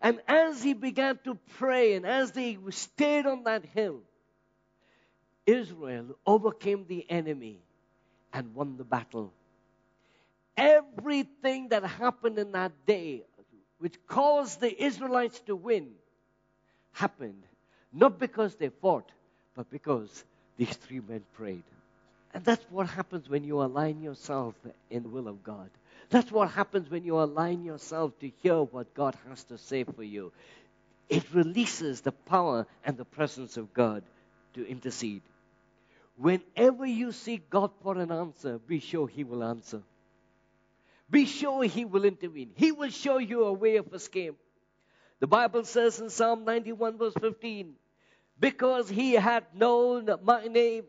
And 0.00 0.20
as 0.28 0.62
he 0.62 0.72
began 0.72 1.18
to 1.24 1.36
pray 1.58 1.94
and 1.94 2.06
as 2.06 2.30
they 2.30 2.56
stayed 2.70 3.26
on 3.26 3.42
that 3.42 3.64
hill, 3.64 4.02
Israel 5.46 6.16
overcame 6.24 6.84
the 6.86 7.04
enemy 7.10 7.58
and 8.32 8.54
won 8.54 8.76
the 8.76 8.84
battle. 8.84 9.32
Everything 10.56 11.70
that 11.70 11.82
happened 11.84 12.38
in 12.38 12.52
that 12.52 12.70
day, 12.86 13.24
which 13.78 13.96
caused 14.06 14.60
the 14.60 14.80
Israelites 14.80 15.40
to 15.46 15.56
win, 15.56 15.90
happened 16.92 17.42
not 17.92 18.20
because 18.20 18.54
they 18.54 18.68
fought, 18.68 19.10
but 19.56 19.68
because 19.70 20.24
these 20.56 20.76
three 20.76 21.00
men 21.00 21.24
prayed. 21.32 21.64
And 22.34 22.44
that's 22.44 22.64
what 22.68 22.88
happens 22.88 23.28
when 23.28 23.44
you 23.44 23.62
align 23.62 24.02
yourself 24.02 24.54
in 24.90 25.04
the 25.04 25.08
will 25.08 25.28
of 25.28 25.44
God. 25.44 25.70
That's 26.10 26.32
what 26.32 26.50
happens 26.50 26.90
when 26.90 27.04
you 27.04 27.20
align 27.20 27.64
yourself 27.64 28.18
to 28.18 28.30
hear 28.42 28.60
what 28.60 28.92
God 28.92 29.16
has 29.28 29.44
to 29.44 29.56
say 29.56 29.84
for 29.84 30.02
you. 30.02 30.32
It 31.08 31.24
releases 31.32 32.00
the 32.00 32.10
power 32.10 32.66
and 32.84 32.96
the 32.96 33.04
presence 33.04 33.56
of 33.56 33.72
God 33.72 34.02
to 34.54 34.66
intercede. 34.66 35.22
Whenever 36.16 36.84
you 36.84 37.12
seek 37.12 37.48
God 37.50 37.70
for 37.82 37.96
an 37.98 38.10
answer, 38.10 38.58
be 38.58 38.80
sure 38.80 39.06
He 39.06 39.22
will 39.22 39.44
answer. 39.44 39.82
Be 41.08 41.26
sure 41.26 41.62
He 41.62 41.84
will 41.84 42.04
intervene. 42.04 42.50
He 42.56 42.72
will 42.72 42.90
show 42.90 43.18
you 43.18 43.44
a 43.44 43.52
way 43.52 43.76
of 43.76 43.92
escape. 43.94 44.36
The 45.20 45.26
Bible 45.28 45.64
says 45.64 46.00
in 46.00 46.10
Psalm 46.10 46.44
91, 46.44 46.98
verse 46.98 47.14
15, 47.20 47.74
because 48.40 48.88
He 48.88 49.12
had 49.12 49.44
known 49.54 50.08
my 50.22 50.46
name, 50.46 50.84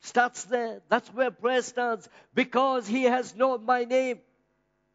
starts 0.00 0.44
there. 0.44 0.80
That's 0.88 1.08
where 1.10 1.30
prayer 1.30 1.62
starts. 1.62 2.08
Because 2.34 2.86
He 2.86 3.04
has 3.04 3.34
known 3.34 3.64
my 3.64 3.84
name, 3.84 4.20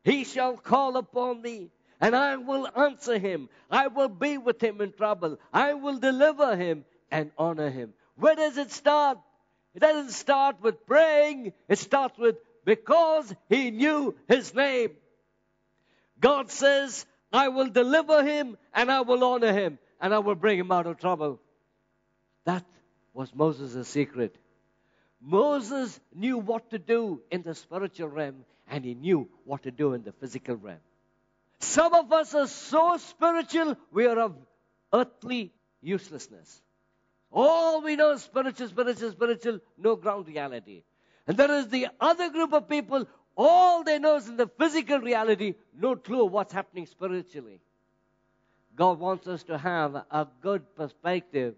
He 0.04 0.24
shall 0.24 0.58
call 0.58 0.98
upon 0.98 1.42
me 1.42 1.70
and 2.04 2.18
I 2.18 2.36
will 2.36 2.68
answer 2.76 3.18
him. 3.18 3.48
I 3.72 3.88
will 3.88 4.10
be 4.10 4.38
with 4.38 4.62
him 4.62 4.82
in 4.82 4.92
trouble. 4.92 5.40
I 5.54 5.74
will 5.76 6.00
deliver 6.00 6.54
him 6.54 6.84
and 7.10 7.32
honor 7.38 7.70
him. 7.70 7.94
Where 8.18 8.36
does 8.36 8.58
it 8.58 8.72
start? 8.72 9.20
It 9.74 9.80
doesn't 9.80 10.12
start 10.12 10.62
with 10.62 10.86
praying. 10.86 11.54
It 11.70 11.80
starts 11.80 12.18
with 12.18 12.36
because 12.66 13.34
he 13.48 13.72
knew 13.72 14.16
his 14.28 14.54
name. 14.54 14.92
God 16.20 16.52
says, 16.52 17.06
I 17.32 17.48
will 17.48 17.70
deliver 17.70 18.22
him 18.22 18.58
and 18.74 18.92
I 18.92 19.00
will 19.00 19.24
honor 19.24 19.54
him 19.54 19.80
and 20.02 20.14
I 20.14 20.20
will 20.20 20.36
bring 20.36 20.60
him 20.60 20.74
out 20.74 20.88
of 20.88 20.98
trouble. 20.98 21.40
That 22.44 22.66
was 23.14 23.34
Moses' 23.34 23.88
secret. 23.88 24.36
Moses 25.26 26.00
knew 26.14 26.38
what 26.38 26.70
to 26.72 26.80
do 26.80 27.22
in 27.32 27.44
the 27.44 27.56
spiritual 27.56 28.10
realm 28.10 28.44
and 28.68 28.84
he 28.84 28.94
knew 28.94 29.30
what 29.46 29.64
to 29.64 29.72
do 29.72 29.94
in 29.94 30.04
the 30.04 30.12
physical 30.12 30.56
realm. 30.56 30.80
Some 31.60 31.94
of 31.94 32.12
us 32.12 32.36
are 32.36 32.48
so 32.48 32.98
spiritual, 32.98 33.78
we 33.92 34.06
are 34.06 34.20
of 34.20 34.36
earthly 34.92 35.54
uselessness. 35.82 36.62
All 37.32 37.82
we 37.82 37.96
know 37.96 38.12
is 38.12 38.22
spiritual, 38.22 38.68
spiritual, 38.68 39.12
spiritual, 39.12 39.60
no 39.78 39.96
ground 39.96 40.28
reality. 40.28 40.84
And 41.26 41.38
there 41.38 41.52
is 41.52 41.70
the 41.70 41.88
other 42.02 42.30
group 42.30 42.52
of 42.52 42.68
people, 42.68 43.08
all 43.38 43.84
they 43.84 44.00
know 44.00 44.18
is 44.18 44.28
in 44.28 44.36
the 44.36 44.48
physical 44.60 45.00
reality, 45.00 45.56
no 45.74 45.96
clue 45.96 46.26
what's 46.26 46.54
happening 46.54 46.86
spiritually. 46.86 47.62
God 48.76 49.00
wants 49.00 49.28
us 49.28 49.44
to 49.44 49.58
have 49.58 49.96
a 49.96 50.28
good 50.42 50.76
perspective 50.76 51.56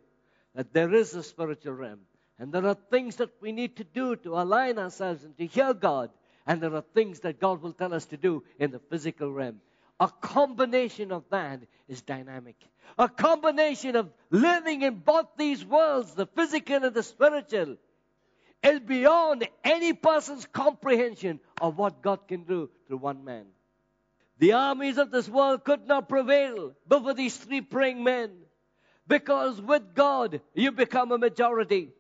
that 0.54 0.72
there 0.72 0.94
is 0.94 1.16
a 1.16 1.24
spiritual 1.24 1.74
realm. 1.74 2.00
And 2.38 2.52
there 2.52 2.66
are 2.66 2.78
things 2.90 3.18
that 3.18 3.30
we 3.42 3.52
need 3.52 3.78
to 3.78 3.84
do 3.84 4.16
to 4.18 4.40
align 4.40 4.78
ourselves 4.78 5.24
and 5.24 5.38
to 5.38 5.46
hear 5.46 5.74
God. 5.74 6.10
And 6.46 6.62
there 6.62 6.76
are 6.76 6.84
things 6.94 7.22
that 7.22 7.40
God 7.40 7.62
will 7.62 7.74
tell 7.74 7.94
us 7.94 8.06
to 8.08 8.18
do 8.18 8.44
in 8.60 8.72
the 8.72 8.80
physical 8.80 9.32
realm. 9.32 9.62
A 10.00 10.10
combination 10.10 11.12
of 11.12 11.24
that 11.30 11.62
is 11.88 12.02
dynamic. 12.02 12.58
A 12.98 13.08
combination 13.08 13.96
of 13.96 14.12
living 14.30 14.82
in 14.82 14.96
both 14.96 15.28
these 15.38 15.64
worlds, 15.64 16.14
the 16.14 16.26
physical 16.26 16.84
and 16.84 16.94
the 16.94 17.04
spiritual, 17.04 17.78
is 18.62 18.80
beyond 18.82 19.48
any 19.64 19.94
person's 19.94 20.46
comprehension 20.46 21.40
of 21.62 21.78
what 21.78 22.02
God 22.02 22.28
can 22.28 22.44
do 22.44 22.70
through 22.88 22.98
one 22.98 23.24
man. 23.24 23.46
The 24.40 24.54
armies 24.54 24.98
of 24.98 25.12
this 25.12 25.30
world 25.30 25.64
could 25.64 25.88
not 25.88 26.10
prevail 26.10 26.74
before 26.88 27.14
these 27.14 27.38
three 27.38 27.62
praying 27.62 28.04
men 28.04 28.32
because 29.08 29.62
with 29.62 29.94
God 29.94 30.42
you 30.54 30.72
become 30.72 31.12
a 31.12 31.18
majority. 31.18 31.94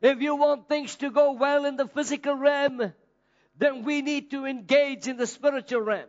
If 0.00 0.20
you 0.22 0.36
want 0.36 0.68
things 0.68 0.96
to 0.96 1.10
go 1.10 1.32
well 1.32 1.64
in 1.64 1.76
the 1.76 1.88
physical 1.88 2.34
realm, 2.34 2.92
then 3.56 3.82
we 3.82 4.02
need 4.02 4.30
to 4.30 4.46
engage 4.46 5.08
in 5.08 5.16
the 5.16 5.26
spiritual 5.26 5.80
realm. 5.80 6.08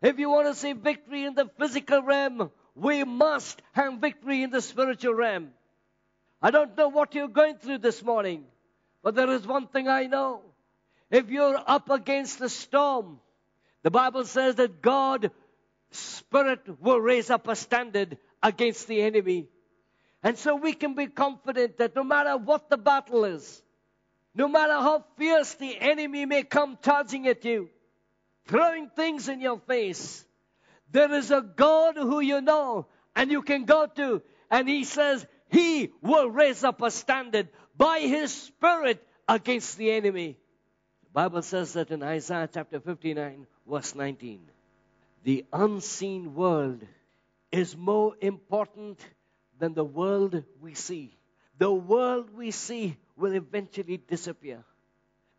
If 0.00 0.18
you 0.18 0.30
want 0.30 0.48
to 0.48 0.54
see 0.54 0.72
victory 0.72 1.24
in 1.24 1.34
the 1.34 1.50
physical 1.58 2.02
realm, 2.02 2.50
we 2.74 3.04
must 3.04 3.60
have 3.72 3.94
victory 3.94 4.42
in 4.42 4.50
the 4.50 4.62
spiritual 4.62 5.14
realm. 5.14 5.50
I 6.40 6.50
don't 6.50 6.76
know 6.76 6.88
what 6.88 7.14
you're 7.14 7.28
going 7.28 7.56
through 7.56 7.78
this 7.78 8.02
morning, 8.02 8.44
but 9.02 9.14
there 9.14 9.30
is 9.30 9.46
one 9.46 9.66
thing 9.66 9.88
I 9.88 10.06
know. 10.06 10.42
If 11.10 11.30
you're 11.30 11.58
up 11.66 11.90
against 11.90 12.40
a 12.40 12.48
storm, 12.48 13.20
the 13.82 13.90
Bible 13.90 14.24
says 14.24 14.56
that 14.56 14.82
God's 14.82 15.30
Spirit, 15.90 16.60
will 16.80 17.00
raise 17.00 17.30
up 17.30 17.46
a 17.46 17.54
standard 17.54 18.18
against 18.42 18.88
the 18.88 19.00
enemy. 19.02 19.46
And 20.24 20.38
so 20.38 20.56
we 20.56 20.72
can 20.72 20.94
be 20.94 21.06
confident 21.06 21.76
that 21.76 21.94
no 21.94 22.02
matter 22.02 22.38
what 22.38 22.70
the 22.70 22.78
battle 22.78 23.26
is, 23.26 23.62
no 24.34 24.48
matter 24.48 24.72
how 24.72 25.04
fierce 25.18 25.52
the 25.54 25.78
enemy 25.78 26.24
may 26.24 26.42
come 26.42 26.78
charging 26.82 27.28
at 27.28 27.44
you, 27.44 27.68
throwing 28.46 28.88
things 28.88 29.28
in 29.28 29.42
your 29.42 29.58
face. 29.58 30.24
There 30.90 31.12
is 31.12 31.30
a 31.30 31.42
God 31.42 31.96
who 31.96 32.20
you 32.20 32.40
know 32.40 32.86
and 33.14 33.30
you 33.30 33.42
can 33.42 33.66
go 33.66 33.86
to, 33.86 34.22
and 34.50 34.66
He 34.66 34.84
says 34.84 35.26
He 35.50 35.92
will 36.00 36.30
raise 36.30 36.64
up 36.64 36.80
a 36.80 36.90
standard 36.90 37.50
by 37.76 38.00
His 38.00 38.32
Spirit 38.32 39.06
against 39.28 39.76
the 39.76 39.90
enemy. 39.90 40.38
The 41.04 41.10
Bible 41.10 41.42
says 41.42 41.74
that 41.74 41.90
in 41.90 42.02
Isaiah 42.02 42.48
chapter 42.52 42.80
59, 42.80 43.46
verse 43.68 43.94
19. 43.94 44.40
The 45.22 45.44
unseen 45.52 46.34
world 46.34 46.82
is 47.52 47.76
more 47.76 48.14
important 48.20 48.98
than 49.58 49.74
the 49.74 49.84
world 49.84 50.42
we 50.60 50.74
see. 50.74 51.16
The 51.58 51.72
world 51.72 52.30
we 52.34 52.50
see 52.50 52.96
will 53.16 53.34
eventually 53.34 53.96
disappear. 53.96 54.64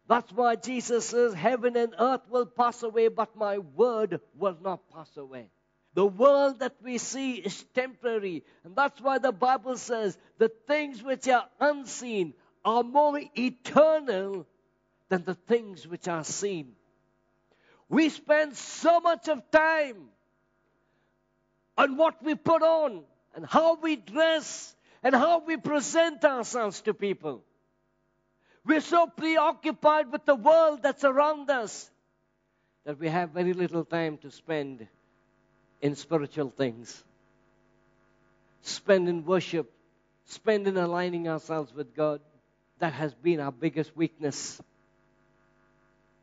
That's 0.08 0.32
why 0.32 0.56
Jesus 0.56 1.06
says, 1.06 1.34
Heaven 1.34 1.76
and 1.76 1.96
earth 2.00 2.22
will 2.30 2.46
pass 2.46 2.84
away, 2.84 3.08
but 3.08 3.36
my 3.36 3.58
word 3.58 4.22
will 4.38 4.58
not 4.62 4.82
pass 4.94 5.10
away. 5.18 5.50
The 5.96 6.06
world 6.06 6.60
that 6.60 6.76
we 6.84 6.98
see 6.98 7.36
is 7.36 7.64
temporary. 7.74 8.44
And 8.64 8.76
that's 8.76 9.02
why 9.02 9.18
the 9.18 9.32
Bible 9.32 9.78
says 9.78 10.18
the 10.38 10.50
things 10.68 11.02
which 11.02 11.28
are 11.28 11.48
unseen 11.60 12.34
are 12.64 12.84
more 12.84 13.20
eternal 13.36 14.46
than 15.10 15.24
the 15.24 15.36
things 15.36 15.88
which 15.88 16.08
are 16.08 16.24
seen. 16.24 16.74
We 17.88 18.10
spend 18.10 18.56
so 18.56 19.00
much 19.00 19.30
of 19.30 19.50
time 19.52 20.10
on 21.78 21.98
what 21.98 22.22
we 22.24 22.36
put 22.36 22.62
on 22.62 23.04
and 23.36 23.46
how 23.46 23.76
we 23.76 23.96
dress 23.96 24.76
and 25.04 25.14
how 25.14 25.40
we 25.40 25.58
present 25.58 26.24
ourselves 26.24 26.82
to 26.82 26.94
people. 26.94 27.44
We're 28.66 28.82
so 28.82 29.06
preoccupied 29.08 30.12
with 30.12 30.26
the 30.26 30.36
world 30.36 30.82
that's 30.82 31.04
around 31.04 31.50
us 31.50 31.90
that 32.86 33.00
we 33.00 33.10
have 33.10 33.32
very 33.32 33.54
little 33.54 33.86
time 33.86 34.18
to 34.20 34.32
spend 34.32 34.88
in 35.82 35.96
spiritual 35.96 36.50
things. 36.50 37.04
Spend 38.62 39.08
in 39.08 39.26
worship, 39.26 39.72
spend 40.26 40.68
in 40.68 40.78
aligning 40.78 41.28
ourselves 41.28 41.74
with 41.74 41.96
God. 41.96 42.22
That 42.80 42.94
has 42.94 43.14
been 43.14 43.40
our 43.40 43.52
biggest 43.52 43.96
weakness 43.96 44.60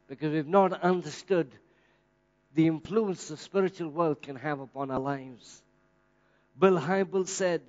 because 0.09 0.33
we've 0.33 0.49
not 0.49 0.83
understood 0.83 1.51
the 2.55 2.67
influence 2.67 3.29
the 3.29 3.37
spiritual 3.37 3.89
world 3.89 4.21
can 4.21 4.37
have 4.37 4.61
upon 4.61 4.91
our 4.91 4.99
lives. 4.99 5.63
Bill 6.59 6.79
Hybels 6.79 7.29
said, 7.29 7.63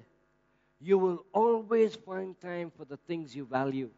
You 0.79 0.97
will 0.97 1.25
always 1.33 1.95
find 1.95 2.39
time 2.39 2.71
for 2.77 2.85
the 2.85 2.97
things 2.97 3.35
you 3.35 3.45
value. 3.45 3.89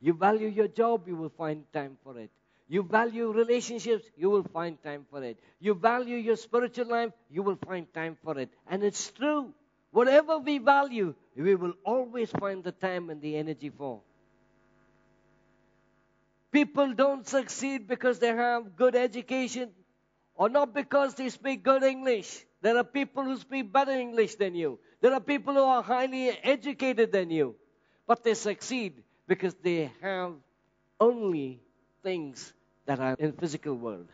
You 0.00 0.12
value 0.12 0.48
your 0.48 0.68
job, 0.68 1.08
you 1.08 1.16
will 1.16 1.30
find 1.30 1.64
time 1.72 1.96
for 2.02 2.18
it. 2.18 2.30
You 2.68 2.82
value 2.82 3.30
relationships, 3.32 4.04
you 4.16 4.30
will 4.30 4.42
find 4.42 4.82
time 4.82 5.06
for 5.10 5.22
it. 5.22 5.38
You 5.60 5.74
value 5.74 6.16
your 6.16 6.36
spiritual 6.36 6.86
life, 6.88 7.12
you 7.30 7.42
will 7.42 7.58
find 7.66 7.86
time 7.94 8.16
for 8.22 8.38
it. 8.38 8.50
And 8.66 8.82
it's 8.82 9.10
true. 9.12 9.52
Whatever 9.92 10.38
we 10.38 10.58
value, 10.58 11.14
we 11.36 11.54
will 11.54 11.74
always 11.84 12.30
find 12.30 12.64
the 12.64 12.72
time 12.72 13.10
and 13.10 13.20
the 13.20 13.36
energy 13.36 13.70
for. 13.70 14.00
People 16.50 16.94
don't 16.94 17.26
succeed 17.26 17.86
because 17.86 18.18
they 18.18 18.28
have 18.28 18.76
good 18.76 18.94
education 18.94 19.70
or 20.34 20.48
not 20.48 20.74
because 20.74 21.14
they 21.14 21.28
speak 21.28 21.62
good 21.62 21.82
English. 21.82 22.44
There 22.64 22.78
are 22.78 22.84
people 22.84 23.24
who 23.24 23.36
speak 23.36 23.70
better 23.70 23.90
English 23.90 24.36
than 24.36 24.54
you. 24.54 24.78
There 25.02 25.12
are 25.12 25.20
people 25.20 25.52
who 25.52 25.64
are 25.64 25.82
highly 25.82 26.30
educated 26.30 27.12
than 27.12 27.28
you. 27.28 27.56
But 28.06 28.24
they 28.24 28.32
succeed 28.32 29.02
because 29.28 29.52
they 29.62 29.92
have 30.00 30.32
only 30.98 31.60
things 32.02 32.54
that 32.86 33.00
are 33.00 33.16
in 33.18 33.32
physical 33.32 33.74
world. 33.74 34.08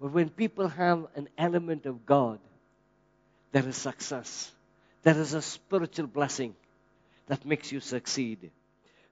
But 0.00 0.12
when 0.12 0.28
people 0.28 0.68
have 0.68 1.08
an 1.16 1.28
element 1.36 1.86
of 1.86 2.06
God, 2.06 2.38
there 3.50 3.66
is 3.66 3.76
success. 3.76 4.52
There 5.02 5.18
is 5.18 5.34
a 5.34 5.42
spiritual 5.42 6.06
blessing 6.06 6.54
that 7.26 7.44
makes 7.44 7.72
you 7.72 7.80
succeed. 7.80 8.52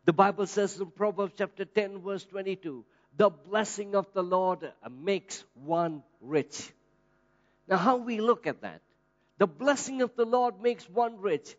The 0.04 0.12
Bible 0.12 0.46
says 0.46 0.78
in 0.78 0.92
Proverbs 0.92 1.32
chapter 1.36 1.64
10, 1.64 2.02
verse 2.02 2.24
22, 2.26 2.84
the 3.16 3.30
blessing 3.30 3.96
of 3.96 4.06
the 4.12 4.22
Lord 4.22 4.60
makes 4.88 5.42
one 5.54 6.04
rich. 6.20 6.70
Now, 7.68 7.76
how 7.76 7.96
we 7.96 8.20
look 8.20 8.46
at 8.46 8.62
that? 8.62 8.80
The 9.38 9.46
blessing 9.46 10.02
of 10.02 10.16
the 10.16 10.24
Lord 10.24 10.60
makes 10.60 10.88
one 10.88 11.20
rich. 11.20 11.54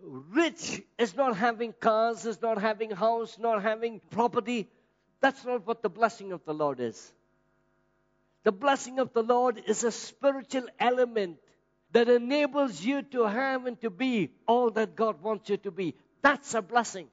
rich 0.00 0.82
is 0.98 1.14
not 1.14 1.36
having 1.36 1.72
cars, 1.72 2.24
is 2.24 2.40
not 2.40 2.60
having 2.60 2.90
house, 2.90 3.38
not 3.38 3.62
having 3.62 4.00
property. 4.10 4.68
That's 5.20 5.44
not 5.44 5.66
what 5.66 5.82
the 5.82 5.90
blessing 5.90 6.32
of 6.32 6.44
the 6.44 6.54
Lord 6.54 6.80
is. 6.80 7.12
The 8.44 8.50
blessing 8.50 8.98
of 8.98 9.12
the 9.12 9.22
Lord 9.22 9.62
is 9.66 9.84
a 9.84 9.92
spiritual 9.92 10.66
element 10.80 11.38
that 11.92 12.08
enables 12.08 12.82
you 12.82 13.02
to 13.02 13.24
have 13.24 13.66
and 13.66 13.80
to 13.82 13.90
be 13.90 14.30
all 14.48 14.70
that 14.72 14.96
God 14.96 15.22
wants 15.22 15.48
you 15.50 15.58
to 15.58 15.70
be. 15.70 15.94
That's 16.22 16.54
a 16.54 16.62
blessing. 16.62 17.06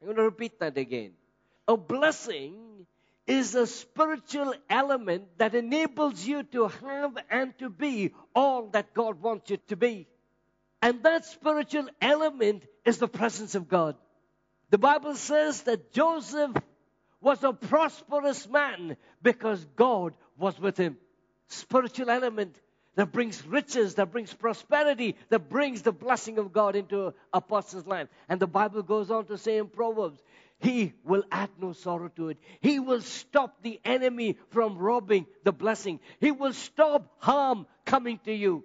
I'm 0.00 0.06
going 0.06 0.16
to 0.16 0.24
repeat 0.24 0.58
that 0.60 0.76
again. 0.76 1.12
A 1.68 1.76
blessing 1.76 2.86
is 3.32 3.54
a 3.54 3.66
spiritual 3.66 4.52
element 4.68 5.24
that 5.38 5.54
enables 5.54 6.22
you 6.26 6.42
to 6.42 6.68
have 6.68 7.16
and 7.30 7.56
to 7.58 7.70
be 7.70 8.12
all 8.34 8.66
that 8.68 8.92
God 8.92 9.22
wants 9.22 9.48
you 9.48 9.56
to 9.68 9.76
be. 9.76 10.06
And 10.82 11.02
that 11.04 11.24
spiritual 11.24 11.88
element 12.02 12.62
is 12.84 12.98
the 12.98 13.08
presence 13.08 13.54
of 13.54 13.70
God. 13.70 13.96
The 14.68 14.76
Bible 14.76 15.14
says 15.14 15.62
that 15.62 15.92
Joseph 15.92 16.52
was 17.22 17.42
a 17.42 17.54
prosperous 17.54 18.46
man 18.46 18.98
because 19.22 19.64
God 19.76 20.12
was 20.36 20.60
with 20.60 20.76
him. 20.76 20.98
Spiritual 21.48 22.10
element 22.10 22.54
that 22.96 23.12
brings 23.12 23.46
riches, 23.46 23.94
that 23.94 24.12
brings 24.12 24.34
prosperity, 24.34 25.16
that 25.30 25.48
brings 25.48 25.80
the 25.80 25.92
blessing 25.92 26.36
of 26.36 26.52
God 26.52 26.76
into 26.76 27.14
a 27.32 27.40
person's 27.40 27.86
life. 27.86 28.08
And 28.28 28.38
the 28.38 28.46
Bible 28.46 28.82
goes 28.82 29.10
on 29.10 29.24
to 29.26 29.38
say 29.38 29.56
in 29.56 29.68
Proverbs, 29.68 30.22
He 30.62 30.92
will 31.02 31.24
add 31.32 31.50
no 31.58 31.72
sorrow 31.72 32.08
to 32.14 32.28
it. 32.28 32.38
He 32.60 32.78
will 32.78 33.00
stop 33.00 33.62
the 33.62 33.80
enemy 33.84 34.38
from 34.50 34.78
robbing 34.78 35.26
the 35.42 35.50
blessing. 35.50 35.98
He 36.20 36.30
will 36.30 36.52
stop 36.52 37.16
harm 37.18 37.66
coming 37.84 38.20
to 38.26 38.32
you. 38.32 38.64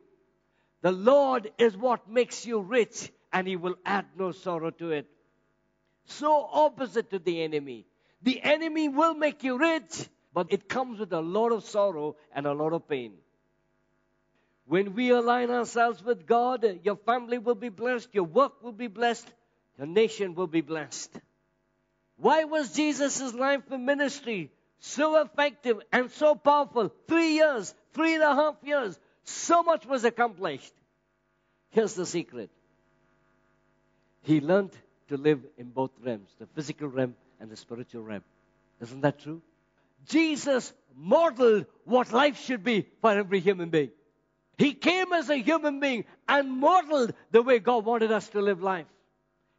The 0.82 0.92
Lord 0.92 1.52
is 1.58 1.76
what 1.76 2.08
makes 2.08 2.46
you 2.46 2.60
rich, 2.60 3.12
and 3.34 3.48
He 3.48 3.56
will 3.56 3.76
add 3.84 4.06
no 4.16 4.32
sorrow 4.32 4.70
to 4.70 4.92
it. 4.92 5.08
So 6.06 6.48
opposite 6.52 7.10
to 7.10 7.20
the 7.20 7.42
enemy. 7.42 7.88
The 8.22 8.44
enemy 8.44 8.90
will 8.90 9.16
make 9.16 9.44
you 9.44 9.58
rich, 9.58 10.08
but 10.36 10.48
it 10.52 10.70
comes 10.70 11.00
with 11.00 11.14
a 11.14 11.22
lot 11.22 11.52
of 11.52 11.64
sorrow 11.64 12.16
and 12.32 12.46
a 12.46 12.54
lot 12.54 12.74
of 12.74 12.88
pain. 12.88 13.14
When 14.68 14.94
we 14.94 15.10
align 15.10 15.50
ourselves 15.50 16.04
with 16.04 16.28
God, 16.28 16.80
your 16.84 16.98
family 16.98 17.40
will 17.40 17.56
be 17.56 17.70
blessed, 17.70 18.10
your 18.14 18.26
work 18.26 18.62
will 18.62 18.72
be 18.72 18.88
blessed, 18.88 19.28
your 19.80 19.88
nation 19.88 20.36
will 20.36 20.48
be 20.48 20.62
blessed. 20.62 21.20
Why 22.18 22.46
was 22.46 22.74
Jesus' 22.74 23.34
life 23.34 23.62
and 23.72 23.86
ministry 23.86 24.52
so 24.80 25.22
effective 25.22 25.80
and 25.92 26.12
so 26.12 26.36
powerful? 26.36 26.92
Three 27.08 27.34
years, 27.36 27.74
three 27.94 28.16
and 28.16 28.24
a 28.24 28.34
half 28.34 28.56
years, 28.64 29.00
so 29.24 29.64
much 29.64 29.86
was 29.86 30.04
accomplished. 30.04 30.74
Here's 31.70 31.94
the 31.94 32.06
secret 32.06 32.50
He 34.24 34.42
learned 34.42 34.72
to 35.10 35.18
live 35.18 35.42
in 35.58 35.70
both 35.70 35.92
realms 36.04 36.30
the 36.40 36.48
physical 36.48 36.88
realm 36.88 37.16
and 37.40 37.50
the 37.50 37.58
spiritual 37.58 38.02
realm. 38.02 38.24
Isn't 38.82 39.02
that 39.02 39.20
true? 39.20 39.42
Jesus 40.08 40.74
modeled 40.96 41.66
what 41.86 42.12
life 42.12 42.40
should 42.44 42.64
be 42.64 42.88
for 43.02 43.12
every 43.12 43.40
human 43.40 43.70
being. 43.70 43.92
He 44.58 44.74
came 44.74 45.14
as 45.14 45.30
a 45.30 45.36
human 45.36 45.80
being 45.80 46.06
and 46.28 46.52
modeled 46.52 47.14
the 47.32 47.44
way 47.44 47.60
God 47.60 47.86
wanted 47.86 48.12
us 48.12 48.28
to 48.30 48.42
live 48.42 48.62
life. 48.62 48.88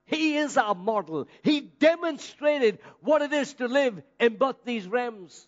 He 0.08 0.38
is 0.38 0.56
our 0.56 0.74
model. 0.74 1.28
He 1.42 1.60
demonstrated 1.60 2.78
what 3.00 3.20
it 3.20 3.32
is 3.32 3.52
to 3.54 3.68
live 3.68 4.02
in 4.18 4.36
both 4.36 4.56
these 4.64 4.88
realms. 4.88 5.46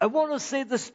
I 0.00 0.06
want 0.06 0.32
to 0.32 0.38
say 0.38 0.62
this. 0.62 0.92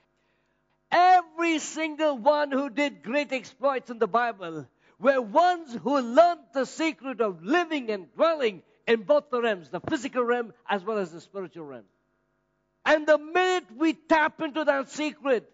Every 0.91 1.59
single 1.59 2.17
one 2.17 2.51
who 2.51 2.69
did 2.69 3.03
great 3.03 3.33
exploits 3.33 3.89
in 3.89 3.99
the 3.99 4.07
Bible 4.07 4.65
were 4.97 5.19
ones 5.19 5.77
who 5.83 5.99
learned 5.99 6.39
the 6.53 6.65
secret 6.65 7.19
of 7.19 7.43
living 7.43 7.89
and 7.89 8.13
dwelling 8.15 8.63
in 8.87 9.03
both 9.03 9.29
the 9.29 9.41
realms, 9.41 9.69
the 9.69 9.81
physical 9.81 10.23
realm 10.23 10.53
as 10.69 10.85
well 10.85 10.97
as 10.97 11.11
the 11.11 11.19
spiritual 11.19 11.65
realm. 11.65 11.83
And 12.85 13.05
the 13.05 13.17
minute 13.17 13.65
we 13.75 13.91
tap 13.91 14.41
into 14.41 14.63
that 14.63 14.89
secret, 14.89 15.51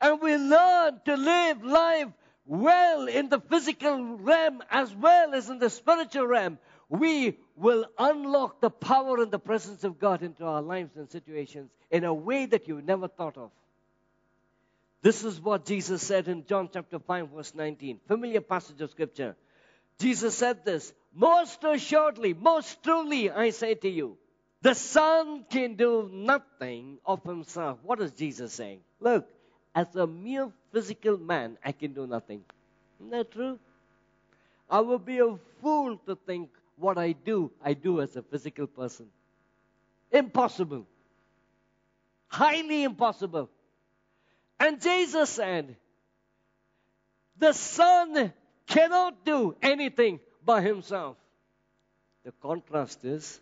and 0.00 0.20
we 0.20 0.36
learn 0.36 1.00
to 1.06 1.16
live 1.16 1.64
life 1.64 2.08
well 2.46 3.08
in 3.08 3.28
the 3.28 3.40
physical 3.40 4.16
realm 4.16 4.62
as 4.70 4.94
well 4.94 5.34
as 5.34 5.48
in 5.48 5.58
the 5.58 5.70
spiritual 5.70 6.26
realm, 6.26 6.58
we 6.88 7.38
will 7.56 7.86
unlock 7.98 8.60
the 8.60 8.70
power 8.70 9.22
and 9.22 9.30
the 9.30 9.38
presence 9.38 9.84
of 9.84 9.98
God 9.98 10.22
into 10.22 10.44
our 10.44 10.62
lives 10.62 10.96
and 10.96 11.10
situations 11.10 11.70
in 11.90 12.04
a 12.04 12.12
way 12.12 12.46
that 12.46 12.68
you 12.68 12.82
never 12.82 13.08
thought 13.08 13.36
of. 13.36 13.50
This 15.02 15.24
is 15.24 15.40
what 15.40 15.66
Jesus 15.66 16.02
said 16.02 16.28
in 16.28 16.46
John 16.46 16.70
chapter 16.72 16.98
5, 16.98 17.28
verse 17.30 17.54
19. 17.54 18.00
Familiar 18.08 18.40
passage 18.40 18.80
of 18.80 18.90
scripture. 18.90 19.36
Jesus 19.98 20.34
said 20.34 20.64
this 20.64 20.92
Most 21.14 21.62
assuredly, 21.62 22.34
most 22.34 22.82
truly, 22.82 23.30
I 23.30 23.50
say 23.50 23.74
to 23.74 23.88
you, 23.88 24.16
the 24.62 24.74
Son 24.74 25.44
can 25.50 25.74
do 25.74 26.08
nothing 26.10 26.98
of 27.04 27.22
himself. 27.22 27.78
What 27.82 28.00
is 28.00 28.12
Jesus 28.12 28.54
saying? 28.54 28.80
Look, 28.98 29.28
as 29.74 29.94
a 29.96 30.06
mere 30.06 30.50
physical 30.72 31.18
man, 31.18 31.58
I 31.64 31.72
can 31.72 31.92
do 31.92 32.06
nothing. 32.06 32.42
Isn't 33.00 33.10
that 33.10 33.30
true? 33.32 33.58
I 34.70 34.80
would 34.80 35.04
be 35.04 35.18
a 35.18 35.36
fool 35.60 35.96
to 36.06 36.16
think 36.26 36.50
what 36.76 36.98
I 36.98 37.12
do, 37.12 37.50
I 37.62 37.74
do 37.74 38.00
as 38.00 38.16
a 38.16 38.22
physical 38.22 38.66
person. 38.66 39.06
Impossible. 40.10 40.86
Highly 42.28 42.84
impossible. 42.84 43.48
And 44.58 44.80
Jesus 44.80 45.30
said, 45.30 45.76
the 47.38 47.52
Son 47.52 48.32
cannot 48.66 49.24
do 49.24 49.56
anything 49.62 50.20
by 50.44 50.60
himself. 50.62 51.16
The 52.24 52.32
contrast 52.42 53.04
is, 53.04 53.40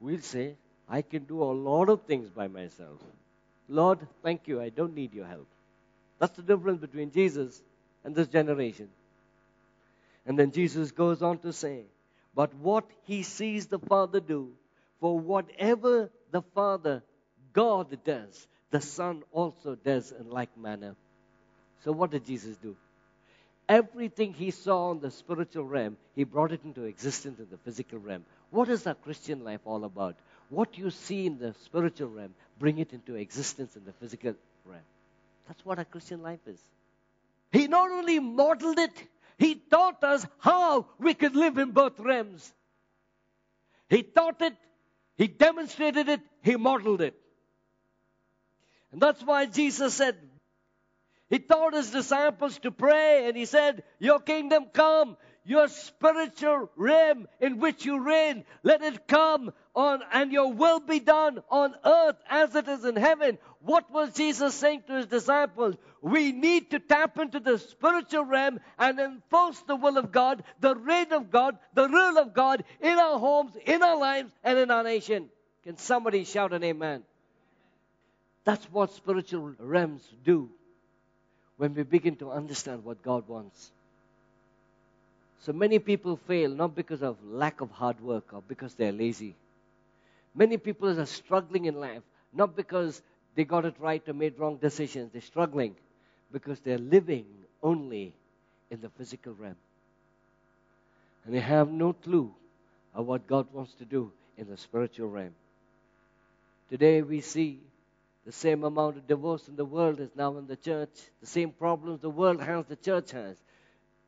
we'll 0.00 0.20
say, 0.20 0.56
I 0.88 1.02
can 1.02 1.24
do 1.24 1.42
a 1.42 1.52
lot 1.52 1.88
of 1.88 2.02
things 2.02 2.28
by 2.28 2.48
myself. 2.48 2.98
Lord, 3.68 3.98
thank 4.22 4.46
you, 4.46 4.60
I 4.60 4.68
don't 4.68 4.94
need 4.94 5.14
your 5.14 5.26
help. 5.26 5.46
That's 6.18 6.36
the 6.36 6.42
difference 6.42 6.80
between 6.80 7.10
Jesus 7.10 7.62
and 8.04 8.14
this 8.14 8.28
generation. 8.28 8.88
And 10.26 10.38
then 10.38 10.52
Jesus 10.52 10.90
goes 10.90 11.22
on 11.22 11.38
to 11.38 11.52
say, 11.52 11.84
But 12.34 12.54
what 12.54 12.84
he 13.04 13.22
sees 13.22 13.66
the 13.66 13.78
Father 13.78 14.20
do, 14.20 14.52
for 15.00 15.18
whatever 15.18 16.10
the 16.30 16.42
Father, 16.54 17.02
God, 17.52 17.98
does, 18.04 18.46
the 18.70 18.80
Son 18.80 19.22
also 19.32 19.74
does 19.74 20.12
in 20.12 20.30
like 20.30 20.56
manner. 20.56 20.96
So, 21.84 21.92
what 21.92 22.10
did 22.10 22.24
Jesus 22.24 22.56
do? 22.56 22.76
Everything 23.68 24.34
he 24.34 24.50
saw 24.50 24.92
in 24.92 25.00
the 25.00 25.10
spiritual 25.10 25.64
realm, 25.64 25.96
he 26.14 26.24
brought 26.24 26.52
it 26.52 26.60
into 26.64 26.84
existence 26.84 27.38
in 27.38 27.46
the 27.50 27.56
physical 27.58 27.98
realm. 27.98 28.24
What 28.50 28.68
is 28.68 28.86
our 28.86 28.94
Christian 28.94 29.42
life 29.42 29.60
all 29.64 29.84
about? 29.84 30.16
What 30.50 30.78
you 30.78 30.90
see 30.90 31.26
in 31.26 31.38
the 31.38 31.54
spiritual 31.64 32.08
realm, 32.08 32.34
bring 32.58 32.78
it 32.78 32.92
into 32.92 33.14
existence 33.14 33.76
in 33.76 33.84
the 33.84 33.92
physical 33.92 34.34
realm. 34.64 34.82
That's 35.48 35.64
what 35.64 35.78
our 35.78 35.84
Christian 35.84 36.22
life 36.22 36.40
is. 36.46 36.60
He 37.52 37.66
not 37.68 37.90
only 37.90 38.18
modeled 38.18 38.78
it, 38.78 38.92
he 39.38 39.54
taught 39.54 40.02
us 40.04 40.26
how 40.38 40.86
we 40.98 41.14
could 41.14 41.36
live 41.36 41.58
in 41.58 41.72
both 41.72 41.98
realms. 41.98 42.52
He 43.88 44.02
taught 44.02 44.40
it, 44.42 44.54
he 45.16 45.26
demonstrated 45.26 46.08
it, 46.08 46.20
he 46.42 46.56
modeled 46.56 47.00
it. 47.00 47.14
And 48.92 49.00
that's 49.00 49.22
why 49.22 49.46
Jesus 49.46 49.94
said, 49.94 50.16
He 51.28 51.40
taught 51.40 51.74
his 51.74 51.90
disciples 51.90 52.58
to 52.60 52.70
pray, 52.70 53.26
and 53.26 53.36
he 53.36 53.44
said, 53.44 53.82
Your 53.98 54.20
kingdom 54.20 54.66
come, 54.72 55.16
your 55.44 55.68
spiritual 55.68 56.70
realm 56.74 57.28
in 57.40 57.58
which 57.58 57.84
you 57.84 58.02
reign, 58.02 58.44
let 58.62 58.82
it 58.82 59.06
come 59.06 59.52
on 59.74 60.00
and 60.12 60.32
your 60.32 60.52
will 60.52 60.80
be 60.80 61.00
done 61.00 61.42
on 61.50 61.74
earth 61.84 62.16
as 62.28 62.54
it 62.54 62.66
is 62.66 62.84
in 62.84 62.96
heaven. 62.96 63.38
What 63.60 63.90
was 63.90 64.14
Jesus 64.14 64.54
saying 64.54 64.84
to 64.86 64.94
his 64.94 65.06
disciples? 65.06 65.76
We 66.00 66.32
need 66.32 66.70
to 66.70 66.78
tap 66.78 67.18
into 67.18 67.40
the 67.40 67.58
spiritual 67.58 68.24
realm 68.24 68.60
and 68.78 68.98
enforce 68.98 69.60
the 69.60 69.76
will 69.76 69.98
of 69.98 70.12
God, 70.12 70.42
the 70.60 70.74
reign 70.74 71.12
of 71.12 71.30
God, 71.30 71.58
the 71.74 71.88
rule 71.88 72.18
of 72.18 72.32
God 72.32 72.64
in 72.80 72.98
our 72.98 73.18
homes, 73.18 73.56
in 73.66 73.82
our 73.82 73.98
lives, 73.98 74.32
and 74.42 74.58
in 74.58 74.70
our 74.70 74.82
nation. 74.82 75.28
Can 75.64 75.76
somebody 75.76 76.24
shout 76.24 76.52
an 76.52 76.64
amen? 76.64 77.02
That's 78.44 78.64
what 78.66 78.92
spiritual 78.92 79.54
realms 79.58 80.06
do 80.24 80.50
when 81.56 81.74
we 81.74 81.82
begin 81.82 82.16
to 82.16 82.30
understand 82.30 82.84
what 82.84 83.02
God 83.02 83.28
wants. 83.28 83.72
So 85.44 85.52
many 85.52 85.78
people 85.78 86.16
fail 86.16 86.48
not 86.48 86.74
because 86.74 87.02
of 87.02 87.22
lack 87.22 87.60
of 87.60 87.70
hard 87.70 88.00
work 88.00 88.32
or 88.32 88.42
because 88.48 88.74
they're 88.74 88.92
lazy. 88.92 89.34
Many 90.34 90.56
people 90.56 90.98
are 90.98 91.04
struggling 91.04 91.66
in 91.66 91.74
life 91.74 92.02
not 92.32 92.56
because 92.56 93.02
they 93.34 93.44
got 93.44 93.66
it 93.66 93.74
right 93.78 94.02
or 94.08 94.14
made 94.14 94.38
wrong 94.38 94.56
decisions. 94.56 95.12
They're 95.12 95.20
struggling 95.20 95.74
because 96.32 96.60
they're 96.60 96.78
living 96.78 97.26
only 97.62 98.14
in 98.70 98.80
the 98.80 98.88
physical 98.88 99.34
realm. 99.34 99.56
And 101.26 101.34
they 101.34 101.40
have 101.40 101.70
no 101.70 101.92
clue 101.92 102.32
of 102.94 103.06
what 103.06 103.26
God 103.26 103.46
wants 103.52 103.74
to 103.74 103.84
do 103.84 104.10
in 104.38 104.48
the 104.48 104.56
spiritual 104.56 105.10
realm. 105.10 105.34
Today 106.70 107.02
we 107.02 107.20
see 107.20 107.60
the 108.24 108.32
same 108.32 108.64
amount 108.64 108.96
of 108.96 109.06
divorce 109.06 109.46
in 109.48 109.56
the 109.56 109.64
world 109.66 110.00
is 110.00 110.08
now 110.16 110.38
in 110.38 110.46
the 110.46 110.56
church. 110.56 111.10
The 111.20 111.26
same 111.26 111.50
problems 111.50 112.00
the 112.00 112.08
world 112.08 112.40
has, 112.40 112.64
the 112.64 112.76
church 112.76 113.10
has. 113.10 113.36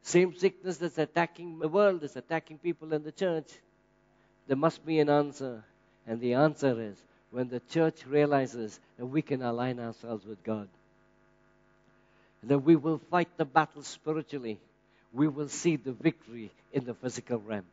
Same 0.07 0.37
sickness 0.37 0.77
that's 0.77 0.99
attacking 0.99 1.59
the 1.59 1.67
world 1.67 2.05
is 2.05 2.15
attacking 2.15 2.59
people 2.59 2.93
in 2.93 3.03
the 3.03 3.11
church. 3.11 3.51
There 4.47 4.57
must 4.57 4.87
be 4.87 5.01
an 5.01 5.11
answer. 5.11 5.65
And 6.07 6.21
the 6.21 6.35
answer 6.35 6.81
is 6.81 6.97
when 7.33 7.49
the 7.49 7.59
church 7.73 8.07
realizes 8.07 8.79
that 8.99 9.07
we 9.07 9.21
can 9.21 9.43
align 9.43 9.81
ourselves 9.81 10.25
with 10.25 10.41
God, 10.45 10.69
that 12.45 12.61
we 12.61 12.77
will 12.77 13.01
fight 13.11 13.29
the 13.37 13.45
battle 13.45 13.83
spiritually, 13.83 14.61
we 15.13 15.27
will 15.27 15.49
see 15.49 15.75
the 15.75 15.91
victory 15.91 16.53
in 16.73 16.85
the 16.85 16.95
physical 16.95 17.41
realm. 17.41 17.65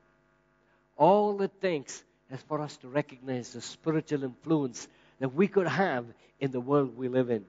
All 0.97 1.39
it 1.43 1.61
takes 1.61 2.03
is 2.31 2.41
for 2.47 2.61
us 2.61 2.75
to 2.77 2.87
recognize 2.87 3.53
the 3.53 3.61
spiritual 3.61 4.23
influence 4.23 4.87
that 5.19 5.35
we 5.35 5.47
could 5.47 5.67
have 5.67 6.07
in 6.39 6.51
the 6.51 6.59
world 6.59 6.97
we 6.97 7.09
live 7.09 7.29
in. 7.29 7.45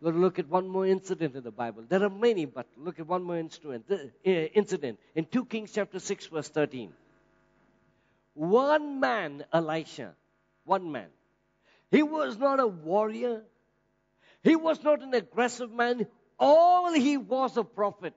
We're 0.00 0.12
look 0.12 0.38
at 0.38 0.48
one 0.48 0.68
more 0.68 0.86
incident 0.86 1.34
in 1.34 1.42
the 1.42 1.50
Bible. 1.50 1.82
There 1.88 2.02
are 2.02 2.10
many, 2.10 2.44
but 2.44 2.66
look 2.76 3.00
at 3.00 3.06
one 3.06 3.24
more 3.24 3.38
incident. 3.38 3.86
Uh, 3.90 4.30
incident 4.30 4.98
in 5.14 5.24
2 5.24 5.44
Kings 5.46 5.72
chapter 5.72 5.98
6, 5.98 6.26
verse 6.26 6.48
13. 6.48 6.92
One 8.34 9.00
man, 9.00 9.44
Elisha, 9.52 10.14
one 10.64 10.92
man. 10.92 11.08
He 11.90 12.04
was 12.04 12.38
not 12.38 12.60
a 12.60 12.66
warrior. 12.66 13.42
He 14.44 14.54
was 14.54 14.82
not 14.84 15.02
an 15.02 15.14
aggressive 15.14 15.72
man. 15.72 16.06
All 16.38 16.92
he 16.92 17.16
was 17.16 17.56
a 17.56 17.64
prophet 17.64 18.14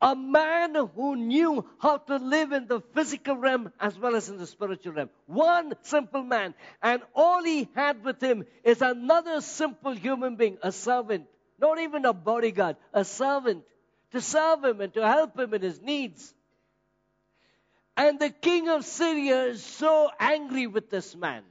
a 0.00 0.14
man 0.14 0.74
who 0.94 1.16
knew 1.16 1.64
how 1.78 1.96
to 1.96 2.16
live 2.16 2.52
in 2.52 2.66
the 2.66 2.80
physical 2.94 3.36
realm 3.36 3.72
as 3.80 3.98
well 3.98 4.14
as 4.14 4.28
in 4.28 4.36
the 4.36 4.46
spiritual 4.46 4.92
realm. 4.92 5.10
One 5.26 5.72
simple 5.82 6.22
man. 6.22 6.54
And 6.82 7.02
all 7.14 7.42
he 7.42 7.68
had 7.74 8.04
with 8.04 8.22
him 8.22 8.44
is 8.62 8.82
another 8.82 9.40
simple 9.40 9.92
human 9.92 10.36
being, 10.36 10.58
a 10.62 10.70
servant. 10.70 11.26
Not 11.58 11.78
even 11.78 12.04
a 12.04 12.12
bodyguard, 12.12 12.76
a 12.92 13.04
servant. 13.04 13.64
To 14.12 14.20
serve 14.20 14.64
him 14.64 14.80
and 14.80 14.92
to 14.94 15.06
help 15.06 15.38
him 15.38 15.54
in 15.54 15.62
his 15.62 15.80
needs. 15.80 16.34
And 17.96 18.18
the 18.18 18.30
king 18.30 18.68
of 18.68 18.84
Syria 18.84 19.44
is 19.46 19.64
so 19.64 20.10
angry 20.20 20.66
with 20.66 20.90
this 20.90 21.16
man. 21.16 21.42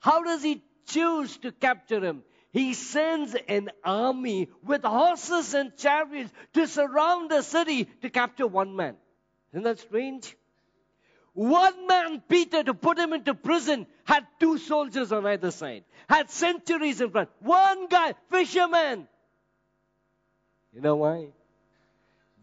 How 0.00 0.22
does 0.24 0.42
he 0.42 0.62
choose 0.86 1.36
to 1.38 1.52
capture 1.52 2.04
him? 2.04 2.24
He 2.54 2.72
sends 2.72 3.34
an 3.48 3.68
army 3.82 4.48
with 4.62 4.84
horses 4.84 5.54
and 5.54 5.76
chariots 5.76 6.32
to 6.52 6.68
surround 6.68 7.28
the 7.28 7.42
city 7.42 7.86
to 8.00 8.08
capture 8.08 8.46
one 8.46 8.76
man. 8.76 8.94
Isn't 9.52 9.64
that 9.64 9.80
strange? 9.80 10.36
One 11.32 11.88
man, 11.88 12.22
Peter, 12.28 12.62
to 12.62 12.72
put 12.72 12.96
him 12.96 13.12
into 13.12 13.34
prison, 13.34 13.88
had 14.04 14.24
two 14.38 14.58
soldiers 14.58 15.10
on 15.10 15.26
either 15.26 15.50
side, 15.50 15.82
had 16.08 16.30
centuries 16.30 17.00
in 17.00 17.10
front. 17.10 17.28
One 17.40 17.88
guy, 17.88 18.14
fisherman. 18.30 19.08
You 20.72 20.80
know 20.80 20.94
why? 20.94 21.26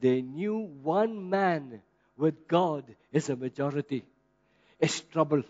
They 0.01 0.21
knew 0.21 0.57
one 0.83 1.29
man 1.29 1.81
with 2.17 2.49
God 2.49 2.83
is 3.13 3.29
a 3.29 3.37
majority. 3.37 4.03
It's 4.77 4.99
trouble. 4.99 5.43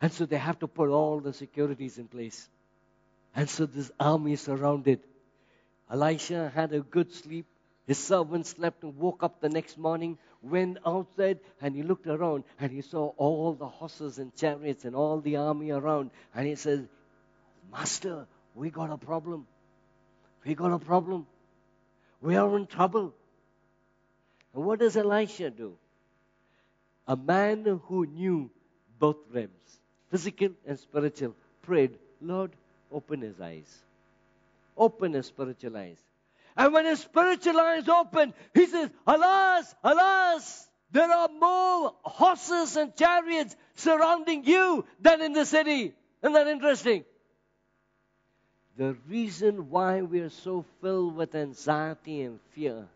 And 0.00 0.12
so 0.12 0.26
they 0.26 0.38
have 0.38 0.58
to 0.58 0.66
put 0.66 0.88
all 0.88 1.20
the 1.20 1.32
securities 1.32 1.98
in 1.98 2.08
place. 2.08 2.48
And 3.34 3.48
so 3.48 3.66
this 3.66 3.90
army 3.98 4.36
surrounded. 4.36 5.00
Elisha 5.90 6.50
had 6.54 6.72
a 6.72 6.80
good 6.80 7.12
sleep. 7.12 7.46
His 7.86 7.98
servant 7.98 8.46
slept 8.46 8.84
and 8.84 8.96
woke 8.96 9.22
up 9.22 9.40
the 9.40 9.48
next 9.48 9.76
morning, 9.76 10.18
went 10.42 10.78
outside, 10.86 11.40
and 11.60 11.74
he 11.74 11.82
looked 11.82 12.06
around 12.06 12.44
and 12.60 12.70
he 12.70 12.82
saw 12.82 13.12
all 13.16 13.52
the 13.54 13.66
horses 13.66 14.18
and 14.18 14.34
chariots 14.36 14.84
and 14.84 14.94
all 14.94 15.20
the 15.20 15.36
army 15.36 15.70
around. 15.70 16.10
And 16.34 16.46
he 16.46 16.54
said, 16.54 16.88
Master, 17.72 18.26
we 18.54 18.70
got 18.70 18.90
a 18.90 18.96
problem. 18.96 19.46
We 20.44 20.54
got 20.54 20.72
a 20.72 20.78
problem. 20.78 21.26
We 22.20 22.36
are 22.36 22.56
in 22.56 22.66
trouble. 22.66 23.14
And 24.54 24.64
what 24.64 24.78
does 24.78 24.96
Elisha 24.96 25.50
do? 25.50 25.76
A 27.06 27.16
man 27.16 27.80
who 27.86 28.06
knew 28.06 28.50
both 28.98 29.16
realms, 29.32 29.80
physical 30.10 30.50
and 30.66 30.78
spiritual, 30.78 31.34
prayed, 31.62 31.98
Lord, 32.20 32.52
open 32.92 33.20
his 33.20 33.40
eyes. 33.40 33.78
Open 34.76 35.12
his 35.12 35.26
spiritual 35.26 35.76
eyes. 35.76 35.98
And 36.56 36.72
when 36.72 36.86
his 36.86 37.00
spiritual 37.00 37.58
eyes 37.58 37.88
open, 37.88 38.34
he 38.54 38.66
says, 38.66 38.90
Alas, 39.06 39.74
alas, 39.84 40.68
there 40.90 41.10
are 41.10 41.28
more 41.28 41.94
horses 42.02 42.76
and 42.76 42.94
chariots 42.96 43.56
surrounding 43.76 44.44
you 44.44 44.84
than 45.00 45.20
in 45.20 45.32
the 45.32 45.46
city. 45.46 45.94
Isn't 46.22 46.32
that 46.32 46.48
interesting? 46.48 47.04
The 48.76 48.96
reason 49.08 49.70
why 49.70 50.02
we 50.02 50.20
are 50.20 50.30
so 50.30 50.64
filled 50.80 51.14
with 51.14 51.34
anxiety 51.34 52.22
and 52.22 52.40
fear, 52.52 52.86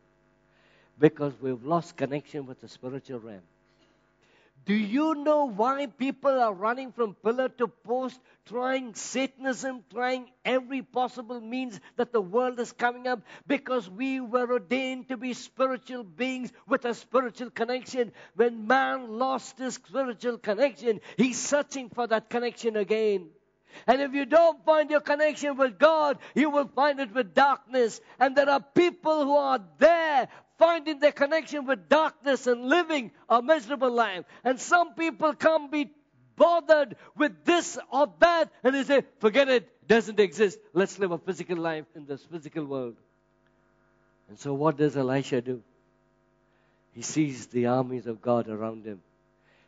because 0.98 1.32
we've 1.40 1.64
lost 1.64 1.96
connection 1.96 2.46
with 2.46 2.60
the 2.60 2.68
spiritual 2.68 3.20
realm. 3.20 3.42
Do 4.66 4.74
you 4.74 5.14
know 5.14 5.44
why 5.44 5.86
people 5.86 6.40
are 6.40 6.54
running 6.54 6.92
from 6.92 7.14
pillar 7.22 7.50
to 7.50 7.68
post, 7.68 8.18
trying 8.46 8.94
Satanism, 8.94 9.84
trying 9.92 10.30
every 10.42 10.80
possible 10.80 11.38
means 11.38 11.78
that 11.96 12.12
the 12.12 12.22
world 12.22 12.58
is 12.58 12.72
coming 12.72 13.06
up? 13.06 13.20
Because 13.46 13.90
we 13.90 14.20
were 14.20 14.50
ordained 14.50 15.08
to 15.08 15.18
be 15.18 15.34
spiritual 15.34 16.02
beings 16.02 16.50
with 16.66 16.86
a 16.86 16.94
spiritual 16.94 17.50
connection. 17.50 18.12
When 18.36 18.66
man 18.66 19.18
lost 19.18 19.58
his 19.58 19.74
spiritual 19.74 20.38
connection, 20.38 21.02
he's 21.18 21.38
searching 21.38 21.90
for 21.90 22.06
that 22.06 22.30
connection 22.30 22.76
again. 22.76 23.28
And 23.86 24.00
if 24.00 24.14
you 24.14 24.24
don't 24.24 24.64
find 24.64 24.90
your 24.90 25.00
connection 25.00 25.56
with 25.56 25.78
God, 25.78 26.18
you 26.34 26.48
will 26.48 26.68
find 26.68 27.00
it 27.00 27.12
with 27.12 27.34
darkness. 27.34 28.00
And 28.18 28.36
there 28.36 28.48
are 28.48 28.60
people 28.60 29.24
who 29.24 29.36
are 29.36 29.60
there 29.78 30.28
finding 30.58 31.00
their 31.00 31.12
connection 31.12 31.66
with 31.66 31.88
darkness 31.88 32.46
and 32.46 32.66
living 32.66 33.10
a 33.28 33.42
miserable 33.42 33.90
life. 33.90 34.24
And 34.44 34.60
some 34.60 34.94
people 34.94 35.34
can't 35.34 35.70
be 35.70 35.90
bothered 36.36 36.96
with 37.16 37.44
this 37.44 37.78
or 37.90 38.12
that 38.18 38.50
and 38.62 38.74
they 38.74 38.82
say, 38.84 39.02
forget 39.20 39.48
it, 39.48 39.68
doesn't 39.86 40.18
exist. 40.18 40.58
Let's 40.72 40.98
live 40.98 41.12
a 41.12 41.18
physical 41.18 41.56
life 41.56 41.84
in 41.94 42.06
this 42.06 42.22
physical 42.24 42.64
world. 42.64 42.96
And 44.28 44.38
so 44.38 44.54
what 44.54 44.76
does 44.76 44.96
Elisha 44.96 45.40
do? 45.40 45.62
He 46.94 47.02
sees 47.02 47.46
the 47.46 47.66
armies 47.66 48.06
of 48.06 48.22
God 48.22 48.48
around 48.48 48.84
him. 48.84 49.00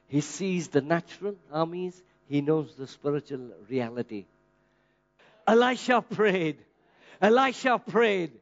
He 0.08 0.20
sees 0.20 0.68
the 0.68 0.80
natural 0.80 1.34
armies. 1.52 2.00
He 2.28 2.40
knows 2.40 2.74
the 2.76 2.86
spiritual 2.86 3.50
reality. 3.68 4.26
Elisha 5.46 6.02
prayed. 6.02 6.58
Elisha 7.20 7.78
prayed. 7.78 8.32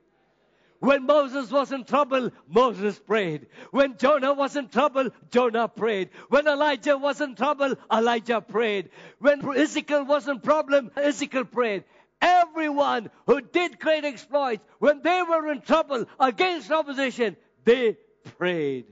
When 0.85 1.07
Moses 1.07 1.51
was 1.51 1.73
in 1.73 1.85
trouble, 1.85 2.31
Moses 2.47 2.99
prayed. 2.99 3.47
When 3.71 3.97
Jonah 3.97 4.35
was 4.35 4.55
in 4.55 4.69
trouble, 4.69 5.09
Jonah 5.31 5.67
prayed. 5.67 6.11
When 6.29 6.47
Elijah 6.47 6.99
was 6.99 7.23
in 7.23 7.37
trouble, 7.37 7.75
Elijah 7.91 8.43
prayed. 8.43 8.91
When 9.19 9.49
Ezekiel 9.57 10.05
was 10.05 10.29
in 10.29 10.41
problem, 10.41 10.91
Ezekiel 10.95 11.47
prayed. 11.47 11.85
Everyone 12.21 13.09
who 13.27 13.41
did 13.41 13.81
great 13.81 14.05
exploits, 14.05 14.63
when 14.79 15.01
they 15.01 15.23
were 15.23 15.51
in 15.53 15.63
trouble 15.63 16.05
against 16.21 16.71
opposition, 16.71 17.39
they 17.65 17.97
prayed. 18.37 18.85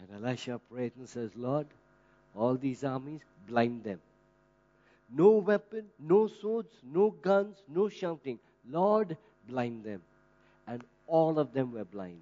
And 0.00 0.24
Elisha 0.24 0.60
prayed 0.72 0.96
and 0.96 1.08
says, 1.08 1.30
Lord, 1.36 1.68
all 2.34 2.56
these 2.56 2.82
armies, 2.82 3.20
blind 3.46 3.84
them. 3.84 4.00
No 5.08 5.30
weapon, 5.38 5.84
no 6.00 6.26
swords, 6.26 6.74
no 6.82 7.10
guns, 7.10 7.62
no 7.68 7.88
shouting. 7.88 8.40
Lord, 8.68 9.16
blind 9.48 9.84
them. 9.84 10.02
And 10.66 10.82
all 11.06 11.38
of 11.38 11.52
them 11.52 11.72
were 11.72 11.84
blind. 11.84 12.20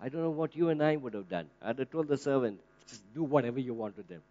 I 0.00 0.08
don't 0.08 0.22
know 0.22 0.30
what 0.30 0.54
you 0.54 0.68
and 0.68 0.82
I 0.82 0.96
would 0.96 1.14
have 1.14 1.28
done. 1.28 1.46
I'd 1.62 1.78
have 1.78 1.90
told 1.90 2.08
the 2.08 2.16
servant, 2.16 2.60
just 2.88 3.02
do 3.14 3.24
whatever 3.24 3.58
you 3.58 3.74
want 3.74 3.96
with 3.96 4.08
them. 4.08 4.22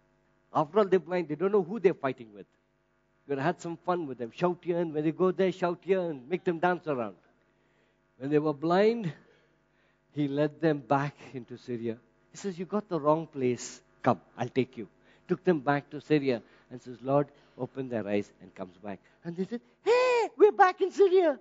After 0.54 0.78
all, 0.78 0.84
they're 0.86 0.98
blind. 0.98 1.28
They 1.28 1.34
don't 1.34 1.52
know 1.52 1.62
who 1.62 1.78
they're 1.78 1.94
fighting 1.94 2.28
with. 2.32 2.46
You 3.26 3.32
could 3.32 3.38
have 3.38 3.54
had 3.54 3.60
some 3.60 3.76
fun 3.84 4.06
with 4.06 4.18
them. 4.18 4.30
Shout 4.34 4.58
here, 4.62 4.78
and 4.78 4.94
when 4.94 5.04
they 5.04 5.12
go 5.12 5.30
there, 5.30 5.52
shout 5.52 5.78
here, 5.82 6.00
and 6.00 6.28
make 6.28 6.44
them 6.44 6.58
dance 6.58 6.86
around. 6.86 7.16
When 8.18 8.30
they 8.30 8.38
were 8.38 8.54
blind, 8.54 9.12
he 10.14 10.26
led 10.26 10.60
them 10.60 10.78
back 10.78 11.14
into 11.34 11.58
Syria. 11.58 11.98
He 12.30 12.38
says, 12.38 12.58
You 12.58 12.64
got 12.64 12.88
the 12.88 12.98
wrong 12.98 13.26
place. 13.26 13.80
Come, 14.02 14.20
I'll 14.36 14.48
take 14.48 14.76
you. 14.76 14.88
Took 15.28 15.44
them 15.44 15.60
back 15.60 15.90
to 15.90 16.00
Syria 16.00 16.42
and 16.70 16.80
says, 16.80 16.96
Lord, 17.02 17.28
open 17.58 17.88
their 17.88 18.06
eyes 18.08 18.30
and 18.40 18.54
comes 18.54 18.76
back. 18.78 18.98
And 19.24 19.36
they 19.36 19.44
said, 19.44 19.60
Hey, 19.84 20.28
we're 20.36 20.52
back 20.52 20.80
in 20.80 20.90
Syria. 20.90 21.38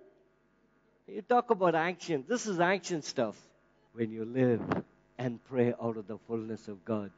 You 1.08 1.22
talk 1.22 1.50
about 1.52 1.74
action. 1.74 2.26
This 2.28 2.48
is 2.48 2.60
action 2.60 3.02
stuff. 3.02 3.36
When 3.94 4.12
you 4.12 4.26
live 4.26 4.62
and 5.18 5.44
pray 5.46 5.74
out 5.82 5.96
of 5.98 6.08
the 6.08 6.18
fullness 6.28 6.68
of 6.68 6.84
God, 6.84 7.12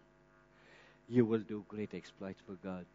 you 1.10 1.26
will 1.26 1.40
do 1.40 1.66
great 1.68 1.94
exploits 1.96 2.40
for 2.46 2.54
God. 2.64 2.86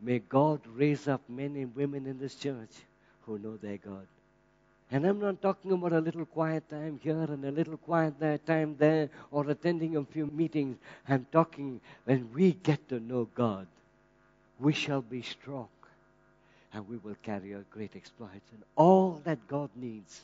May 0.00 0.18
God 0.18 0.60
raise 0.76 1.08
up 1.08 1.22
men 1.28 1.56
and 1.56 1.74
women 1.74 2.06
in 2.06 2.18
this 2.18 2.34
church 2.34 2.70
who 3.22 3.38
know 3.38 3.56
their 3.56 3.78
God. 3.78 4.06
And 4.90 5.06
I'm 5.06 5.20
not 5.20 5.40
talking 5.40 5.72
about 5.72 5.92
a 5.92 6.00
little 6.00 6.26
quiet 6.26 6.68
time 6.68 7.00
here 7.02 7.22
and 7.22 7.44
a 7.44 7.50
little 7.50 7.76
quiet 7.78 8.14
time 8.46 8.76
there, 8.78 9.08
or 9.30 9.48
attending 9.48 9.96
a 9.96 10.04
few 10.04 10.26
meetings. 10.26 10.76
I'm 11.08 11.26
talking 11.32 11.80
when 12.04 12.28
we 12.34 12.52
get 12.52 12.88
to 12.90 13.00
know 13.00 13.28
God, 13.34 13.66
we 14.58 14.72
shall 14.72 15.00
be 15.00 15.22
strong 15.22 15.68
and 16.72 16.88
we 16.88 16.96
will 16.98 17.16
carry 17.22 17.54
out 17.54 17.68
great 17.70 17.96
exploits. 17.96 18.50
And 18.52 18.62
all 18.76 19.20
that 19.24 19.48
God 19.48 19.70
needs 19.76 20.20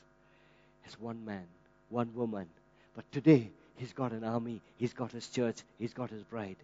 is 0.86 1.00
one 1.00 1.24
man 1.24 1.44
one 1.88 2.12
woman. 2.14 2.46
But 2.94 3.10
today, 3.12 3.50
he's 3.76 3.92
got 3.92 4.12
an 4.12 4.24
army, 4.24 4.60
he's 4.76 4.92
got 4.92 5.12
his 5.12 5.28
church, 5.28 5.58
he's 5.78 5.94
got 5.94 6.10
his 6.10 6.22
bride. 6.22 6.56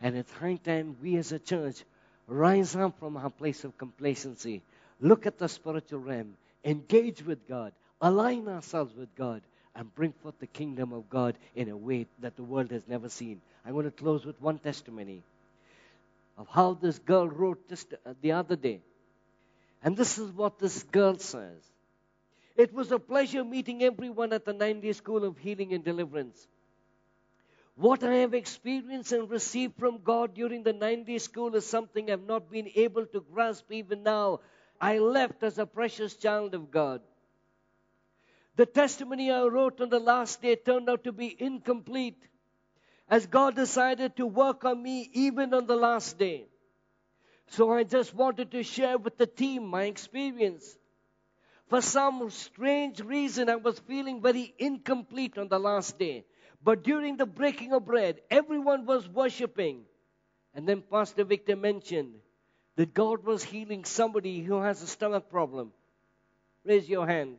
And 0.00 0.16
it's 0.16 0.32
high 0.32 0.56
time 0.56 0.96
we 1.02 1.16
as 1.16 1.32
a 1.32 1.38
church 1.38 1.84
rise 2.26 2.74
up 2.74 2.98
from 2.98 3.16
our 3.16 3.30
place 3.30 3.64
of 3.64 3.76
complacency, 3.78 4.62
look 5.00 5.26
at 5.26 5.38
the 5.38 5.48
spiritual 5.48 6.00
realm, 6.00 6.34
engage 6.64 7.24
with 7.24 7.46
God, 7.48 7.72
align 8.00 8.48
ourselves 8.48 8.94
with 8.96 9.14
God, 9.14 9.42
and 9.76 9.94
bring 9.94 10.12
forth 10.12 10.38
the 10.38 10.46
kingdom 10.46 10.92
of 10.92 11.08
God 11.10 11.36
in 11.54 11.68
a 11.68 11.76
way 11.76 12.06
that 12.20 12.36
the 12.36 12.42
world 12.42 12.70
has 12.70 12.82
never 12.86 13.08
seen. 13.08 13.40
I 13.66 13.72
want 13.72 13.86
to 13.86 13.90
close 13.90 14.24
with 14.24 14.40
one 14.40 14.58
testimony 14.58 15.22
of 16.38 16.46
how 16.48 16.74
this 16.74 16.98
girl 16.98 17.28
wrote 17.28 17.68
just 17.68 17.92
uh, 17.92 18.14
the 18.20 18.32
other 18.32 18.56
day. 18.56 18.80
And 19.84 19.98
this 19.98 20.18
is 20.18 20.32
what 20.32 20.58
this 20.58 20.82
girl 20.82 21.18
says. 21.18 21.62
It 22.56 22.72
was 22.72 22.90
a 22.90 22.98
pleasure 22.98 23.44
meeting 23.44 23.82
everyone 23.82 24.32
at 24.32 24.46
the 24.46 24.54
90 24.54 24.94
School 24.94 25.24
of 25.24 25.36
Healing 25.36 25.74
and 25.74 25.84
Deliverance. 25.84 26.48
What 27.76 28.02
I 28.02 28.14
have 28.14 28.32
experienced 28.32 29.12
and 29.12 29.28
received 29.28 29.76
from 29.76 30.02
God 30.02 30.34
during 30.34 30.62
the 30.62 30.72
90 30.72 31.18
school 31.18 31.54
is 31.54 31.66
something 31.66 32.10
I've 32.10 32.24
not 32.24 32.50
been 32.50 32.70
able 32.76 33.04
to 33.06 33.20
grasp 33.20 33.70
even 33.72 34.04
now. 34.04 34.40
I 34.80 34.98
left 34.98 35.42
as 35.42 35.58
a 35.58 35.66
precious 35.66 36.16
child 36.16 36.54
of 36.54 36.70
God. 36.70 37.02
The 38.56 38.66
testimony 38.66 39.30
I 39.30 39.42
wrote 39.42 39.80
on 39.80 39.90
the 39.90 39.98
last 39.98 40.40
day 40.40 40.56
turned 40.56 40.88
out 40.88 41.04
to 41.04 41.12
be 41.12 41.36
incomplete 41.38 42.28
as 43.08 43.26
God 43.26 43.56
decided 43.56 44.16
to 44.16 44.26
work 44.26 44.64
on 44.64 44.82
me 44.82 45.10
even 45.12 45.52
on 45.52 45.66
the 45.66 45.76
last 45.76 46.16
day. 46.16 46.46
So 47.48 47.72
I 47.72 47.84
just 47.84 48.14
wanted 48.14 48.50
to 48.52 48.62
share 48.62 48.98
with 48.98 49.16
the 49.16 49.26
team 49.26 49.66
my 49.66 49.84
experience. 49.84 50.76
For 51.68 51.80
some 51.80 52.30
strange 52.30 53.00
reason, 53.00 53.48
I 53.48 53.56
was 53.56 53.78
feeling 53.80 54.20
very 54.20 54.54
incomplete 54.58 55.38
on 55.38 55.48
the 55.48 55.58
last 55.58 55.98
day. 55.98 56.24
But 56.62 56.82
during 56.82 57.16
the 57.16 57.26
breaking 57.26 57.72
of 57.72 57.84
bread, 57.84 58.20
everyone 58.30 58.86
was 58.86 59.08
worshiping. 59.08 59.84
And 60.54 60.68
then 60.68 60.82
Pastor 60.82 61.24
Victor 61.24 61.56
mentioned 61.56 62.14
that 62.76 62.94
God 62.94 63.24
was 63.24 63.42
healing 63.42 63.84
somebody 63.84 64.40
who 64.40 64.60
has 64.60 64.82
a 64.82 64.86
stomach 64.86 65.28
problem. 65.28 65.72
Raise 66.64 66.88
your 66.88 67.06
hand. 67.06 67.38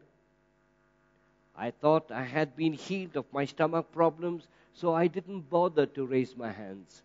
I 1.56 1.72
thought 1.72 2.12
I 2.12 2.24
had 2.24 2.56
been 2.56 2.74
healed 2.74 3.16
of 3.16 3.26
my 3.32 3.46
stomach 3.46 3.92
problems, 3.92 4.48
so 4.74 4.94
I 4.94 5.08
didn't 5.08 5.50
bother 5.50 5.86
to 5.86 6.06
raise 6.06 6.36
my 6.36 6.52
hands. 6.52 7.02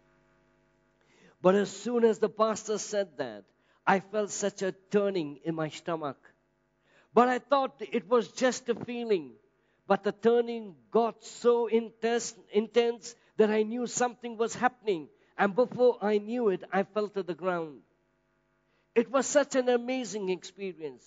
But 1.43 1.55
as 1.55 1.71
soon 1.71 2.05
as 2.05 2.19
the 2.19 2.29
pastor 2.29 2.79
said 2.79 3.17
that, 3.17 3.45
I 3.87 4.01
felt 4.01 4.31
such 4.31 4.63
a 4.63 4.73
turning 4.91 5.41
in 5.45 5.55
my 5.55 5.71
stomach. 5.71 6.19
But 7.15 7.29
I 7.29 7.39
thought 7.39 7.81
it 7.81 8.09
was 8.09 8.29
just 8.29 8.69
a 8.69 8.75
feeling. 8.75 9.33
But 9.87 10.05
the 10.05 10.13
turning 10.13 10.77
got 10.91 11.25
so 11.25 11.67
intense, 11.67 12.35
intense 12.53 13.15
that 13.37 13.51
I 13.51 13.63
knew 13.63 13.87
something 13.87 14.37
was 14.37 14.55
happening. 14.55 15.09
And 15.37 15.55
before 15.55 15.99
I 16.03 16.19
knew 16.19 16.51
it, 16.51 16.63
I 16.73 16.83
fell 16.83 17.09
to 17.09 17.23
the 17.23 17.35
ground. 17.35 17.81
It 18.95 19.11
was 19.11 19.27
such 19.27 19.55
an 19.55 19.69
amazing 19.69 20.29
experience. 20.29 21.05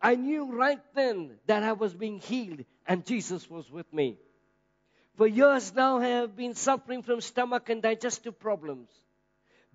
I 0.00 0.16
knew 0.16 0.52
right 0.52 0.82
then 0.94 1.38
that 1.46 1.62
I 1.62 1.72
was 1.72 1.94
being 1.94 2.18
healed 2.18 2.64
and 2.86 3.06
Jesus 3.06 3.48
was 3.48 3.70
with 3.70 3.90
me. 3.92 4.18
For 5.16 5.26
years 5.26 5.72
now, 5.74 5.98
I 5.98 6.08
have 6.08 6.36
been 6.36 6.54
suffering 6.54 7.02
from 7.02 7.20
stomach 7.20 7.68
and 7.68 7.80
digestive 7.80 8.40
problems. 8.40 8.90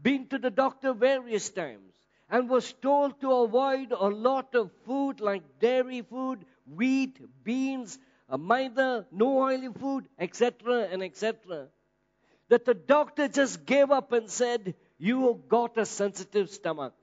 Been 0.01 0.27
to 0.27 0.37
the 0.37 0.51
doctor 0.51 0.93
various 0.93 1.49
times 1.49 1.93
and 2.29 2.49
was 2.49 2.73
told 2.73 3.19
to 3.21 3.31
avoid 3.31 3.91
a 3.91 4.07
lot 4.07 4.53
of 4.53 4.71
food 4.85 5.19
like 5.19 5.59
dairy 5.59 6.01
food, 6.01 6.45
wheat, 6.65 7.19
beans, 7.43 7.97
uh, 8.29 8.37
maida, 8.37 9.05
no 9.11 9.39
oily 9.39 9.69
food, 9.71 10.07
etc. 10.19 10.89
and 10.91 11.01
etc. 11.01 11.67
That 12.49 12.65
the 12.65 12.73
doctor 12.73 13.27
just 13.27 13.65
gave 13.65 13.91
up 13.91 14.11
and 14.11 14.29
said, 14.29 14.75
You 14.97 15.41
got 15.47 15.77
a 15.77 15.85
sensitive 15.85 16.49
stomach. 16.49 16.93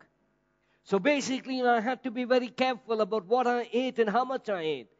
So 0.84 0.98
basically, 0.98 1.62
I 1.62 1.80
had 1.80 2.02
to 2.04 2.10
be 2.10 2.24
very 2.24 2.48
careful 2.48 3.00
about 3.00 3.26
what 3.26 3.46
I 3.46 3.68
ate 3.72 3.98
and 3.98 4.10
how 4.10 4.24
much 4.24 4.50
I 4.50 4.60
ate. 4.60 4.90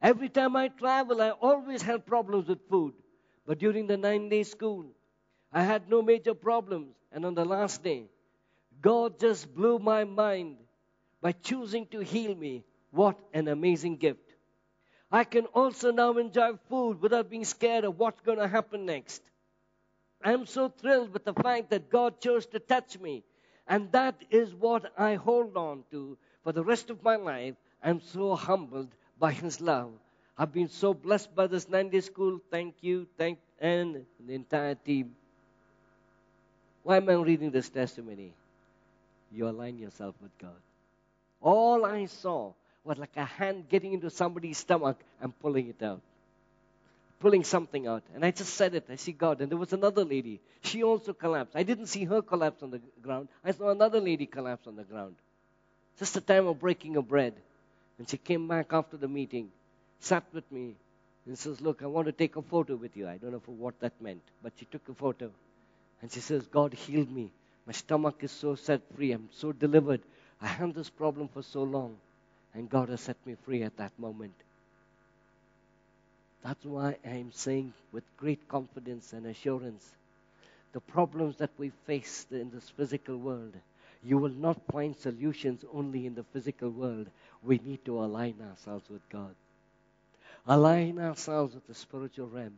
Every 0.00 0.30
time 0.30 0.56
I 0.56 0.68
travel, 0.68 1.20
I 1.20 1.30
always 1.30 1.82
had 1.82 2.06
problems 2.06 2.48
with 2.48 2.66
food. 2.68 2.94
But 3.46 3.58
during 3.58 3.86
the 3.86 3.98
nine 3.98 4.30
day 4.30 4.42
school, 4.42 4.86
I 5.52 5.62
had 5.62 5.88
no 5.90 6.00
major 6.00 6.34
problems. 6.34 6.94
And 7.14 7.24
on 7.24 7.34
the 7.34 7.44
last 7.44 7.84
day, 7.84 8.06
God 8.82 9.20
just 9.20 9.54
blew 9.54 9.78
my 9.78 10.02
mind 10.02 10.56
by 11.22 11.30
choosing 11.30 11.86
to 11.86 12.00
heal 12.00 12.34
me. 12.34 12.64
What 12.90 13.16
an 13.32 13.46
amazing 13.46 13.98
gift. 13.98 14.34
I 15.12 15.22
can 15.22 15.46
also 15.46 15.92
now 15.92 16.18
enjoy 16.18 16.56
food 16.68 17.00
without 17.00 17.30
being 17.30 17.44
scared 17.44 17.84
of 17.84 18.00
what's 18.00 18.20
going 18.22 18.38
to 18.38 18.48
happen 18.48 18.84
next. 18.84 19.22
I'm 20.24 20.44
so 20.44 20.68
thrilled 20.68 21.12
with 21.12 21.24
the 21.24 21.34
fact 21.34 21.70
that 21.70 21.88
God 21.88 22.20
chose 22.20 22.46
to 22.46 22.58
touch 22.58 22.98
me. 22.98 23.22
And 23.68 23.92
that 23.92 24.16
is 24.28 24.52
what 24.52 24.92
I 24.98 25.14
hold 25.14 25.56
on 25.56 25.84
to 25.92 26.18
for 26.42 26.50
the 26.50 26.64
rest 26.64 26.90
of 26.90 27.04
my 27.04 27.14
life. 27.14 27.54
I'm 27.80 28.00
so 28.00 28.34
humbled 28.34 28.92
by 29.20 29.30
His 29.30 29.60
love. 29.60 29.92
I've 30.36 30.52
been 30.52 30.68
so 30.68 30.92
blessed 30.92 31.32
by 31.34 31.46
this 31.46 31.68
90 31.68 32.00
school. 32.00 32.40
Thank 32.50 32.74
you, 32.80 33.06
thank 33.16 33.38
and 33.60 34.04
the 34.26 34.34
entire 34.34 34.74
team. 34.74 35.14
Why 36.84 36.98
am 36.98 37.08
I 37.08 37.14
reading 37.14 37.50
this 37.50 37.68
testimony? 37.68 38.32
You 39.32 39.48
align 39.48 39.78
yourself 39.78 40.14
with 40.22 40.36
God. 40.38 40.60
All 41.40 41.84
I 41.84 42.06
saw 42.06 42.52
was 42.84 42.98
like 42.98 43.16
a 43.16 43.24
hand 43.24 43.68
getting 43.70 43.94
into 43.94 44.10
somebody's 44.10 44.58
stomach 44.58 44.98
and 45.20 45.36
pulling 45.40 45.68
it 45.68 45.82
out. 45.82 46.02
Pulling 47.20 47.42
something 47.42 47.86
out. 47.86 48.02
And 48.14 48.22
I 48.22 48.30
just 48.30 48.54
said 48.54 48.74
it. 48.74 48.84
I 48.90 48.96
see 48.96 49.12
God. 49.12 49.40
And 49.40 49.50
there 49.50 49.58
was 49.58 49.72
another 49.72 50.04
lady. 50.04 50.40
She 50.62 50.82
also 50.82 51.14
collapsed. 51.14 51.56
I 51.56 51.62
didn't 51.62 51.86
see 51.86 52.04
her 52.04 52.20
collapse 52.20 52.62
on 52.62 52.70
the 52.70 52.80
ground. 53.02 53.28
I 53.42 53.52
saw 53.52 53.70
another 53.70 54.00
lady 54.00 54.26
collapse 54.26 54.66
on 54.66 54.76
the 54.76 54.84
ground. 54.84 55.16
Just 55.98 56.12
the 56.12 56.20
time 56.20 56.46
of 56.46 56.60
breaking 56.60 56.96
of 56.96 57.08
bread. 57.08 57.34
And 57.98 58.08
she 58.08 58.18
came 58.18 58.46
back 58.46 58.72
after 58.72 58.98
the 58.98 59.08
meeting, 59.08 59.50
sat 60.00 60.24
with 60.34 60.50
me, 60.52 60.74
and 61.26 61.38
says, 61.38 61.60
Look, 61.60 61.82
I 61.82 61.86
want 61.86 62.06
to 62.06 62.12
take 62.12 62.36
a 62.36 62.42
photo 62.42 62.74
with 62.74 62.96
you. 62.96 63.08
I 63.08 63.16
don't 63.16 63.32
know 63.32 63.40
for 63.40 63.52
what 63.52 63.80
that 63.80 63.92
meant, 64.02 64.22
but 64.42 64.52
she 64.58 64.66
took 64.66 64.86
a 64.88 64.94
photo. 64.94 65.30
And 66.02 66.10
she 66.10 66.20
says, 66.20 66.46
God 66.46 66.74
healed 66.74 67.10
me. 67.10 67.30
My 67.66 67.72
stomach 67.72 68.16
is 68.20 68.30
so 68.30 68.54
set 68.54 68.82
free. 68.94 69.12
I'm 69.12 69.28
so 69.32 69.52
delivered. 69.52 70.00
I 70.40 70.46
had 70.46 70.74
this 70.74 70.90
problem 70.90 71.28
for 71.28 71.42
so 71.42 71.62
long. 71.62 71.96
And 72.52 72.68
God 72.68 72.88
has 72.90 73.00
set 73.00 73.16
me 73.26 73.36
free 73.44 73.62
at 73.62 73.76
that 73.78 73.98
moment. 73.98 74.34
That's 76.44 76.64
why 76.64 76.96
I'm 77.04 77.32
saying 77.32 77.72
with 77.90 78.04
great 78.18 78.46
confidence 78.48 79.12
and 79.12 79.26
assurance 79.26 79.88
the 80.74 80.80
problems 80.80 81.36
that 81.36 81.50
we 81.56 81.70
face 81.86 82.26
in 82.30 82.50
this 82.50 82.68
physical 82.68 83.16
world, 83.16 83.54
you 84.02 84.18
will 84.18 84.34
not 84.34 84.60
find 84.72 84.94
solutions 84.96 85.64
only 85.72 86.04
in 86.04 86.16
the 86.16 86.24
physical 86.24 86.68
world. 86.68 87.06
We 87.42 87.60
need 87.64 87.84
to 87.84 88.00
align 88.00 88.34
ourselves 88.50 88.84
with 88.90 89.08
God, 89.08 89.34
align 90.46 90.98
ourselves 90.98 91.54
with 91.54 91.66
the 91.68 91.74
spiritual 91.74 92.26
realm. 92.26 92.54